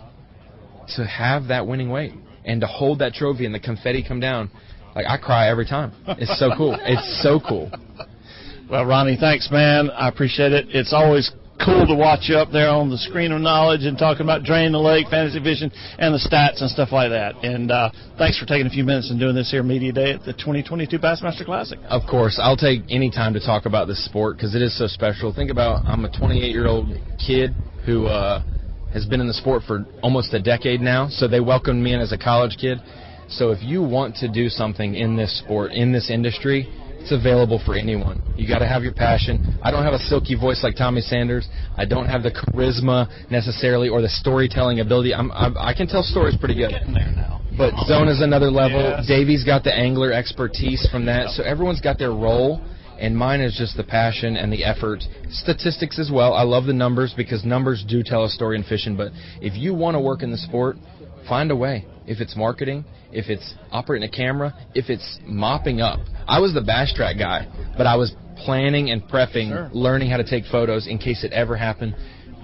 to 0.98 1.06
have 1.06 1.48
that 1.48 1.66
winning 1.66 1.90
weight 1.90 2.12
and 2.44 2.60
to 2.60 2.68
hold 2.68 3.00
that 3.00 3.14
trophy 3.14 3.46
and 3.46 3.56
the 3.56 3.60
confetti 3.62 4.04
come 4.06 4.20
down. 4.20 4.52
Like, 4.94 5.06
I 5.08 5.16
cry 5.16 5.48
every 5.50 5.66
time. 5.66 5.94
It's 6.06 6.38
so 6.38 6.52
cool. 6.58 6.78
It's 6.82 7.24
so 7.24 7.40
cool. 7.40 7.72
Well, 8.70 8.86
Ronnie, 8.86 9.16
thanks, 9.18 9.48
man. 9.50 9.90
I 9.92 10.10
appreciate 10.10 10.52
it. 10.52 10.66
It's 10.72 10.92
always 10.92 11.32
cool 11.64 11.86
to 11.88 11.96
watch 11.96 12.30
you 12.30 12.36
up 12.36 12.52
there 12.52 12.70
on 12.70 12.90
the 12.90 12.98
screen 12.98 13.32
of 13.32 13.42
knowledge 13.42 13.84
and 13.84 13.98
talking 13.98 14.22
about 14.24 14.44
draining 14.44 14.72
the 14.72 14.80
lake, 14.80 15.08
fantasy 15.10 15.40
fishing, 15.40 15.72
and 15.98 16.14
the 16.14 16.20
stats 16.20 16.62
and 16.62 16.70
stuff 16.70 16.92
like 16.92 17.10
that. 17.10 17.36
And 17.44 17.72
uh, 17.72 17.92
thanks 18.18 18.40
for 18.40 18.46
taking 18.46 18.68
a 18.68 18.70
few 18.70 18.84
minutes 18.84 19.10
and 19.10 19.20
doing 19.20 19.36
this 19.36 19.52
here 19.52 19.64
media 19.64 19.92
day 19.92 20.14
at 20.14 20.24
the 20.24 20.34
2022 20.34 20.98
Bassmaster 21.00 21.46
Classic. 21.46 21.80
Of 21.90 22.04
course, 22.10 22.40
I'll 22.42 22.58
take 22.58 22.82
any 22.90 23.10
time 23.10 23.34
to 23.34 23.40
talk 23.40 23.66
about 23.66 23.88
this 23.88 24.04
sport 24.06 24.38
because 24.38 24.56
it 24.56 24.62
is 24.62 24.78
so 24.78 24.88
special. 24.88 25.34
Think 25.34 25.52
about 25.52 25.86
I'm 25.86 26.06
a 26.06 26.12
28 26.12 26.52
year 26.52 26.68
old 26.68 26.88
kid 27.26 27.54
who 27.86 28.08
uh, 28.08 28.44
has 28.94 29.06
been 29.06 29.22
in 29.22 29.28
the 29.28 29.34
sport 29.34 29.64
for 29.66 29.86
almost 30.02 30.34
a 30.34 30.42
decade 30.42 30.82
now. 30.82 31.08
So 31.10 31.28
they 31.28 31.40
welcomed 31.40 31.84
me 31.84 31.94
in 31.94 32.00
as 32.00 32.12
a 32.12 32.18
college 32.18 32.58
kid. 32.60 32.80
So 33.30 33.52
if 33.52 33.62
you 33.62 33.84
want 33.84 34.16
to 34.18 34.32
do 34.32 34.48
something 34.48 34.96
in 34.96 35.18
this 35.18 35.40
sport, 35.40 35.74
in 35.74 35.92
this 35.92 36.10
industry, 36.10 36.68
it's 37.08 37.18
available 37.18 37.62
for 37.66 37.74
anyone. 37.76 38.22
You 38.36 38.48
got 38.48 38.60
to 38.60 38.68
have 38.68 38.84
your 38.84 38.94
passion. 38.94 39.58
I 39.64 39.72
don't 39.72 39.84
have 39.84 39.94
a 39.94 40.00
silky 40.12 40.36
voice 40.36 40.62
like 40.62 40.76
Tommy 40.76 41.02
Sanders. 41.02 41.48
I 41.78 41.86
don't 41.86 42.06
have 42.06 42.22
the 42.22 42.32
charisma 42.32 43.08
necessarily 43.32 43.88
or 43.88 44.02
the 44.02 44.10
storytelling 44.10 44.82
ability. 44.82 45.14
I'm, 45.14 45.32
I'm 45.32 45.58
I 45.58 45.74
can 45.74 45.88
tell 45.88 46.04
stories 46.04 46.36
pretty 46.38 46.56
good. 46.56 46.72
Getting 46.72 46.94
there 46.94 47.12
now. 47.16 47.42
But 47.58 47.74
Zona 47.86 48.12
is 48.12 48.22
another 48.22 48.52
level. 48.52 48.82
Yes. 48.82 49.08
Davey's 49.08 49.44
got 49.44 49.64
the 49.64 49.74
angler 49.74 50.12
expertise 50.12 50.88
from 50.92 51.06
that. 51.06 51.30
So 51.30 51.44
everyone's 51.44 51.82
got 51.82 51.98
their 51.98 52.12
role, 52.12 52.62
and 53.00 53.18
mine 53.18 53.42
is 53.42 53.56
just 53.58 53.78
the 53.78 53.84
passion 53.84 54.36
and 54.36 54.52
the 54.52 54.64
effort. 54.66 55.02
Statistics 55.30 55.98
as 55.98 56.12
well. 56.14 56.34
I 56.34 56.44
love 56.44 56.66
the 56.66 56.74
numbers 56.74 57.14
because 57.16 57.46
numbers 57.46 57.86
do 57.88 58.04
tell 58.04 58.26
a 58.26 58.30
story 58.30 58.58
in 58.58 58.64
fishing. 58.64 58.98
But 58.98 59.12
if 59.42 59.56
you 59.56 59.74
want 59.74 59.96
to 59.96 60.02
work 60.02 60.24
in 60.24 60.30
the 60.30 60.38
sport, 60.38 60.76
find 61.28 61.52
a 61.52 61.56
way. 61.56 61.86
If 62.06 62.22
it's 62.22 62.36
marketing, 62.36 62.86
if 63.12 63.30
it's 63.30 63.54
operating 63.72 64.08
a 64.08 64.12
camera, 64.12 64.54
if 64.74 64.90
it's 64.90 65.20
mopping 65.26 65.82
up. 65.82 66.00
I 66.28 66.40
was 66.40 66.54
the 66.54 66.62
BASSTrakk 66.62 67.20
guy, 67.20 67.48
but 67.78 67.86
I 67.86 67.96
was 67.96 68.14
planning 68.38 68.92
and 68.92 69.02
prepping, 69.04 69.50
Sure. 69.50 69.70
learning 69.74 70.10
how 70.10 70.18
to 70.18 70.24
take 70.24 70.46
photos 70.46 70.88
in 70.88 70.98
case 70.98 71.24
it 71.24 71.32
ever 71.34 71.56
happened. 71.58 71.96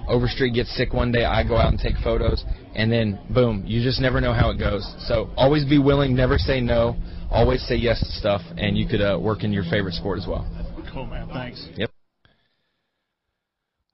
Overstreet 0.06 0.52
gets 0.54 0.74
sick 0.76 0.92
one 0.92 1.12
day, 1.12 1.24
I 1.24 1.44
go 1.44 1.56
out 1.56 1.70
and 1.70 1.78
take 1.78 1.96
photos, 2.04 2.44
and 2.74 2.92
then 2.92 3.18
boom, 3.30 3.64
you 3.66 3.82
just 3.82 4.00
never 4.00 4.20
know 4.20 4.34
how 4.34 4.50
it 4.50 4.58
goes. 4.58 4.84
So 5.06 5.30
always 5.36 5.64
be 5.64 5.78
willing, 5.78 6.14
never 6.14 6.36
say 6.36 6.60
no, 6.60 6.96
always 7.30 7.66
say 7.66 7.76
yes 7.76 8.00
to 8.00 8.12
stuff, 8.12 8.42
and 8.58 8.76
you 8.76 8.86
could 8.86 9.00
uh, 9.00 9.18
work 9.18 9.44
in 9.44 9.52
your 9.52 9.64
favorite 9.70 9.94
sport 9.94 10.18
as 10.18 10.26
well. 10.26 10.46
Cool, 10.92 11.06
man. 11.06 11.28
Thanks. 11.32 11.66
Yep. 11.76 11.90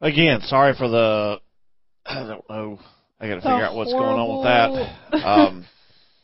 Again, 0.01 0.41
sorry 0.43 0.75
for 0.77 0.89
the. 0.89 1.41
I 2.07 2.27
don't 2.27 2.49
know. 2.51 2.79
I 3.21 3.29
got 3.29 3.35
to 3.37 3.41
figure 3.43 3.63
out 3.65 3.75
what's 3.77 3.93
going 3.93 4.19
on 4.19 4.39
with 4.39 4.45
that. 4.47 5.21
Um, 5.27 5.67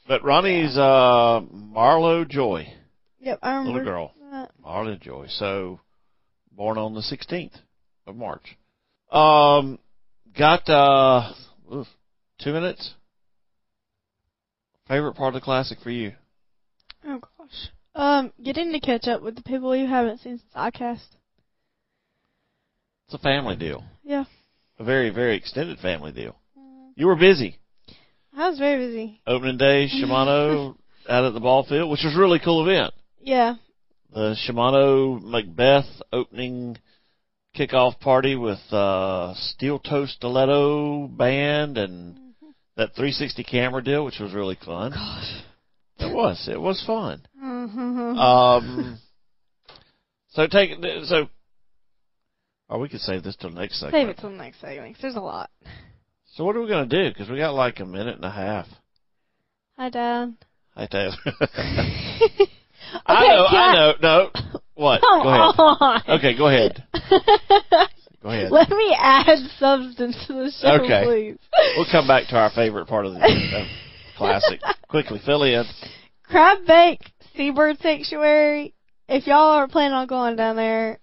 but 0.08 0.24
Ronnie's 0.24 0.76
uh, 0.78 1.40
Marlo 1.52 2.26
Joy, 2.26 2.72
Yep, 3.20 3.40
I 3.42 3.50
remember. 3.56 3.72
little 3.78 3.84
girl. 3.84 4.14
that. 4.30 4.50
Marlo 4.64 4.98
Joy. 4.98 5.26
So, 5.28 5.80
born 6.52 6.78
on 6.78 6.94
the 6.94 7.00
16th 7.02 7.52
of 8.06 8.16
March. 8.16 8.56
Um, 9.10 9.78
got 10.38 10.68
uh, 10.68 11.32
oof, 11.72 11.86
two 12.40 12.52
minutes. 12.52 12.94
Favorite 14.88 15.14
part 15.14 15.34
of 15.34 15.40
the 15.40 15.44
classic 15.44 15.78
for 15.82 15.90
you? 15.90 16.12
Oh 17.04 17.18
gosh. 17.38 17.68
Um, 17.94 18.32
getting 18.42 18.72
to 18.72 18.80
catch 18.80 19.08
up 19.08 19.20
with 19.22 19.34
the 19.34 19.42
people 19.42 19.74
you 19.76 19.86
haven't 19.86 20.18
seen 20.20 20.38
since 20.38 20.52
ICAST. 20.56 21.08
It's 23.06 23.14
a 23.14 23.18
family 23.18 23.56
deal. 23.56 23.84
Yeah. 24.04 24.24
A 24.78 24.84
very, 24.84 25.10
very 25.10 25.36
extended 25.36 25.78
family 25.78 26.12
deal. 26.12 26.36
You 26.96 27.06
were 27.06 27.16
busy. 27.16 27.58
I 28.36 28.48
was 28.48 28.58
very 28.58 28.86
busy. 28.86 29.20
Opening 29.26 29.58
day, 29.58 29.88
Shimano 29.94 30.76
out 31.08 31.24
at 31.24 31.34
the 31.34 31.40
ball 31.40 31.64
field, 31.64 31.90
which 31.90 32.00
was 32.04 32.16
a 32.16 32.18
really 32.18 32.40
cool 32.42 32.68
event. 32.68 32.92
Yeah. 33.20 33.56
The 34.12 34.34
Shimano 34.48 35.22
Macbeth 35.22 35.86
opening 36.12 36.78
kickoff 37.56 38.00
party 38.00 38.34
with 38.34 38.58
uh, 38.72 39.34
Steel 39.36 39.78
Toe 39.78 40.06
Stiletto 40.06 41.06
band 41.08 41.78
and 41.78 42.18
that 42.76 42.94
360 42.94 43.44
camera 43.44 43.82
deal, 43.82 44.04
which 44.04 44.18
was 44.18 44.32
really 44.34 44.58
fun. 44.64 44.92
Gosh. 44.92 45.42
It 45.98 46.14
was. 46.14 46.48
It 46.50 46.60
was 46.60 46.82
fun. 46.86 47.26
Mm-hmm. 47.42 48.18
Um, 48.18 48.98
so 50.30 50.46
take 50.46 50.70
so. 51.04 51.28
Or 52.68 52.78
we 52.78 52.88
could 52.88 53.00
save 53.00 53.22
this 53.22 53.36
till 53.36 53.50
next 53.50 53.80
segment. 53.80 53.94
Save 53.94 54.08
it 54.08 54.18
till 54.18 54.30
next 54.30 54.60
segment. 54.60 54.94
'cause 54.94 55.02
There's 55.02 55.16
a 55.16 55.20
lot. 55.20 55.50
So 56.36 56.44
what 56.44 56.54
are 56.54 56.60
we 56.60 56.68
going 56.68 56.88
to 56.88 57.02
do? 57.04 57.08
Because 57.10 57.30
we 57.30 57.38
got 57.38 57.54
like 57.54 57.80
a 57.80 57.86
minute 57.86 58.16
and 58.16 58.24
a 58.24 58.30
half. 58.30 58.66
Hi, 59.78 59.88
Dad. 59.88 60.34
Hi, 60.74 60.86
Taz. 60.86 61.14
Okay, 62.88 63.04
I 63.06 63.26
know. 63.26 63.46
can 63.50 63.58
I 63.58 63.72
know. 63.74 63.92
No. 64.00 64.30
What? 64.74 65.00
Come 65.00 65.22
go 65.22 65.28
ahead. 65.28 65.54
on. 65.58 66.02
Okay, 66.08 66.36
go 66.38 66.46
ahead. 66.48 66.84
Go 68.22 68.30
ahead. 68.30 68.50
Let 68.50 68.70
me 68.70 68.96
add 68.98 69.38
substance 69.58 70.16
to 70.26 70.32
the 70.32 70.52
show, 70.60 70.82
Okay. 70.82 71.02
please. 71.04 71.38
We'll 71.76 71.86
come 71.90 72.08
back 72.08 72.26
to 72.28 72.36
our 72.36 72.50
favorite 72.50 72.86
part 72.86 73.06
of 73.06 73.12
the 73.14 73.66
classic. 74.16 74.60
Quickly, 74.88 75.20
fill 75.24 75.42
in. 75.44 75.64
Crab 76.24 76.66
Bank 76.66 77.00
Seabird 77.36 77.78
Sanctuary. 77.78 78.74
If 79.08 79.26
y'all 79.26 79.52
are 79.52 79.68
planning 79.68 79.92
on 79.94 80.06
going 80.08 80.34
down 80.36 80.56
there 80.56 80.98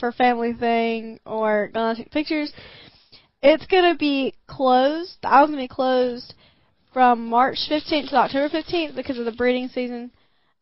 for 0.00 0.12
family 0.12 0.52
thing 0.54 1.18
or 1.26 1.68
going 1.72 1.96
to 1.96 2.02
take 2.02 2.12
pictures, 2.12 2.52
it's 3.42 3.66
gonna 3.66 3.96
be 3.96 4.34
closed. 4.46 5.18
The 5.22 5.28
island's 5.28 5.52
gonna 5.52 5.64
be 5.64 5.68
closed 5.68 6.34
from 6.92 7.28
March 7.28 7.58
15th 7.70 8.10
to 8.10 8.16
October 8.16 8.48
15th 8.48 8.94
because 8.96 9.18
of 9.18 9.24
the 9.24 9.32
breeding 9.32 9.68
season. 9.68 10.10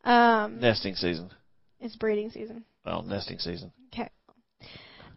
Um, 0.03 0.59
Nesting 0.59 0.95
season. 0.95 1.31
it's 1.79 1.95
breeding 1.95 2.29
season. 2.29 2.65
Well, 2.85 3.01
nesting 3.01 3.39
season. 3.39 3.71
Okay. 3.93 4.09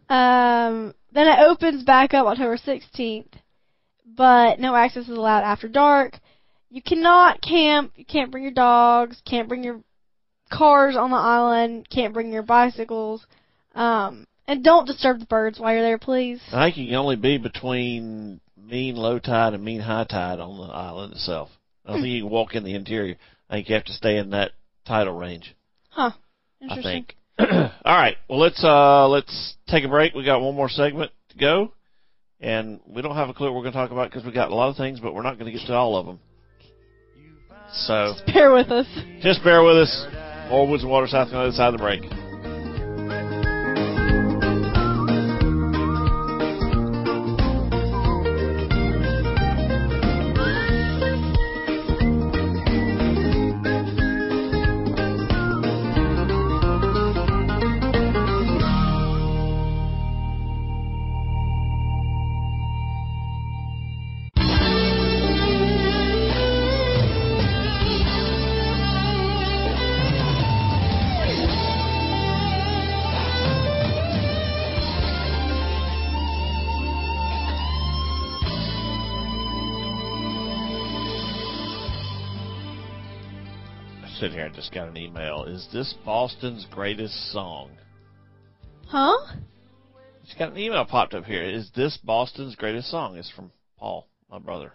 Um, 0.09 0.93
then 1.11 1.27
it 1.27 1.39
opens 1.39 1.83
back 1.83 2.13
up 2.15 2.25
October 2.25 2.57
16th, 2.57 3.33
but 4.05 4.59
no 4.59 4.75
access 4.75 5.03
is 5.03 5.15
allowed 5.17 5.43
after 5.43 5.67
dark. 5.67 6.19
You 6.71 6.81
cannot 6.81 7.41
camp. 7.41 7.93
You 7.95 8.05
can't 8.05 8.31
bring 8.31 8.43
your 8.43 8.53
dogs. 8.53 9.21
Can't 9.25 9.47
bring 9.47 9.63
your 9.63 9.81
cars 10.51 10.95
on 10.95 11.11
the 11.11 11.17
island. 11.17 11.87
Can't 11.89 12.13
bring 12.13 12.31
your 12.31 12.43
bicycles. 12.43 13.25
Um, 13.75 14.25
and 14.49 14.63
don't 14.63 14.85
disturb 14.85 15.19
the 15.19 15.25
birds 15.25 15.59
while 15.59 15.73
you're 15.73 15.83
there, 15.83 15.97
please. 15.99 16.41
I 16.51 16.65
think 16.67 16.77
you 16.77 16.87
can 16.87 16.95
only 16.95 17.15
be 17.15 17.37
between 17.37 18.41
mean 18.57 18.95
low 18.95 19.19
tide 19.19 19.53
and 19.53 19.63
mean 19.63 19.79
high 19.81 20.05
tide 20.05 20.39
on 20.39 20.57
the 20.57 20.73
island 20.73 21.13
itself. 21.13 21.49
I 21.85 21.91
don't 21.93 22.01
think 22.01 22.13
you 22.13 22.23
can 22.23 22.31
walk 22.31 22.55
in 22.55 22.63
the 22.63 22.75
interior. 22.75 23.15
I 23.49 23.55
think 23.55 23.69
you 23.69 23.75
have 23.75 23.85
to 23.85 23.93
stay 23.93 24.17
in 24.17 24.31
that 24.31 24.51
tidal 24.85 25.17
range. 25.17 25.55
Huh. 25.89 26.11
I 26.61 26.63
Interesting. 26.63 27.05
think. 27.05 27.15
All 27.85 27.95
right. 27.95 28.17
Well, 28.27 28.39
let's 28.39 28.61
uh 28.63 29.07
let's 29.07 29.55
take 29.67 29.83
a 29.85 29.87
break. 29.87 30.13
We 30.13 30.25
got 30.25 30.41
one 30.41 30.55
more 30.55 30.69
segment 30.69 31.11
to 31.29 31.37
go, 31.37 31.71
and 32.41 32.79
we 32.87 33.01
don't 33.01 33.15
have 33.15 33.29
a 33.29 33.33
clue 33.33 33.47
what 33.47 33.55
we're 33.55 33.61
going 33.61 33.73
to 33.73 33.79
talk 33.79 33.91
about 33.91 34.09
because 34.09 34.25
we 34.25 34.31
got 34.31 34.51
a 34.51 34.55
lot 34.55 34.69
of 34.69 34.75
things, 34.77 34.99
but 34.99 35.13
we're 35.13 35.21
not 35.23 35.39
going 35.39 35.51
to 35.51 35.57
get 35.57 35.65
to 35.67 35.73
all 35.73 35.95
of 35.95 36.05
them. 36.05 36.19
So 37.71 38.13
just 38.15 38.25
Bear 38.33 38.51
with 38.53 38.71
us. 38.71 38.87
just 39.21 39.43
bear 39.43 39.63
with 39.63 39.77
us. 39.77 40.05
More 40.49 40.67
Woods 40.67 40.83
and 40.83 40.91
Water 40.91 41.07
South 41.07 41.27
on 41.27 41.33
the 41.33 41.39
other 41.39 41.51
side 41.51 41.73
of 41.73 41.79
the 41.79 41.83
break. 41.83 42.18
Sitting 84.19 84.35
here 84.35 84.47
and 84.47 84.55
just 84.55 84.73
got 84.73 84.89
an 84.89 84.97
email. 84.97 85.45
Is 85.45 85.65
this 85.71 85.93
Boston's 86.03 86.65
greatest 86.71 87.31
song? 87.31 87.69
Huh? 88.85 89.15
Just 90.25 90.37
got 90.37 90.51
an 90.51 90.57
email 90.57 90.83
popped 90.83 91.13
up 91.13 91.23
here. 91.23 91.41
Is 91.43 91.71
this 91.73 91.97
Boston's 92.03 92.55
greatest 92.55 92.91
song? 92.91 93.15
It's 93.15 93.31
from 93.31 93.49
Paul, 93.77 94.09
my 94.29 94.39
brother. 94.39 94.73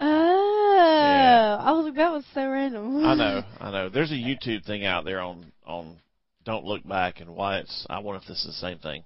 Oh, 0.00 1.58
I 1.60 1.70
was 1.70 1.84
like, 1.84 1.94
that 1.94 2.10
was 2.10 2.24
so 2.34 2.48
random. 2.48 3.04
I 3.04 3.14
know, 3.14 3.42
I 3.60 3.70
know. 3.70 3.88
There's 3.90 4.10
a 4.10 4.14
YouTube 4.14 4.64
thing 4.64 4.84
out 4.84 5.04
there 5.04 5.20
on 5.20 5.52
on 5.64 6.00
Don't 6.44 6.64
Look 6.64 6.86
Back 6.86 7.20
and 7.20 7.36
why 7.36 7.58
it's. 7.58 7.86
I 7.88 8.00
wonder 8.00 8.20
if 8.20 8.26
this 8.26 8.40
is 8.40 8.46
the 8.46 8.52
same 8.66 8.78
thing. 8.78 9.04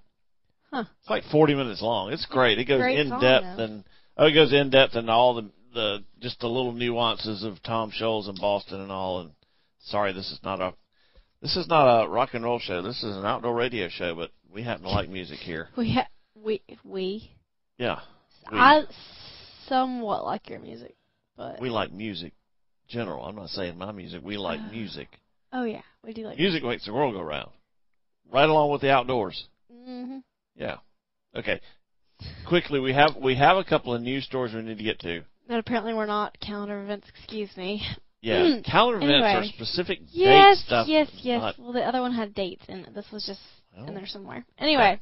Huh. 0.71 0.85
It's 1.01 1.09
like 1.11 1.23
40 1.31 1.53
minutes 1.53 1.81
long. 1.83 2.11
It's 2.11 2.25
great. 2.25 2.57
It 2.57 2.65
goes 2.65 2.81
Great 2.81 2.97
in 2.97 3.09
song, 3.09 3.21
depth 3.21 3.45
though. 3.57 3.63
and 3.65 3.83
oh, 4.17 4.25
it 4.25 4.33
goes 4.33 4.51
in 4.51 4.71
depth 4.71 4.95
and 4.95 5.11
all 5.11 5.35
the 5.35 5.49
the 5.75 6.03
just 6.21 6.39
the 6.39 6.47
little 6.47 6.71
nuances 6.71 7.43
of 7.43 7.61
Tom 7.61 7.91
Scholz 7.91 8.27
and 8.27 8.39
Boston 8.39 8.81
and 8.81 8.91
all. 8.91 9.19
And 9.21 9.31
sorry, 9.83 10.13
this 10.13 10.31
is 10.31 10.39
not 10.43 10.59
a 10.61 10.73
this 11.41 11.55
is 11.57 11.67
not 11.67 12.05
a 12.05 12.09
rock 12.09 12.29
and 12.33 12.43
roll 12.43 12.59
show. 12.59 12.81
This 12.81 13.03
is 13.03 13.15
an 13.15 13.25
outdoor 13.25 13.53
radio 13.55 13.89
show, 13.89 14.15
but 14.15 14.31
we 14.51 14.63
happen 14.63 14.83
to 14.83 14.89
like 14.89 15.09
music 15.09 15.39
here. 15.39 15.69
We 15.77 15.93
ha- 15.93 16.07
we 16.35 16.61
we. 16.83 17.31
Yeah, 17.77 17.99
we, 18.51 18.57
I 18.57 18.83
somewhat 19.67 20.23
like 20.25 20.49
your 20.49 20.59
music, 20.59 20.95
but 21.37 21.59
we 21.59 21.69
like 21.69 21.91
music. 21.91 22.33
General, 22.87 23.25
I'm 23.25 23.35
not 23.35 23.49
saying 23.49 23.77
my 23.77 23.91
music. 23.91 24.21
We 24.23 24.37
like 24.37 24.59
music. 24.71 25.07
oh 25.51 25.63
yeah, 25.63 25.81
we 26.03 26.13
do 26.13 26.23
like 26.23 26.37
Music 26.37 26.63
makes 26.63 26.85
the 26.85 26.93
world 26.93 27.13
go 27.15 27.21
round. 27.21 27.49
Right 28.31 28.47
along 28.47 28.71
with 28.71 28.81
the 28.81 28.91
outdoors. 28.91 29.47
hmm 29.71 30.19
Yeah. 30.55 30.77
Okay. 31.35 31.59
Quickly, 32.47 32.79
we 32.79 32.93
have 32.93 33.15
we 33.21 33.35
have 33.35 33.57
a 33.57 33.63
couple 33.63 33.93
of 33.93 34.01
news 34.01 34.25
stories 34.25 34.53
we 34.53 34.61
need 34.61 34.77
to 34.77 34.83
get 34.83 34.99
to. 34.99 35.23
But 35.47 35.59
apparently 35.59 35.93
we're 35.93 36.05
not 36.05 36.39
calendar 36.39 36.81
events. 36.83 37.07
Excuse 37.09 37.55
me. 37.57 37.81
Yeah, 38.23 38.39
Mm. 38.39 38.63
calendar 38.63 38.99
events 38.99 39.25
Anyway. 39.25 39.33
are 39.33 39.43
specific 39.49 39.99
Yes, 40.11 40.57
date 40.59 40.65
stuff. 40.65 40.87
yes, 40.87 41.09
yes. 41.21 41.41
not- 41.41 41.59
Well, 41.59 41.73
the 41.73 41.83
other 41.83 41.99
one 42.01 42.13
had 42.13 42.33
dates, 42.33 42.63
and 42.69 42.85
this 42.95 43.11
was 43.11 43.25
just 43.25 43.41
Oh. 43.77 43.83
in 43.85 43.93
there 43.95 44.05
somewhere. 44.05 44.45
Anyway, 44.57 45.01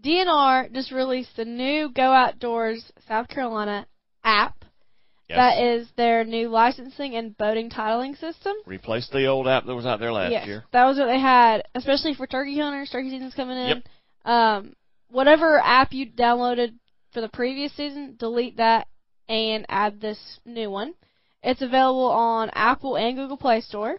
DNR 0.00 0.68
just 0.72 0.92
released 0.92 1.34
the 1.36 1.44
new 1.44 1.88
Go 1.88 2.12
Outdoors 2.12 2.92
South 3.08 3.26
Carolina 3.28 3.86
app. 4.22 4.64
Yes. 5.28 5.38
That 5.38 5.58
is 5.60 5.90
their 5.96 6.22
new 6.24 6.48
licensing 6.50 7.16
and 7.16 7.36
boating 7.36 7.68
titling 7.68 8.16
system. 8.16 8.54
Replace 8.64 9.08
the 9.08 9.26
old 9.26 9.48
app 9.48 9.64
that 9.66 9.74
was 9.74 9.84
out 9.86 9.98
there 9.98 10.12
last 10.12 10.30
yes, 10.30 10.46
year. 10.46 10.64
that 10.70 10.84
was 10.84 10.98
what 10.98 11.06
they 11.06 11.18
had, 11.18 11.64
especially 11.74 12.14
for 12.14 12.28
turkey 12.28 12.56
hunters. 12.60 12.90
Turkey 12.90 13.10
season's 13.10 13.34
coming 13.34 13.58
in. 13.58 13.68
Yep. 13.68 13.88
Um, 14.24 14.76
whatever 15.08 15.58
app 15.58 15.92
you 15.92 16.06
downloaded 16.06 16.74
for 17.10 17.20
the 17.20 17.28
previous 17.28 17.72
season, 17.72 18.14
delete 18.16 18.58
that 18.58 18.86
and 19.28 19.66
add 19.68 20.00
this 20.00 20.38
new 20.44 20.70
one. 20.70 20.94
It's 21.42 21.62
available 21.62 22.10
on 22.10 22.50
Apple 22.54 22.96
and 22.96 23.16
Google 23.16 23.36
Play 23.36 23.60
Store. 23.60 23.98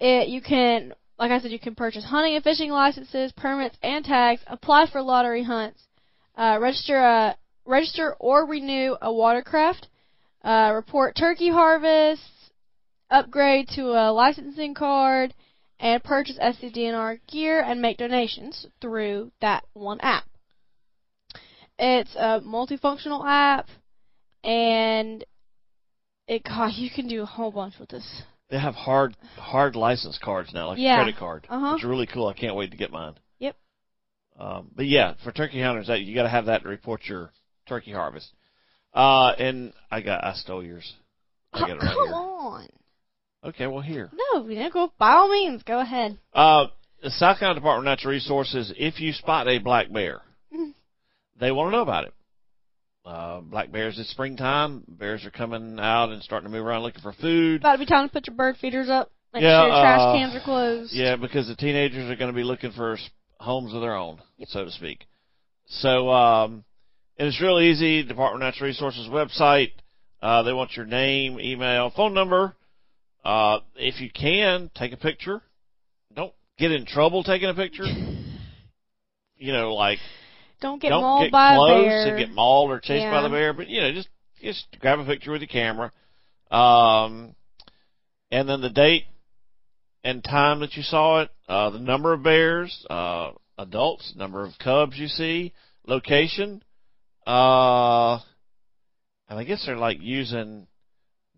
It 0.00 0.28
you 0.28 0.40
can, 0.40 0.94
like 1.18 1.30
I 1.30 1.40
said, 1.40 1.50
you 1.50 1.58
can 1.58 1.74
purchase 1.74 2.04
hunting 2.04 2.34
and 2.34 2.44
fishing 2.44 2.70
licenses, 2.70 3.32
permits, 3.32 3.76
and 3.82 4.04
tags. 4.04 4.42
Apply 4.46 4.86
for 4.90 5.02
lottery 5.02 5.42
hunts. 5.42 5.82
Uh, 6.36 6.58
register 6.60 6.98
a 6.98 7.36
register 7.64 8.14
or 8.20 8.46
renew 8.46 8.96
a 9.00 9.12
watercraft. 9.12 9.88
Uh, 10.42 10.72
report 10.74 11.16
turkey 11.16 11.50
harvests. 11.50 12.50
Upgrade 13.10 13.68
to 13.68 13.90
a 13.90 14.10
licensing 14.12 14.74
card 14.74 15.32
and 15.78 16.02
purchase 16.02 16.38
SCDNR 16.38 17.20
gear 17.28 17.60
and 17.60 17.80
make 17.80 17.98
donations 17.98 18.66
through 18.80 19.30
that 19.40 19.64
one 19.74 20.00
app. 20.00 20.24
It's 21.78 22.14
a 22.16 22.40
multifunctional 22.40 23.22
app, 23.26 23.68
and 24.42 25.24
it 26.28 26.44
God, 26.44 26.72
you 26.74 26.90
can 26.90 27.08
do 27.08 27.22
a 27.22 27.26
whole 27.26 27.50
bunch 27.52 27.74
with 27.78 27.88
this. 27.90 28.22
They 28.50 28.58
have 28.58 28.74
hard 28.74 29.16
hard 29.36 29.74
license 29.76 30.18
cards 30.22 30.52
now, 30.52 30.68
like 30.68 30.78
Yeah. 30.78 30.94
a 30.94 31.02
credit 31.04 31.16
card, 31.18 31.46
Uh-huh. 31.48 31.76
is 31.76 31.84
really 31.84 32.06
cool. 32.06 32.28
I 32.28 32.32
can't 32.34 32.54
wait 32.56 32.70
to 32.70 32.76
get 32.76 32.90
mine. 32.92 33.14
Yep. 33.38 33.56
Um, 34.38 34.70
but 34.74 34.86
yeah, 34.86 35.14
for 35.24 35.32
turkey 35.32 35.60
hunters, 35.62 35.88
that 35.88 36.00
you 36.00 36.14
got 36.14 36.24
to 36.24 36.28
have 36.28 36.46
that 36.46 36.62
to 36.62 36.68
report 36.68 37.02
your 37.06 37.30
turkey 37.66 37.92
harvest. 37.92 38.30
Uh, 38.94 39.32
and 39.38 39.72
I 39.90 40.00
got 40.00 40.24
I 40.24 40.34
stole 40.34 40.62
yours. 40.64 40.94
I 41.52 41.60
got 41.60 41.70
it 41.70 41.74
right 41.74 41.80
Come 41.94 42.06
here. 42.06 42.14
on. 42.14 42.68
Okay, 43.44 43.66
well 43.66 43.80
here. 43.82 44.10
No, 44.12 44.46
you 44.48 44.58
know, 44.58 44.70
go 44.70 44.92
by 44.98 45.12
all 45.12 45.28
means, 45.28 45.62
go 45.62 45.78
ahead. 45.80 46.18
Uh, 46.32 46.66
the 47.02 47.10
South 47.10 47.38
Carolina 47.38 47.60
Department 47.60 47.86
of 47.88 47.92
Natural 47.98 48.12
Resources, 48.12 48.72
if 48.76 49.00
you 49.00 49.12
spot 49.12 49.46
a 49.48 49.58
black 49.58 49.92
bear, 49.92 50.22
Mhm. 50.52 50.72
they 51.38 51.52
want 51.52 51.68
to 51.68 51.76
know 51.76 51.82
about 51.82 52.04
it. 52.04 52.14
Uh, 53.06 53.40
black 53.40 53.70
bears, 53.70 53.96
it's 54.00 54.10
springtime. 54.10 54.82
Bears 54.88 55.24
are 55.24 55.30
coming 55.30 55.78
out 55.78 56.10
and 56.10 56.20
starting 56.24 56.50
to 56.50 56.56
move 56.56 56.66
around 56.66 56.82
looking 56.82 57.02
for 57.02 57.12
food. 57.12 57.60
About 57.60 57.74
to 57.74 57.78
be 57.78 57.86
time 57.86 58.08
to 58.08 58.12
put 58.12 58.26
your 58.26 58.34
bird 58.34 58.56
feeders 58.60 58.88
up. 58.88 59.12
Make 59.32 59.44
Yeah, 59.44 59.60
sure 59.60 59.68
your 59.68 59.80
trash 59.80 60.00
uh, 60.00 60.12
cans 60.12 60.34
are 60.34 60.44
closed. 60.44 60.92
Yeah, 60.92 61.14
because 61.14 61.46
the 61.46 61.54
teenagers 61.54 62.10
are 62.10 62.16
going 62.16 62.32
to 62.32 62.36
be 62.36 62.42
looking 62.42 62.72
for 62.72 62.98
homes 63.38 63.72
of 63.74 63.80
their 63.80 63.94
own, 63.94 64.20
so 64.46 64.64
to 64.64 64.72
speak. 64.72 65.06
So, 65.66 66.10
um, 66.10 66.64
and 67.16 67.28
it's 67.28 67.40
real 67.40 67.60
easy. 67.60 68.02
Department 68.02 68.42
of 68.42 68.46
Natural 68.48 68.68
Resources 68.68 69.08
website. 69.08 69.70
Uh, 70.20 70.42
they 70.42 70.52
want 70.52 70.76
your 70.76 70.86
name, 70.86 71.38
email, 71.38 71.92
phone 71.94 72.12
number. 72.12 72.56
Uh, 73.24 73.60
if 73.76 74.00
you 74.00 74.10
can, 74.10 74.68
take 74.74 74.92
a 74.92 74.96
picture. 74.96 75.42
Don't 76.16 76.32
get 76.58 76.72
in 76.72 76.86
trouble 76.86 77.22
taking 77.22 77.48
a 77.48 77.54
picture. 77.54 77.84
You 79.38 79.52
know, 79.52 79.74
like 79.74 79.98
Don't 80.60 80.80
get 80.80 80.88
don't 80.90 81.02
mauled 81.02 81.24
get 81.24 81.32
by 81.32 81.54
close 81.54 81.80
a 81.80 81.88
bear. 81.88 82.08
and 82.08 82.18
get 82.18 82.30
mauled 82.30 82.70
or 82.70 82.80
chased 82.80 83.10
by 83.10 83.22
the 83.22 83.28
bear. 83.28 83.52
But 83.52 83.68
you 83.68 83.80
know, 83.80 83.92
just 83.92 84.08
just 84.42 84.66
grab 84.80 84.98
a 84.98 85.04
picture 85.04 85.32
with 85.32 85.42
your 85.42 85.48
camera, 85.48 85.92
um, 86.50 87.34
and 88.30 88.48
then 88.48 88.60
the 88.60 88.70
date 88.70 89.04
and 90.02 90.22
time 90.22 90.60
that 90.60 90.74
you 90.74 90.82
saw 90.82 91.22
it, 91.22 91.30
uh, 91.48 91.70
the 91.70 91.80
number 91.80 92.12
of 92.12 92.22
bears, 92.22 92.86
uh, 92.88 93.32
adults, 93.58 94.14
number 94.16 94.44
of 94.44 94.52
cubs 94.62 94.96
you 94.96 95.08
see, 95.08 95.52
location, 95.86 96.62
uh, 97.26 98.14
and 99.28 99.38
I 99.38 99.44
guess 99.44 99.64
they're 99.66 99.76
like 99.76 99.98
using 100.00 100.68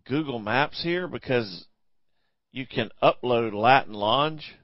Google 0.05 0.39
Maps 0.39 0.81
here 0.83 1.07
because 1.07 1.65
you 2.51 2.65
can 2.67 2.89
upload 3.01 3.53
Latin 3.53 3.93
Hmm. 3.93 4.58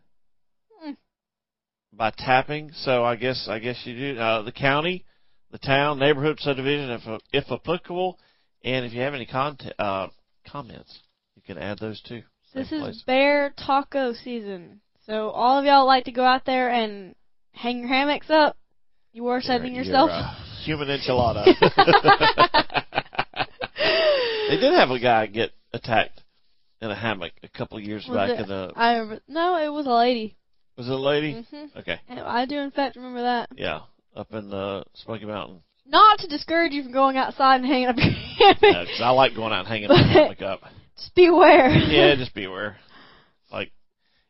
By 1.98 2.12
tapping. 2.12 2.72
So 2.74 3.04
I 3.04 3.16
guess 3.16 3.48
I 3.50 3.60
guess 3.60 3.82
you 3.86 4.14
do 4.14 4.20
uh, 4.20 4.42
the 4.44 4.52
county, 4.52 5.06
the 5.52 5.58
town, 5.58 6.00
neighborhood, 6.00 6.40
subdivision, 6.40 6.92
if 6.92 7.22
if 7.32 7.52
applicable, 7.52 8.20
and 8.64 8.86
if 8.86 8.94
you 8.94 9.02
have 9.02 9.14
any 9.14 9.26
content 9.26 9.74
uh, 9.80 10.08
comments, 10.48 11.00
you 11.36 11.42
can 11.42 11.58
add 11.58 11.80
those 11.80 12.02
too. 12.02 12.24
This 12.54 12.72
is 12.72 12.82
place. 12.82 13.04
bear 13.06 13.54
taco 13.58 14.14
season. 14.14 14.82
So 15.06 15.30
all 15.30 15.60
of 15.60 15.66
y'all 15.66 15.86
like 15.86 16.06
to 16.06 16.12
go 16.12 16.24
out 16.24 16.46
there 16.46 16.70
and 16.70 17.16
hang 17.52 17.80
your 17.80 17.90
hammocks 17.90 18.30
up. 18.30 18.58
You 19.12 19.28
are 19.28 19.42
setting 19.42 19.76
yourself. 19.76 20.10
human 20.66 20.88
enchilada. 20.88 21.46
they 24.50 24.58
did 24.58 24.74
have 24.74 24.90
a 24.90 25.00
guy 25.00 25.28
get 25.28 25.52
attacked 25.74 26.22
in 26.82 26.90
a 26.90 26.96
hammock 26.96 27.34
a 27.44 27.48
couple 27.50 27.78
of 27.78 27.84
years 27.84 28.06
Was 28.08 28.16
back 28.16 28.32
it- 28.32 28.40
in 28.42 28.48
the. 28.48 28.72
I 28.76 28.94
remember, 28.94 29.22
no, 29.28 29.58
it 29.58 29.70
was 29.70 29.86
a 29.86 29.94
lady. 29.94 30.38
Was 30.78 30.88
it 30.88 30.92
a 30.92 30.98
lady? 30.98 31.34
Mhm. 31.34 31.76
Okay. 31.78 32.00
I 32.10 32.46
do 32.46 32.58
in 32.60 32.72
fact 32.72 32.96
remember 32.96 33.22
that. 33.22 33.50
Yeah, 33.56 33.82
up 34.16 34.34
in 34.34 34.50
the 34.50 34.84
Smoky 34.94 35.26
Mountain. 35.26 35.62
Not 35.86 36.20
to 36.20 36.28
discourage 36.28 36.74
you 36.74 36.84
from 36.84 36.92
going 36.92 37.18
outside 37.18 37.58
and 37.58 37.66
hanging 37.66 37.88
up 37.88 37.98
your 37.98 38.12
hammock. 38.12 38.90
Yeah, 39.00 39.06
I 39.06 39.12
like 39.12 39.36
going 39.36 39.54
out 39.54 39.60
and 39.60 39.68
hanging 39.68 39.88
my 39.90 40.02
hammock 40.02 40.42
up. 40.42 40.62
Just 40.98 41.16
beware. 41.16 41.70
yeah, 41.70 42.16
just 42.18 42.34
be 42.34 42.46
aware. 42.46 42.78
Like 43.52 43.72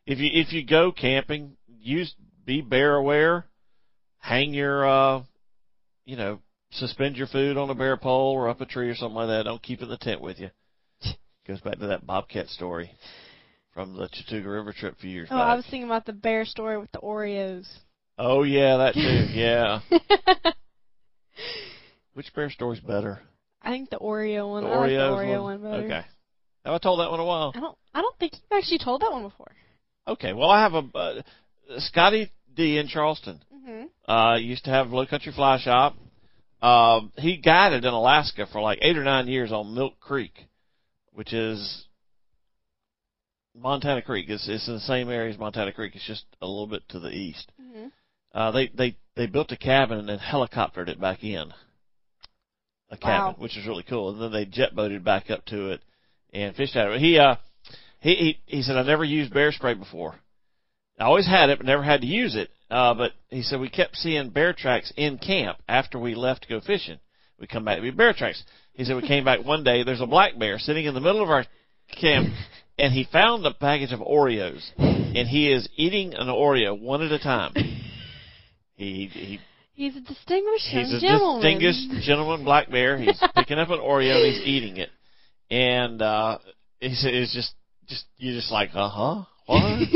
if 0.06 0.18
you 0.18 0.30
if 0.32 0.52
you 0.52 0.64
go 0.64 0.92
camping, 0.92 1.56
use 1.80 2.14
be 2.44 2.60
bear 2.60 2.94
aware. 2.94 3.46
Hang 4.18 4.54
your 4.54 4.86
uh 4.86 5.22
you 6.04 6.16
know, 6.16 6.40
suspend 6.70 7.16
your 7.16 7.26
food 7.26 7.56
on 7.56 7.70
a 7.70 7.74
bear 7.74 7.96
pole 7.96 8.32
or 8.32 8.48
up 8.48 8.60
a 8.60 8.66
tree 8.66 8.88
or 8.88 8.94
something 8.94 9.16
like 9.16 9.28
that. 9.28 9.44
Don't 9.44 9.62
keep 9.62 9.80
it 9.80 9.84
in 9.84 9.90
the 9.90 9.96
tent 9.96 10.20
with 10.20 10.38
you. 10.38 10.50
Goes 11.48 11.60
back 11.60 11.80
to 11.80 11.88
that 11.88 12.06
bobcat 12.06 12.48
story 12.48 12.92
from 13.76 13.94
the 13.94 14.08
Chattooga 14.08 14.50
River 14.50 14.72
trip 14.72 14.94
a 14.94 14.96
few 14.96 15.10
years 15.10 15.28
Oh, 15.30 15.36
back. 15.36 15.46
I 15.48 15.54
was 15.54 15.64
thinking 15.66 15.84
about 15.84 16.06
the 16.06 16.14
bear 16.14 16.46
story 16.46 16.78
with 16.78 16.90
the 16.92 16.98
Oreos. 16.98 17.68
Oh 18.18 18.42
yeah, 18.42 18.78
that 18.78 18.94
too. 18.94 19.00
Yeah. 19.38 19.80
Which 22.14 22.34
bear 22.34 22.48
story's 22.48 22.80
better? 22.80 23.20
I 23.60 23.68
think 23.70 23.90
the 23.90 23.98
Oreo 23.98 24.48
one. 24.48 24.64
The 24.64 24.70
I 24.70 24.76
like 24.78 24.88
the 24.88 24.94
Oreos 24.94 25.12
Oreo 25.12 25.42
one? 25.42 25.62
one 25.62 25.70
better. 25.70 25.84
Okay. 25.84 26.06
Have 26.64 26.74
I 26.74 26.78
told 26.78 27.00
that 27.00 27.10
one 27.10 27.20
a 27.20 27.24
while? 27.26 27.52
I 27.54 27.60
don't. 27.60 27.76
I 27.92 28.00
don't 28.00 28.18
think 28.18 28.32
you've 28.32 28.58
actually 28.58 28.78
told 28.78 29.02
that 29.02 29.12
one 29.12 29.24
before. 29.24 29.52
Okay. 30.08 30.32
Well, 30.32 30.48
I 30.48 30.62
have 30.62 30.72
a 30.72 30.84
uh, 30.96 31.22
Scotty 31.76 32.32
D 32.54 32.78
in 32.78 32.88
Charleston. 32.88 33.42
Mm-hmm. 33.54 34.10
Uh, 34.10 34.36
used 34.38 34.64
to 34.64 34.70
have 34.70 34.90
a 34.90 34.96
Low 34.96 35.04
Country 35.04 35.32
Fly 35.32 35.58
Shop. 35.58 35.94
Um, 36.62 37.12
he 37.18 37.36
guided 37.36 37.84
in 37.84 37.92
Alaska 37.92 38.46
for 38.50 38.62
like 38.62 38.78
eight 38.80 38.96
or 38.96 39.04
nine 39.04 39.28
years 39.28 39.52
on 39.52 39.74
Milk 39.74 40.00
Creek, 40.00 40.32
which 41.12 41.34
is 41.34 41.85
Montana 43.58 44.02
Creek. 44.02 44.26
It's, 44.28 44.48
it's 44.48 44.68
in 44.68 44.74
the 44.74 44.80
same 44.80 45.08
area 45.10 45.32
as 45.32 45.38
Montana 45.38 45.72
Creek. 45.72 45.94
It's 45.94 46.06
just 46.06 46.24
a 46.42 46.46
little 46.46 46.66
bit 46.66 46.82
to 46.90 47.00
the 47.00 47.10
east. 47.10 47.50
Mm-hmm. 47.60 47.86
Uh, 48.34 48.50
they 48.50 48.68
they 48.68 48.96
they 49.14 49.26
built 49.26 49.52
a 49.52 49.56
cabin 49.56 49.98
and 49.98 50.08
then 50.08 50.18
helicoptered 50.18 50.88
it 50.88 51.00
back 51.00 51.24
in. 51.24 51.52
A 52.90 52.96
cabin, 52.96 53.32
Wow. 53.32 53.36
which 53.38 53.56
is 53.56 53.66
really 53.66 53.82
cool. 53.82 54.10
And 54.10 54.20
then 54.20 54.32
they 54.32 54.44
jet 54.44 54.74
boated 54.74 55.02
back 55.04 55.30
up 55.30 55.44
to 55.46 55.70
it 55.70 55.80
and 56.32 56.54
fished 56.54 56.76
out 56.76 56.88
of 56.88 56.94
it. 56.94 57.00
He 57.00 57.18
uh 57.18 57.36
he, 58.00 58.14
he 58.14 58.56
he 58.56 58.62
said 58.62 58.76
I 58.76 58.82
never 58.82 59.04
used 59.04 59.32
bear 59.32 59.50
spray 59.52 59.74
before. 59.74 60.14
I 60.98 61.04
always 61.04 61.26
had 61.26 61.50
it, 61.50 61.58
but 61.58 61.66
never 61.66 61.82
had 61.82 62.02
to 62.02 62.06
use 62.06 62.36
it. 62.36 62.50
Uh, 62.70 62.94
but 62.94 63.12
he 63.28 63.42
said 63.42 63.60
we 63.60 63.68
kept 63.68 63.96
seeing 63.96 64.30
bear 64.30 64.52
tracks 64.52 64.92
in 64.96 65.18
camp 65.18 65.58
after 65.68 65.98
we 65.98 66.14
left 66.14 66.42
to 66.42 66.48
go 66.48 66.60
fishing. 66.60 66.98
We 67.38 67.46
come 67.46 67.64
back 67.64 67.76
to 67.76 67.82
be 67.82 67.90
bear 67.90 68.12
tracks. 68.12 68.42
He 68.72 68.84
said 68.84 68.96
we 68.96 69.06
came 69.06 69.24
back 69.24 69.44
one 69.44 69.64
day. 69.64 69.82
There's 69.82 70.00
a 70.00 70.06
black 70.06 70.38
bear 70.38 70.58
sitting 70.58 70.84
in 70.86 70.94
the 70.94 71.00
middle 71.00 71.22
of 71.22 71.30
our 71.30 71.44
camp, 72.00 72.28
and 72.78 72.92
he 72.92 73.04
found 73.10 73.44
a 73.46 73.52
package 73.54 73.92
of 73.92 74.00
Oreos, 74.00 74.62
and 75.14 75.28
he 75.28 75.50
is 75.52 75.68
eating 75.76 76.14
an 76.14 76.28
Oreo 76.28 76.78
one 76.78 77.02
at 77.02 77.12
a 77.12 77.18
time. 77.18 77.52
He 78.76 79.06
he 79.12 79.40
He's 79.74 79.96
a 79.96 80.00
distinguished 80.00 80.66
he's 80.68 80.92
a 80.92 81.00
gentleman. 81.00 81.42
distinguished 81.42 82.06
gentleman 82.06 82.44
black 82.44 82.70
bear. 82.70 82.98
He's 82.98 83.22
picking 83.34 83.58
up 83.58 83.70
an 83.70 83.78
Oreo 83.78 84.16
and 84.16 84.26
he's 84.34 84.46
eating 84.46 84.76
it, 84.78 84.90
and 85.50 86.00
uh, 86.02 86.38
he 86.80 86.94
said 86.94 87.14
it's 87.14 87.34
just 87.34 87.52
just 87.88 88.04
you're 88.18 88.34
just 88.34 88.50
like 88.52 88.70
uh 88.74 88.88
huh 88.88 89.24
what? 89.46 89.88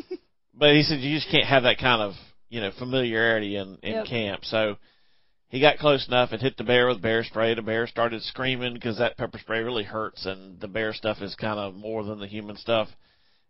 but 0.54 0.70
he 0.74 0.82
said 0.82 1.00
you 1.00 1.16
just 1.16 1.30
can't 1.30 1.46
have 1.46 1.64
that 1.64 1.78
kind 1.78 2.00
of 2.02 2.14
you 2.48 2.60
know 2.60 2.70
familiarity 2.78 3.56
in 3.56 3.78
in 3.82 3.94
Yep. 3.94 4.06
camp. 4.06 4.44
So 4.44 4.76
he 5.48 5.60
got 5.60 5.78
close 5.78 6.06
enough 6.08 6.30
and 6.32 6.40
hit 6.42 6.56
the 6.56 6.64
bear 6.64 6.88
with 6.88 7.00
bear 7.02 7.24
spray. 7.24 7.54
The 7.54 7.62
bear 7.62 7.86
started 7.86 8.22
screaming 8.22 8.74
because 8.74 8.98
that 8.98 9.16
pepper 9.16 9.38
spray 9.38 9.62
really 9.62 9.84
hurts, 9.84 10.26
and 10.26 10.60
the 10.60 10.68
bear 10.68 10.92
stuff 10.92 11.18
is 11.20 11.34
kind 11.34 11.58
of 11.58 11.74
more 11.74 12.04
than 12.04 12.20
the 12.20 12.26
human 12.26 12.56
stuff. 12.56 12.88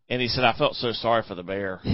And 0.09 0.23
he 0.23 0.29
said 0.29 0.45
I 0.45 0.57
felt 0.57 0.75
so 0.75 0.93
sorry 0.93 1.23
for 1.27 1.35
the 1.35 1.43
bear. 1.43 1.81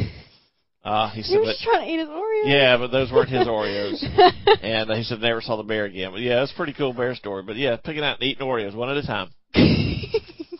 Uh, 0.84 1.08
he 1.12 1.22
He 1.22 1.32
said, 1.32 1.38
just 1.44 1.62
trying 1.62 1.80
to 1.86 1.90
eat 1.90 1.98
his 1.98 2.08
Oreos. 2.10 2.44
yeah, 2.44 2.76
but 2.76 2.88
those 2.88 3.10
weren't 3.10 3.30
his 3.30 3.46
Oreos. 3.46 4.02
and 4.62 4.90
uh, 4.90 4.94
he 4.94 5.02
said 5.02 5.18
never 5.18 5.40
saw 5.40 5.56
the 5.56 5.62
bear 5.62 5.86
again. 5.86 6.10
But 6.12 6.20
yeah, 6.20 6.42
it's 6.42 6.52
a 6.52 6.54
pretty 6.54 6.74
cool 6.74 6.92
bear 6.92 7.14
story. 7.14 7.42
But 7.42 7.56
yeah, 7.56 7.76
picking 7.76 8.04
out 8.04 8.20
and 8.20 8.28
eating 8.28 8.46
Oreos 8.46 8.74
one 8.74 8.90
at 8.90 8.98
a 8.98 9.06
time, 9.06 9.30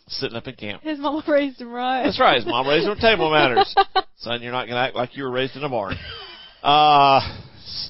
sitting 0.08 0.34
up 0.34 0.46
in 0.46 0.54
camp. 0.54 0.82
His 0.82 0.98
mom 0.98 1.22
raised 1.28 1.60
him 1.60 1.70
right. 1.70 2.04
That's 2.04 2.18
right. 2.18 2.36
His 2.36 2.46
mom 2.46 2.66
raised 2.66 2.84
him 2.84 2.90
with 2.92 3.00
table 3.00 3.30
manners. 3.30 3.74
Son, 4.16 4.40
you're 4.40 4.50
not 4.50 4.66
gonna 4.66 4.80
act 4.80 4.96
like 4.96 5.14
you 5.14 5.24
were 5.24 5.30
raised 5.30 5.56
in 5.56 5.62
a 5.64 5.68
barn. 5.68 5.94
Uh 6.62 7.20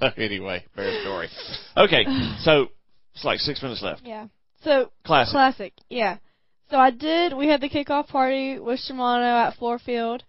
so 0.04 0.10
anyway, 0.22 0.64
bear 0.76 1.00
story. 1.02 1.28
Okay, 1.76 2.04
so 2.40 2.68
it's 3.14 3.24
like 3.24 3.38
six 3.38 3.62
minutes 3.62 3.82
left. 3.82 4.02
Yeah. 4.04 4.28
So 4.62 4.90
Classic. 5.04 5.32
Classic. 5.32 5.72
Yeah. 5.88 6.18
So 6.70 6.78
I 6.78 6.90
did. 6.90 7.34
We 7.34 7.48
had 7.48 7.60
the 7.60 7.68
kickoff 7.68 8.08
party 8.08 8.58
with 8.58 8.80
Shimano 8.80 9.48
at 9.48 9.58
Fluor 9.58 9.80
Field. 9.80 10.24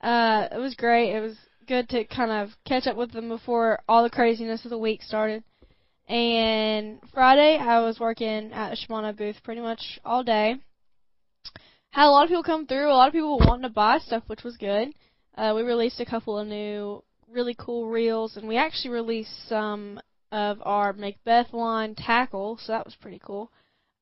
Uh, 0.00 0.48
it 0.52 0.58
was 0.58 0.74
great. 0.74 1.14
It 1.14 1.20
was 1.20 1.36
good 1.66 1.88
to 1.90 2.04
kind 2.04 2.30
of 2.30 2.50
catch 2.66 2.86
up 2.86 2.96
with 2.96 3.12
them 3.12 3.28
before 3.28 3.80
all 3.88 4.02
the 4.02 4.10
craziness 4.10 4.64
of 4.64 4.70
the 4.70 4.78
week 4.78 5.02
started. 5.02 5.42
And 6.08 7.00
Friday, 7.12 7.58
I 7.58 7.80
was 7.80 8.00
working 8.00 8.52
at 8.52 8.70
the 8.70 8.76
Shimano 8.76 9.16
booth 9.16 9.36
pretty 9.42 9.60
much 9.60 10.00
all 10.04 10.22
day. 10.22 10.56
Had 11.90 12.06
a 12.06 12.10
lot 12.10 12.24
of 12.24 12.28
people 12.28 12.42
come 12.42 12.66
through. 12.66 12.88
A 12.88 12.94
lot 12.94 13.08
of 13.08 13.12
people 13.12 13.38
wanting 13.38 13.62
to 13.62 13.68
buy 13.68 13.98
stuff, 13.98 14.24
which 14.26 14.42
was 14.42 14.56
good. 14.56 14.92
Uh, 15.36 15.52
we 15.54 15.62
released 15.62 16.00
a 16.00 16.06
couple 16.06 16.38
of 16.38 16.46
new, 16.46 17.02
really 17.32 17.54
cool 17.58 17.88
reels, 17.88 18.36
and 18.36 18.46
we 18.46 18.56
actually 18.56 18.90
released 18.90 19.48
some 19.48 20.00
of 20.30 20.58
our 20.62 20.92
Macbeth 20.92 21.52
line 21.52 21.94
tackle, 21.94 22.58
so 22.62 22.72
that 22.72 22.84
was 22.84 22.94
pretty 22.96 23.20
cool. 23.24 23.50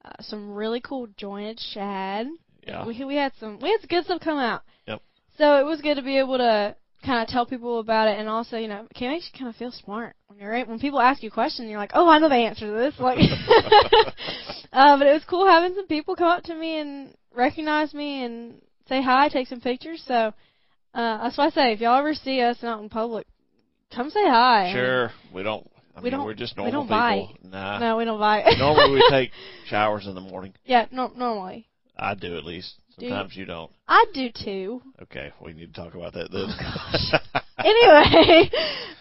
Uh, 0.05 0.11
some 0.21 0.55
really 0.55 0.81
cool 0.81 1.09
jointed 1.17 1.61
shad. 1.61 2.29
Yeah. 2.67 2.87
We 2.87 3.05
we 3.05 3.17
had 3.17 3.33
some 3.41 3.59
we 3.61 3.71
had 3.71 3.81
some 3.81 3.89
good 3.89 4.05
stuff 4.05 4.21
come 4.21 4.39
out. 4.39 4.63
Yep. 4.87 5.03
So 5.39 5.59
it 5.59 5.65
was 5.65 5.81
good 5.81 5.97
to 5.97 6.03
be 6.03 6.19
able 6.19 6.39
to 6.39 6.77
kind 7.05 7.23
of 7.23 7.29
tell 7.29 7.47
people 7.47 7.81
about 7.81 8.09
it, 8.09 8.19
and 8.19 8.29
also 8.29 8.57
you 8.57 8.69
know 8.69 8.87
it 8.91 8.95
can 8.95 9.11
make 9.11 9.23
you 9.23 9.39
kind 9.39 9.49
of 9.49 9.57
feel 9.57 9.73
smart 9.73 10.15
when 10.29 10.39
you're 10.39 10.51
right 10.51 10.67
when 10.67 10.79
people 10.79 11.01
ask 11.01 11.23
you 11.23 11.29
a 11.29 11.33
question, 11.33 11.69
you're 11.69 11.79
like, 11.79 11.93
oh, 11.95 12.09
I 12.09 12.19
know 12.19 12.29
the 12.29 12.37
answer 12.37 12.67
to 12.67 12.73
this. 12.73 12.95
Like, 12.99 13.19
uh, 14.73 14.97
but 14.97 15.07
it 15.07 15.13
was 15.13 15.25
cool 15.29 15.47
having 15.47 15.75
some 15.75 15.87
people 15.87 16.17
come 16.17 16.29
up 16.29 16.45
to 16.45 16.55
me 16.55 16.79
and 16.79 17.15
recognize 17.35 17.93
me 17.93 18.25
and 18.25 18.63
say 18.89 19.03
hi, 19.03 19.29
take 19.29 19.49
some 19.49 19.61
pictures. 19.61 20.03
So 20.07 20.33
uh, 20.95 21.23
that's 21.23 21.39
why 21.39 21.47
I 21.47 21.51
say 21.51 21.73
if 21.73 21.81
y'all 21.81 21.99
ever 21.99 22.15
see 22.15 22.41
us 22.41 22.63
out 22.65 22.83
in 22.83 22.89
public, 22.89 23.27
come 23.95 24.11
say 24.11 24.25
hi. 24.27 24.71
Sure. 24.73 25.11
We 25.33 25.43
don't. 25.43 25.69
I 25.97 26.01
We 26.01 26.05
mean, 26.05 26.13
don't- 26.13 26.25
we're 26.27 26.35
just 26.35 26.57
normal 26.57 26.83
we 26.85 26.89
don't 26.89 27.29
people. 27.29 27.51
Nah. 27.51 27.79
No, 27.79 27.97
we 27.97 28.05
don't 28.05 28.19
buy. 28.21 28.45
Normally 28.59 28.93
we 28.95 29.07
take 29.11 29.31
showers 29.67 30.07
in 30.07 30.15
the 30.15 30.21
morning. 30.21 30.55
Yeah, 30.65 30.87
no, 30.91 31.13
normally. 31.17 31.67
I 31.97 32.15
do 32.15 32.37
at 32.37 32.45
least. 32.45 32.75
Do 32.99 33.07
you? 33.07 33.11
Sometimes 33.13 33.37
you 33.37 33.45
don't. 33.45 33.71
I 33.89 34.05
do 34.15 34.31
too. 34.33 34.83
Okay, 35.03 35.33
we 35.45 35.53
need 35.53 35.75
to 35.75 35.81
talk 35.81 35.95
about 35.95 36.13
that 36.15 36.31
then. 36.31 36.49
Oh, 36.49 37.41
anyway, 37.59 38.51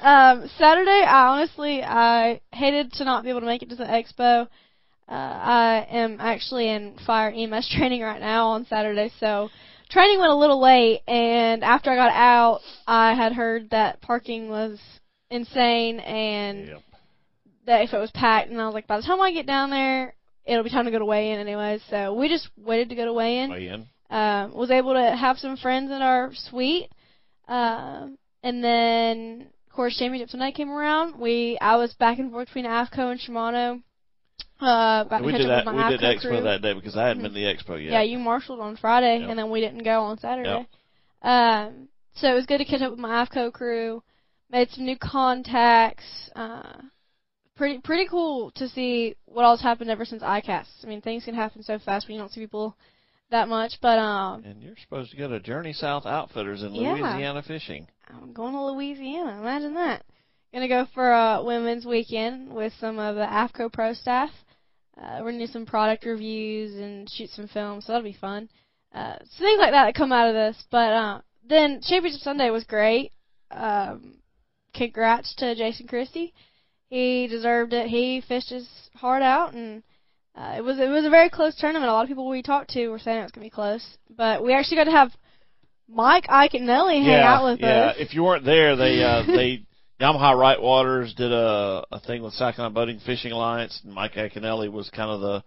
um, 0.01 0.49
Saturday, 0.57 1.03
I 1.05 1.27
honestly 1.27 1.81
I 1.83 2.41
hated 2.51 2.91
to 2.93 3.05
not 3.05 3.23
be 3.23 3.29
able 3.29 3.39
to 3.41 3.45
make 3.45 3.61
it 3.61 3.69
to 3.69 3.75
the 3.75 3.85
expo. 3.85 4.47
Uh, 5.07 5.11
I 5.11 5.87
am 5.89 6.17
actually 6.19 6.69
in 6.69 6.95
fire 7.05 7.31
EMS 7.31 7.69
training 7.77 8.01
right 8.01 8.19
now 8.19 8.47
on 8.49 8.65
Saturday, 8.67 9.11
so 9.19 9.49
training 9.89 10.19
went 10.19 10.31
a 10.31 10.35
little 10.35 10.61
late. 10.61 11.01
And 11.07 11.63
after 11.63 11.91
I 11.91 11.95
got 11.95 12.11
out, 12.11 12.61
I 12.87 13.13
had 13.13 13.33
heard 13.33 13.69
that 13.71 14.01
parking 14.01 14.49
was 14.49 14.79
insane 15.29 15.99
and 15.99 16.67
Yep. 16.67 16.81
that 17.65 17.81
if 17.83 17.93
it 17.93 17.97
was 17.99 18.11
packed, 18.11 18.49
and 18.49 18.59
I 18.61 18.65
was 18.65 18.73
like, 18.73 18.87
by 18.87 18.97
the 18.97 19.03
time 19.03 19.21
I 19.21 19.31
get 19.31 19.45
down 19.45 19.69
there, 19.69 20.15
it'll 20.45 20.63
be 20.63 20.69
time 20.69 20.85
to 20.85 20.91
go 20.91 20.99
to 20.99 21.05
weigh 21.05 21.31
in 21.31 21.39
anyways. 21.39 21.81
So 21.89 22.13
we 22.13 22.27
just 22.29 22.49
waited 22.57 22.89
to 22.89 22.95
go 22.95 23.05
to 23.05 23.13
weigh 23.13 23.39
in 23.39 23.51
Weigh 23.51 23.67
in. 23.67 23.87
um, 24.09 24.53
was 24.53 24.71
able 24.71 24.93
to 24.93 25.15
have 25.15 25.37
some 25.37 25.57
friends 25.57 25.91
in 25.91 26.01
our 26.01 26.31
suite. 26.33 26.89
Um, 27.47 28.17
and 28.43 28.63
then, 28.63 29.47
of 29.69 29.75
course, 29.75 29.97
Championship 29.97 30.29
Sunday 30.29 30.51
came 30.51 30.71
around. 30.71 31.19
We 31.19 31.57
I 31.61 31.75
was 31.75 31.93
back 31.93 32.17
and 32.19 32.31
forth 32.31 32.47
between 32.47 32.65
AFTCO 32.65 33.11
and 33.11 33.19
Shimano. 33.19 33.81
Uh, 34.59 35.03
got 35.05 35.23
we 35.23 35.31
did 35.31 35.47
that. 35.49 35.65
We 35.65 35.97
did 35.97 36.01
expo 36.01 36.21
crew. 36.29 36.41
that 36.41 36.61
day 36.61 36.73
because 36.73 36.97
I 36.97 37.07
hadn't 37.07 37.19
Mhm. 37.23 37.33
been 37.33 37.33
to 37.33 37.39
the 37.39 37.45
expo 37.45 37.81
yet. 37.81 37.91
Yeah, 37.93 38.01
you 38.01 38.19
marshaled 38.19 38.59
on 38.59 38.75
Friday, 38.75 39.19
Yep. 39.19 39.29
and 39.29 39.39
then 39.39 39.49
we 39.49 39.61
didn't 39.61 39.83
go 39.83 40.01
on 40.03 40.17
Saturday. 40.17 40.49
Yep. 40.49 40.67
Um, 41.21 41.87
so 42.15 42.29
it 42.29 42.33
was 42.33 42.45
good 42.45 42.57
to 42.57 42.65
catch 42.65 42.81
up 42.81 42.91
with 42.91 42.99
my 42.99 43.21
AFTCO 43.21 43.51
crew. 43.53 44.03
Made 44.49 44.69
some 44.71 44.85
new 44.85 44.97
contacts. 44.97 46.29
Uh, 46.35 46.81
pretty 47.55 47.79
pretty 47.79 48.07
cool 48.07 48.51
to 48.51 48.67
see 48.69 49.15
what 49.25 49.45
all's 49.45 49.61
happened 49.61 49.89
ever 49.89 50.05
since 50.05 50.23
ICAST. 50.23 50.83
I 50.83 50.87
mean, 50.87 51.01
things 51.01 51.25
can 51.25 51.35
happen 51.35 51.61
so 51.63 51.77
fast 51.79 52.07
when 52.07 52.15
you 52.15 52.21
don't 52.21 52.31
see 52.31 52.41
people 52.41 52.75
that 53.31 53.47
much. 53.47 53.79
But 53.81 53.99
um, 53.99 54.43
And 54.43 54.61
you're 54.61 54.75
supposed 54.77 55.11
to 55.11 55.17
go 55.17 55.27
to 55.29 55.39
Journey 55.39 55.73
South 55.73 56.05
Outfitters 56.05 56.63
in 56.63 56.73
Yeah. 56.73 56.93
Louisiana 56.93 57.43
fishing. 57.43 57.87
I'm 58.09 58.33
going 58.33 58.53
to 58.53 58.61
Louisiana. 58.65 59.39
Imagine 59.39 59.75
that. 59.75 60.03
Gonna 60.51 60.67
go 60.67 60.85
for 60.95 61.11
a 61.11 61.43
women's 61.43 61.85
weekend 61.85 62.51
with 62.51 62.73
some 62.79 62.97
of 62.97 63.15
the 63.15 63.25
AFTCO 63.25 63.71
pro 63.71 63.93
staff. 63.93 64.31
Uh, 65.01 65.19
we're 65.19 65.31
gonna 65.31 65.45
do 65.45 65.51
some 65.51 65.65
product 65.65 66.05
reviews 66.05 66.75
and 66.75 67.09
shoot 67.09 67.29
some 67.29 67.47
film, 67.47 67.79
so 67.79 67.93
that'll 67.93 68.03
be 68.03 68.17
fun. 68.19 68.49
Uh, 68.93 69.15
so 69.19 69.43
things 69.43 69.59
like 69.59 69.71
that 69.71 69.85
that 69.85 69.95
come 69.95 70.11
out 70.11 70.27
of 70.27 70.33
this. 70.33 70.61
But 70.69 70.93
uh, 70.93 71.21
then 71.47 71.81
Championship 71.81 72.21
Sunday 72.21 72.49
was 72.49 72.63
great. 72.65 73.13
Um, 73.51 74.15
congrats 74.73 75.33
to 75.35 75.55
Jason 75.55 75.87
Christie. 75.87 76.33
He 76.89 77.27
deserved 77.27 77.73
it. 77.73 77.87
He 77.87 78.21
fished 78.27 78.49
his 78.49 78.67
heart 78.95 79.21
out, 79.21 79.53
and 79.53 79.83
uh, 80.35 80.55
it 80.57 80.61
was 80.61 80.79
it 80.79 80.89
was 80.89 81.05
a 81.05 81.09
very 81.09 81.29
close 81.29 81.55
tournament. 81.55 81.89
A 81.89 81.93
lot 81.93 82.03
of 82.03 82.09
people 82.09 82.27
we 82.27 82.41
talked 82.41 82.71
to 82.71 82.89
were 82.89 82.99
saying 82.99 83.19
it 83.19 83.23
was 83.23 83.31
gonna 83.31 83.45
be 83.45 83.51
close, 83.51 83.97
but 84.09 84.43
we 84.43 84.53
actually 84.53 84.77
got 84.77 84.85
to 84.85 84.91
have 84.91 85.11
Mike 85.87 86.27
Iaconelli 86.27 87.01
hang 87.01 87.05
yeah, 87.05 87.33
out 87.33 87.45
with 87.45 87.61
yeah. 87.61 87.87
us. 87.87 87.95
If 87.99 88.13
you 88.13 88.23
weren't 88.23 88.45
there, 88.45 88.75
they 88.75 89.01
uh, 89.03 89.23
they 89.25 89.63
Yamaha 89.99 90.33
Rightwaters 90.33 91.13
did 91.15 91.31
a 91.31 91.83
a 91.91 91.99
thing 91.99 92.23
with 92.23 92.37
Carolina 92.37 92.69
Boating 92.69 92.99
Fishing 93.05 93.33
Alliance, 93.33 93.81
and 93.83 93.93
Mike 93.93 94.13
Iaconelli 94.13 94.71
was 94.71 94.89
kind 94.91 95.09
of 95.09 95.19
the 95.19 95.43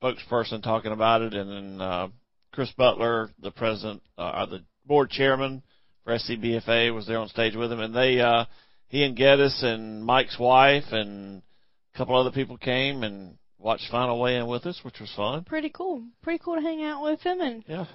spokesperson 0.00 0.62
talking 0.62 0.92
about 0.92 1.20
it, 1.20 1.34
and 1.34 1.50
then 1.50 1.80
uh, 1.80 2.08
Chris 2.52 2.70
Butler, 2.76 3.30
the 3.40 3.50
president, 3.50 4.02
uh, 4.16 4.46
the 4.46 4.64
board 4.86 5.10
chairman 5.10 5.62
for 6.04 6.14
SCBFA, 6.16 6.94
was 6.94 7.06
there 7.06 7.18
on 7.18 7.28
stage 7.28 7.54
with 7.54 7.70
him, 7.70 7.80
and 7.80 7.94
they 7.94 8.18
uh, 8.20 8.46
he 8.88 9.04
and 9.04 9.14
Geddes 9.16 9.62
and 9.62 10.02
Mike's 10.02 10.38
wife 10.38 10.84
and 10.90 11.42
a 11.94 11.98
couple 11.98 12.18
other 12.18 12.30
people 12.32 12.56
came 12.56 13.02
and 13.02 13.36
watched 13.58 13.90
final 13.90 14.18
weigh-in 14.18 14.46
with 14.46 14.64
us, 14.64 14.80
which 14.82 15.00
was 15.00 15.12
fun. 15.14 15.44
pretty 15.44 15.68
cool. 15.70 16.02
Pretty 16.22 16.42
cool 16.42 16.56
to 16.56 16.62
hang 16.62 16.82
out 16.82 17.02
with 17.02 17.20
him, 17.20 17.40
and 17.42 17.64
Yeah. 17.68 17.86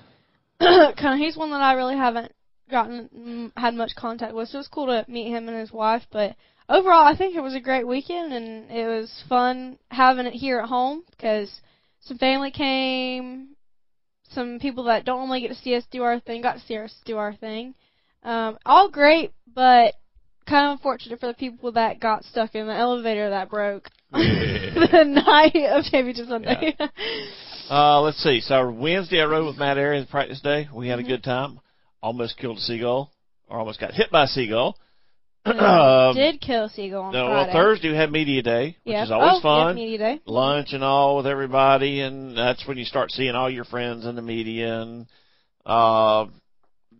kind 0.60 1.14
of 1.14 1.18
he's 1.20 1.36
one 1.36 1.50
that 1.52 1.62
I 1.62 1.74
really 1.74 1.98
haven't 1.98 2.32
gotten 2.70 3.52
had 3.58 3.74
much 3.74 3.96
contact 3.96 4.34
with. 4.34 4.50
So 4.50 4.58
it 4.58 4.60
was 4.60 4.68
cool 4.68 4.88
to 4.88 5.06
meet 5.10 5.30
him 5.30 5.48
and 5.48 5.58
his 5.60 5.72
wife. 5.72 6.04
But 6.12 6.36
overall, 6.70 7.06
I 7.06 7.16
think 7.18 7.36
it 7.36 7.42
was 7.42 7.56
a 7.56 7.60
great 7.60 7.88
weekend, 7.88 8.34
and 8.34 8.70
it 8.72 8.88
was 8.88 9.24
fun 9.30 9.78
having 9.90 10.26
it 10.26 10.34
here 10.34 10.60
at 10.60 10.70
home 10.70 11.04
because 11.12 11.50
some 12.02 12.18
family 12.18 12.52
came, 12.52 13.50
some 14.32 14.60
people 14.60 14.86
that 14.86 15.06
don't 15.06 15.20
normally 15.20 15.42
get 15.42 15.50
to 15.50 15.56
see 15.56 15.76
us 15.76 15.84
do 15.92 16.04
our 16.04 16.20
thing 16.20 16.42
got 16.42 16.54
to 16.56 16.60
see 16.62 16.78
us 16.78 16.94
do 17.06 17.18
our 17.18 17.34
thing. 17.34 17.74
Um, 18.24 18.58
all 18.66 18.90
great, 18.90 19.32
but 19.54 19.94
kind 20.48 20.66
of 20.68 20.72
unfortunate 20.74 21.20
for 21.20 21.28
the 21.28 21.34
people 21.34 21.72
that 21.74 22.00
got 22.00 22.24
stuck 22.24 22.56
in 22.56 22.68
the 22.68 22.74
elevator 22.74 23.30
that 23.30 23.50
broke 23.50 23.90
the 24.12 25.04
night 25.06 25.56
of 25.70 25.84
Championship 25.86 26.28
Sunday. 26.28 26.76
Uh, 27.70 28.00
let's 28.02 28.24
see. 28.24 28.40
So 28.42 28.72
Wednesday 28.72 29.20
I 29.22 29.26
rode 29.26 29.46
with 29.46 29.58
Matt 29.58 29.78
Arians 29.78 30.10
practice 30.10 30.40
day. 30.42 30.70
We 30.74 30.86
Mm-hmm. 30.86 30.90
had 30.90 31.00
a 31.00 31.04
good 31.04 31.24
time. 31.24 31.60
Almost 32.02 32.38
killed 32.38 32.58
a 32.58 32.62
seagull, 32.62 33.12
or 33.50 33.60
almost 33.60 33.80
got 33.80 33.94
hit 33.94 34.12
by 34.12 34.24
a 34.26 34.28
seagull. 34.28 34.78
um, 35.46 36.16
Did 36.16 36.42
kill 36.42 36.66
a 36.66 36.70
seagull 36.70 37.04
on 37.04 37.14
no, 37.14 37.28
Friday. 37.28 37.54
well, 37.54 37.64
Thursday 37.64 37.90
we 37.90 37.96
had 37.96 38.12
media 38.12 38.42
day, 38.42 38.78
which 38.84 38.94
Yep. 38.94 39.04
is 39.06 39.12
always 39.12 39.32
oh, 39.36 39.42
fun. 39.42 39.68
Yep, 39.70 39.76
media 39.76 39.98
day. 39.98 40.22
Lunch 40.26 40.74
and 40.74 40.84
all 40.84 41.18
with 41.18 41.28
everybody, 41.28 42.02
and 42.02 42.38
that's 42.38 42.68
when 42.68 42.78
you 42.78 42.86
start 42.86 43.12
seeing 43.12 43.34
all 43.36 43.50
your 43.50 43.64
friends 43.64 44.06
in 44.06 44.16
the 44.16 44.22
media 44.22 44.82
and 44.82 45.08
Uh, 45.66 46.28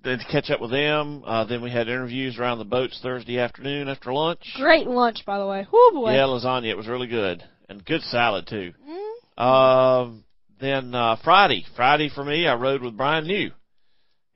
then 0.04 0.20
to 0.20 0.26
catch 0.26 0.50
up 0.50 0.62
with 0.62 0.72
them. 0.72 1.24
Uh, 1.26 1.44
then 1.46 1.62
we 1.62 1.70
had 1.72 1.88
interviews 1.88 2.38
around 2.38 2.60
the 2.60 2.66
boats 2.66 3.00
Thursday 3.02 3.40
afternoon 3.40 3.88
after 3.90 4.14
lunch. 4.14 4.42
Great 4.56 4.88
lunch, 4.88 5.26
by 5.26 5.38
the 5.40 5.46
way. 5.48 5.66
Whoo 5.72 5.92
boy. 5.94 6.14
Yeah, 6.14 6.24
lasagna. 6.24 6.68
It 6.70 6.78
was 6.78 6.88
really 6.88 7.08
good 7.08 7.44
and 7.70 7.84
good 7.84 8.02
salad 8.04 8.48
too. 8.48 8.74
Mm. 9.38 9.42
Um, 9.44 10.24
then 10.60 10.94
uh, 10.96 11.18
Friday, 11.24 11.66
Friday 11.76 12.10
for 12.14 12.24
me, 12.24 12.48
I 12.48 12.56
rode 12.56 12.82
with 12.82 12.96
Bryan 12.98 13.26
New. 13.28 13.52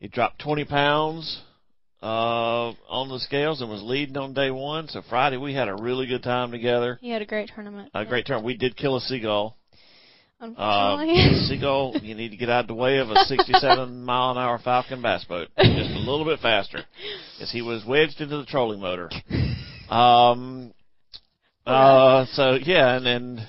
He 0.02 0.08
dropped 0.08 0.40
20 0.42 0.66
pounds 0.66 1.42
uh, 2.02 2.74
on 2.90 3.10
the 3.10 3.20
scales 3.20 3.62
and 3.62 3.70
was 3.70 3.84
leading 3.84 4.18
on 4.18 4.34
day 4.34 4.50
one. 4.50 4.88
So 4.88 5.04
Friday 5.08 5.38
we 5.38 5.54
had 5.54 5.68
a 5.68 5.76
really 5.76 6.08
good 6.08 6.24
time 6.24 6.50
together. 6.50 6.98
He 7.00 7.12
had 7.12 7.22
a 7.22 7.26
great 7.26 7.52
tournament. 7.54 7.92
A 7.94 8.04
great 8.04 8.26
turn. 8.26 8.44
We 8.44 8.58
did 8.58 8.76
kill 8.76 8.96
a 8.96 9.02
seagull. 9.02 9.58
Uh, 10.42 10.46
Unfortunately. 10.48 11.46
seagull, 11.48 11.94
you 12.02 12.16
need 12.16 12.30
to 12.30 12.36
get 12.36 12.50
out 12.50 12.62
of 12.62 12.68
the 12.68 12.74
way 12.74 12.98
of 12.98 13.12
a 13.12 13.16
67 13.26 14.04
mile 14.04 14.32
an 14.32 14.40
hour 14.40 14.58
Falcon 14.58 15.04
bass 15.04 15.24
boat, 15.26 15.50
just 15.56 15.92
a 15.92 16.00
little 16.00 16.26
bit 16.26 16.40
faster, 16.40 16.80
because 17.38 17.52
he 17.52 17.62
was 17.62 17.86
wedged 17.86 18.22
into 18.22 18.38
the 18.38 18.46
trolling 18.46 18.80
motor. 18.80 19.08
Um, 19.88 20.74
uh, 21.68 22.26
so 22.32 22.58
yeah, 22.60 22.96
and 22.96 23.06
then 23.06 23.48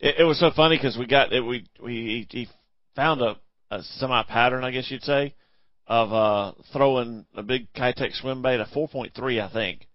it, 0.00 0.20
it 0.20 0.24
was 0.24 0.40
so 0.40 0.50
funny 0.56 0.78
because 0.78 0.96
we 0.96 1.06
got 1.06 1.34
it. 1.34 1.42
We 1.42 1.66
we 1.84 2.26
he 2.30 2.48
found 2.96 3.20
a, 3.20 3.36
a 3.70 3.82
semi 3.82 4.22
pattern, 4.22 4.64
I 4.64 4.70
guess 4.70 4.90
you'd 4.90 5.02
say, 5.02 5.34
of 5.92 6.10
uh 6.10 6.52
throwing 6.72 7.26
a 7.34 7.42
big 7.42 7.70
Keitech 7.74 8.14
swim 8.14 8.40
bait, 8.40 8.60
a 8.60 8.64
4.3, 8.64 9.42
I 9.42 9.52
think, 9.52 9.86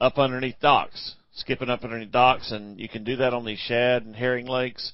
up 0.00 0.18
underneath 0.18 0.58
docks, 0.60 1.16
skipping 1.34 1.68
up 1.68 1.84
underneath 1.84 2.10
docks, 2.10 2.50
and 2.50 2.80
you 2.80 2.88
can 2.88 3.04
do 3.04 3.16
that 3.16 3.34
on 3.34 3.44
these 3.44 3.58
shad 3.58 4.06
and 4.06 4.16
herring 4.16 4.46
lakes. 4.46 4.92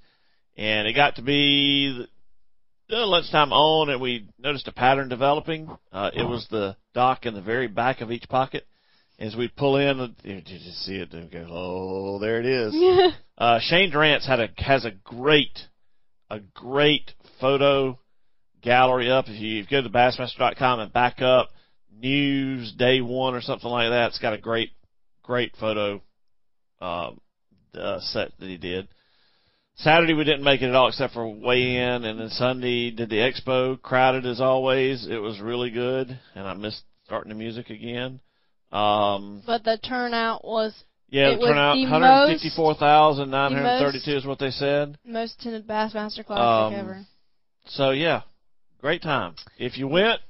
And 0.56 0.88
it 0.88 0.94
got 0.94 1.16
to 1.16 1.22
be 1.22 2.04
the 2.88 2.96
lunchtime 2.96 3.52
on, 3.52 3.90
and 3.90 4.00
we 4.00 4.26
noticed 4.36 4.66
a 4.66 4.72
pattern 4.72 5.08
developing. 5.08 5.68
Uh, 5.92 6.10
it 6.12 6.24
was 6.24 6.48
the 6.50 6.76
dock 6.94 7.26
in 7.26 7.34
the 7.34 7.40
very 7.40 7.68
back 7.68 8.00
of 8.00 8.10
each 8.10 8.28
pocket. 8.28 8.66
As 9.20 9.36
we 9.36 9.46
pull 9.46 9.76
in, 9.76 10.16
did 10.24 10.48
you 10.48 10.58
see 10.72 10.96
it 10.96 11.12
go, 11.30 11.46
oh, 11.48 12.18
there 12.18 12.40
it 12.40 12.46
is. 12.46 12.74
Uh, 13.36 13.58
Shane 13.60 13.90
Durrance 13.90 14.24
had 14.24 14.38
a 14.38 14.48
has 14.58 14.84
a 14.84 14.92
great, 14.92 15.58
a 16.30 16.38
great 16.38 17.10
photo 17.40 17.98
gallery 18.64 19.10
up. 19.10 19.26
If 19.28 19.40
you, 19.40 19.60
if 19.60 19.70
you 19.70 19.82
go 19.82 19.86
to 19.86 19.92
Bassmaster.com 19.92 20.80
and 20.80 20.92
back 20.92 21.22
up 21.22 21.50
news 21.96 22.72
day 22.72 23.00
one 23.00 23.34
or 23.34 23.40
something 23.40 23.70
like 23.70 23.90
that, 23.90 24.08
it's 24.08 24.18
got 24.18 24.32
a 24.32 24.38
great, 24.38 24.70
great 25.22 25.54
photo 25.60 26.02
um, 26.80 27.20
uh, 27.74 28.00
set 28.00 28.32
that 28.38 28.48
he 28.48 28.56
did. 28.56 28.88
Saturday 29.76 30.14
we 30.14 30.24
didn't 30.24 30.44
make 30.44 30.62
it 30.62 30.68
at 30.68 30.74
all 30.74 30.88
except 30.88 31.14
for 31.14 31.28
weigh 31.28 31.76
in, 31.76 32.04
and 32.04 32.20
then 32.20 32.28
Sunday 32.30 32.90
did 32.90 33.10
the 33.10 33.16
expo, 33.16 33.80
crowded 33.80 34.24
as 34.24 34.40
always. 34.40 35.06
It 35.08 35.18
was 35.18 35.40
really 35.40 35.70
good, 35.70 36.16
and 36.34 36.46
I 36.46 36.54
missed 36.54 36.82
starting 37.06 37.30
the 37.30 37.34
music 37.34 37.70
again. 37.70 38.20
Um, 38.70 39.42
but 39.44 39.64
the 39.64 39.78
turnout 39.78 40.44
was 40.44 40.72
yeah, 41.08 41.34
the 41.34 41.46
turnout 41.46 41.74
the 41.74 41.82
154,932 41.84 44.16
is 44.16 44.26
what 44.26 44.38
they 44.38 44.50
said. 44.50 44.96
most 45.04 45.40
attended 45.40 45.66
Bassmaster 45.66 46.24
Classic 46.24 46.30
Um, 46.30 46.74
ever. 46.74 47.04
So 47.66 47.90
yeah, 47.90 48.22
great 48.84 49.00
time. 49.00 49.34
If 49.58 49.78
you 49.78 49.88
went, 49.88 50.20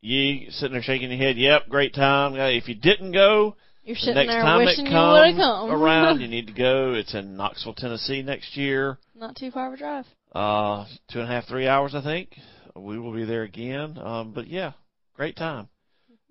you 0.00 0.52
sitting 0.52 0.74
there 0.74 0.84
shaking 0.84 1.10
your 1.10 1.18
head. 1.18 1.36
Yep, 1.36 1.68
great 1.68 1.92
time. 1.92 2.36
If 2.36 2.68
you 2.68 2.76
didn't 2.76 3.10
go, 3.10 3.56
You're 3.82 3.96
the 3.96 4.00
sitting 4.02 4.14
next 4.14 4.34
there 4.34 4.42
time 4.42 4.64
wishing 4.64 4.86
it 4.86 4.90
you 4.90 4.96
would 4.96 5.34
comes 5.34 5.36
come. 5.36 5.70
around, 5.72 6.20
you 6.20 6.28
need 6.28 6.46
to 6.46 6.52
go. 6.52 6.92
It's 6.92 7.12
in 7.12 7.36
Knoxville, 7.36 7.74
Tennessee 7.74 8.22
next 8.22 8.56
year. 8.56 8.98
Not 9.16 9.34
too 9.34 9.50
far 9.50 9.66
of 9.66 9.72
a 9.74 9.76
drive. 9.78 10.04
Uh, 10.32 10.84
two 11.10 11.18
and 11.18 11.28
a 11.28 11.32
half, 11.32 11.48
three 11.48 11.66
hours, 11.66 11.92
I 11.96 12.04
think. 12.04 12.36
We 12.76 13.00
will 13.00 13.12
be 13.12 13.24
there 13.24 13.42
again. 13.42 13.98
Um, 13.98 14.30
but 14.32 14.46
yeah, 14.46 14.74
great 15.16 15.34
time. 15.34 15.68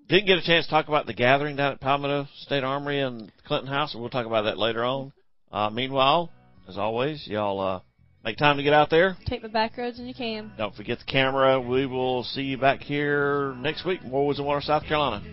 Didn't 0.08 0.28
get 0.28 0.38
a 0.38 0.42
chance 0.42 0.68
to 0.68 0.72
talk 0.72 0.88
about 0.88 1.06
the 1.06 1.14
gathering 1.14 1.58
down 1.58 1.74
at 1.74 1.82
Palmetto 1.82 2.30
State 2.44 2.64
Armory 2.64 3.02
and 3.02 3.30
Clinton 3.46 3.68
House, 3.70 3.94
we'll 3.94 4.10
talk 4.10 4.26
about 4.26 4.44
that 4.44 4.58
later 4.58 4.86
on. 4.86 5.12
Uh, 5.52 5.70
meanwhile, 5.70 6.32
as 6.70 6.78
always, 6.78 7.28
y'all 7.28 7.60
uh, 7.60 7.82
make 8.26 8.38
time 8.38 8.58
to 8.58 8.64
get 8.64 8.74
out 8.74 8.90
there. 8.90 9.16
Take 9.28 9.44
the 9.44 9.50
back 9.50 9.78
roads 9.78 9.98
when 9.98 10.08
you 10.08 10.14
can. 10.14 10.52
Don't 10.58 10.76
forget 10.76 11.00
the 11.00 11.06
camera. 11.06 11.62
We 11.62 11.86
will 11.86 12.24
see 12.24 12.42
you 12.42 12.58
back 12.58 12.82
here 12.82 13.54
next 13.60 13.86
week. 13.86 14.04
More 14.04 14.26
Woods 14.26 14.40
and 14.40 14.48
Water, 14.48 14.62
South 14.62 14.84
Carolina. 14.84 15.24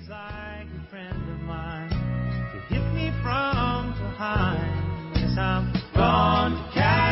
hit 6.75 7.12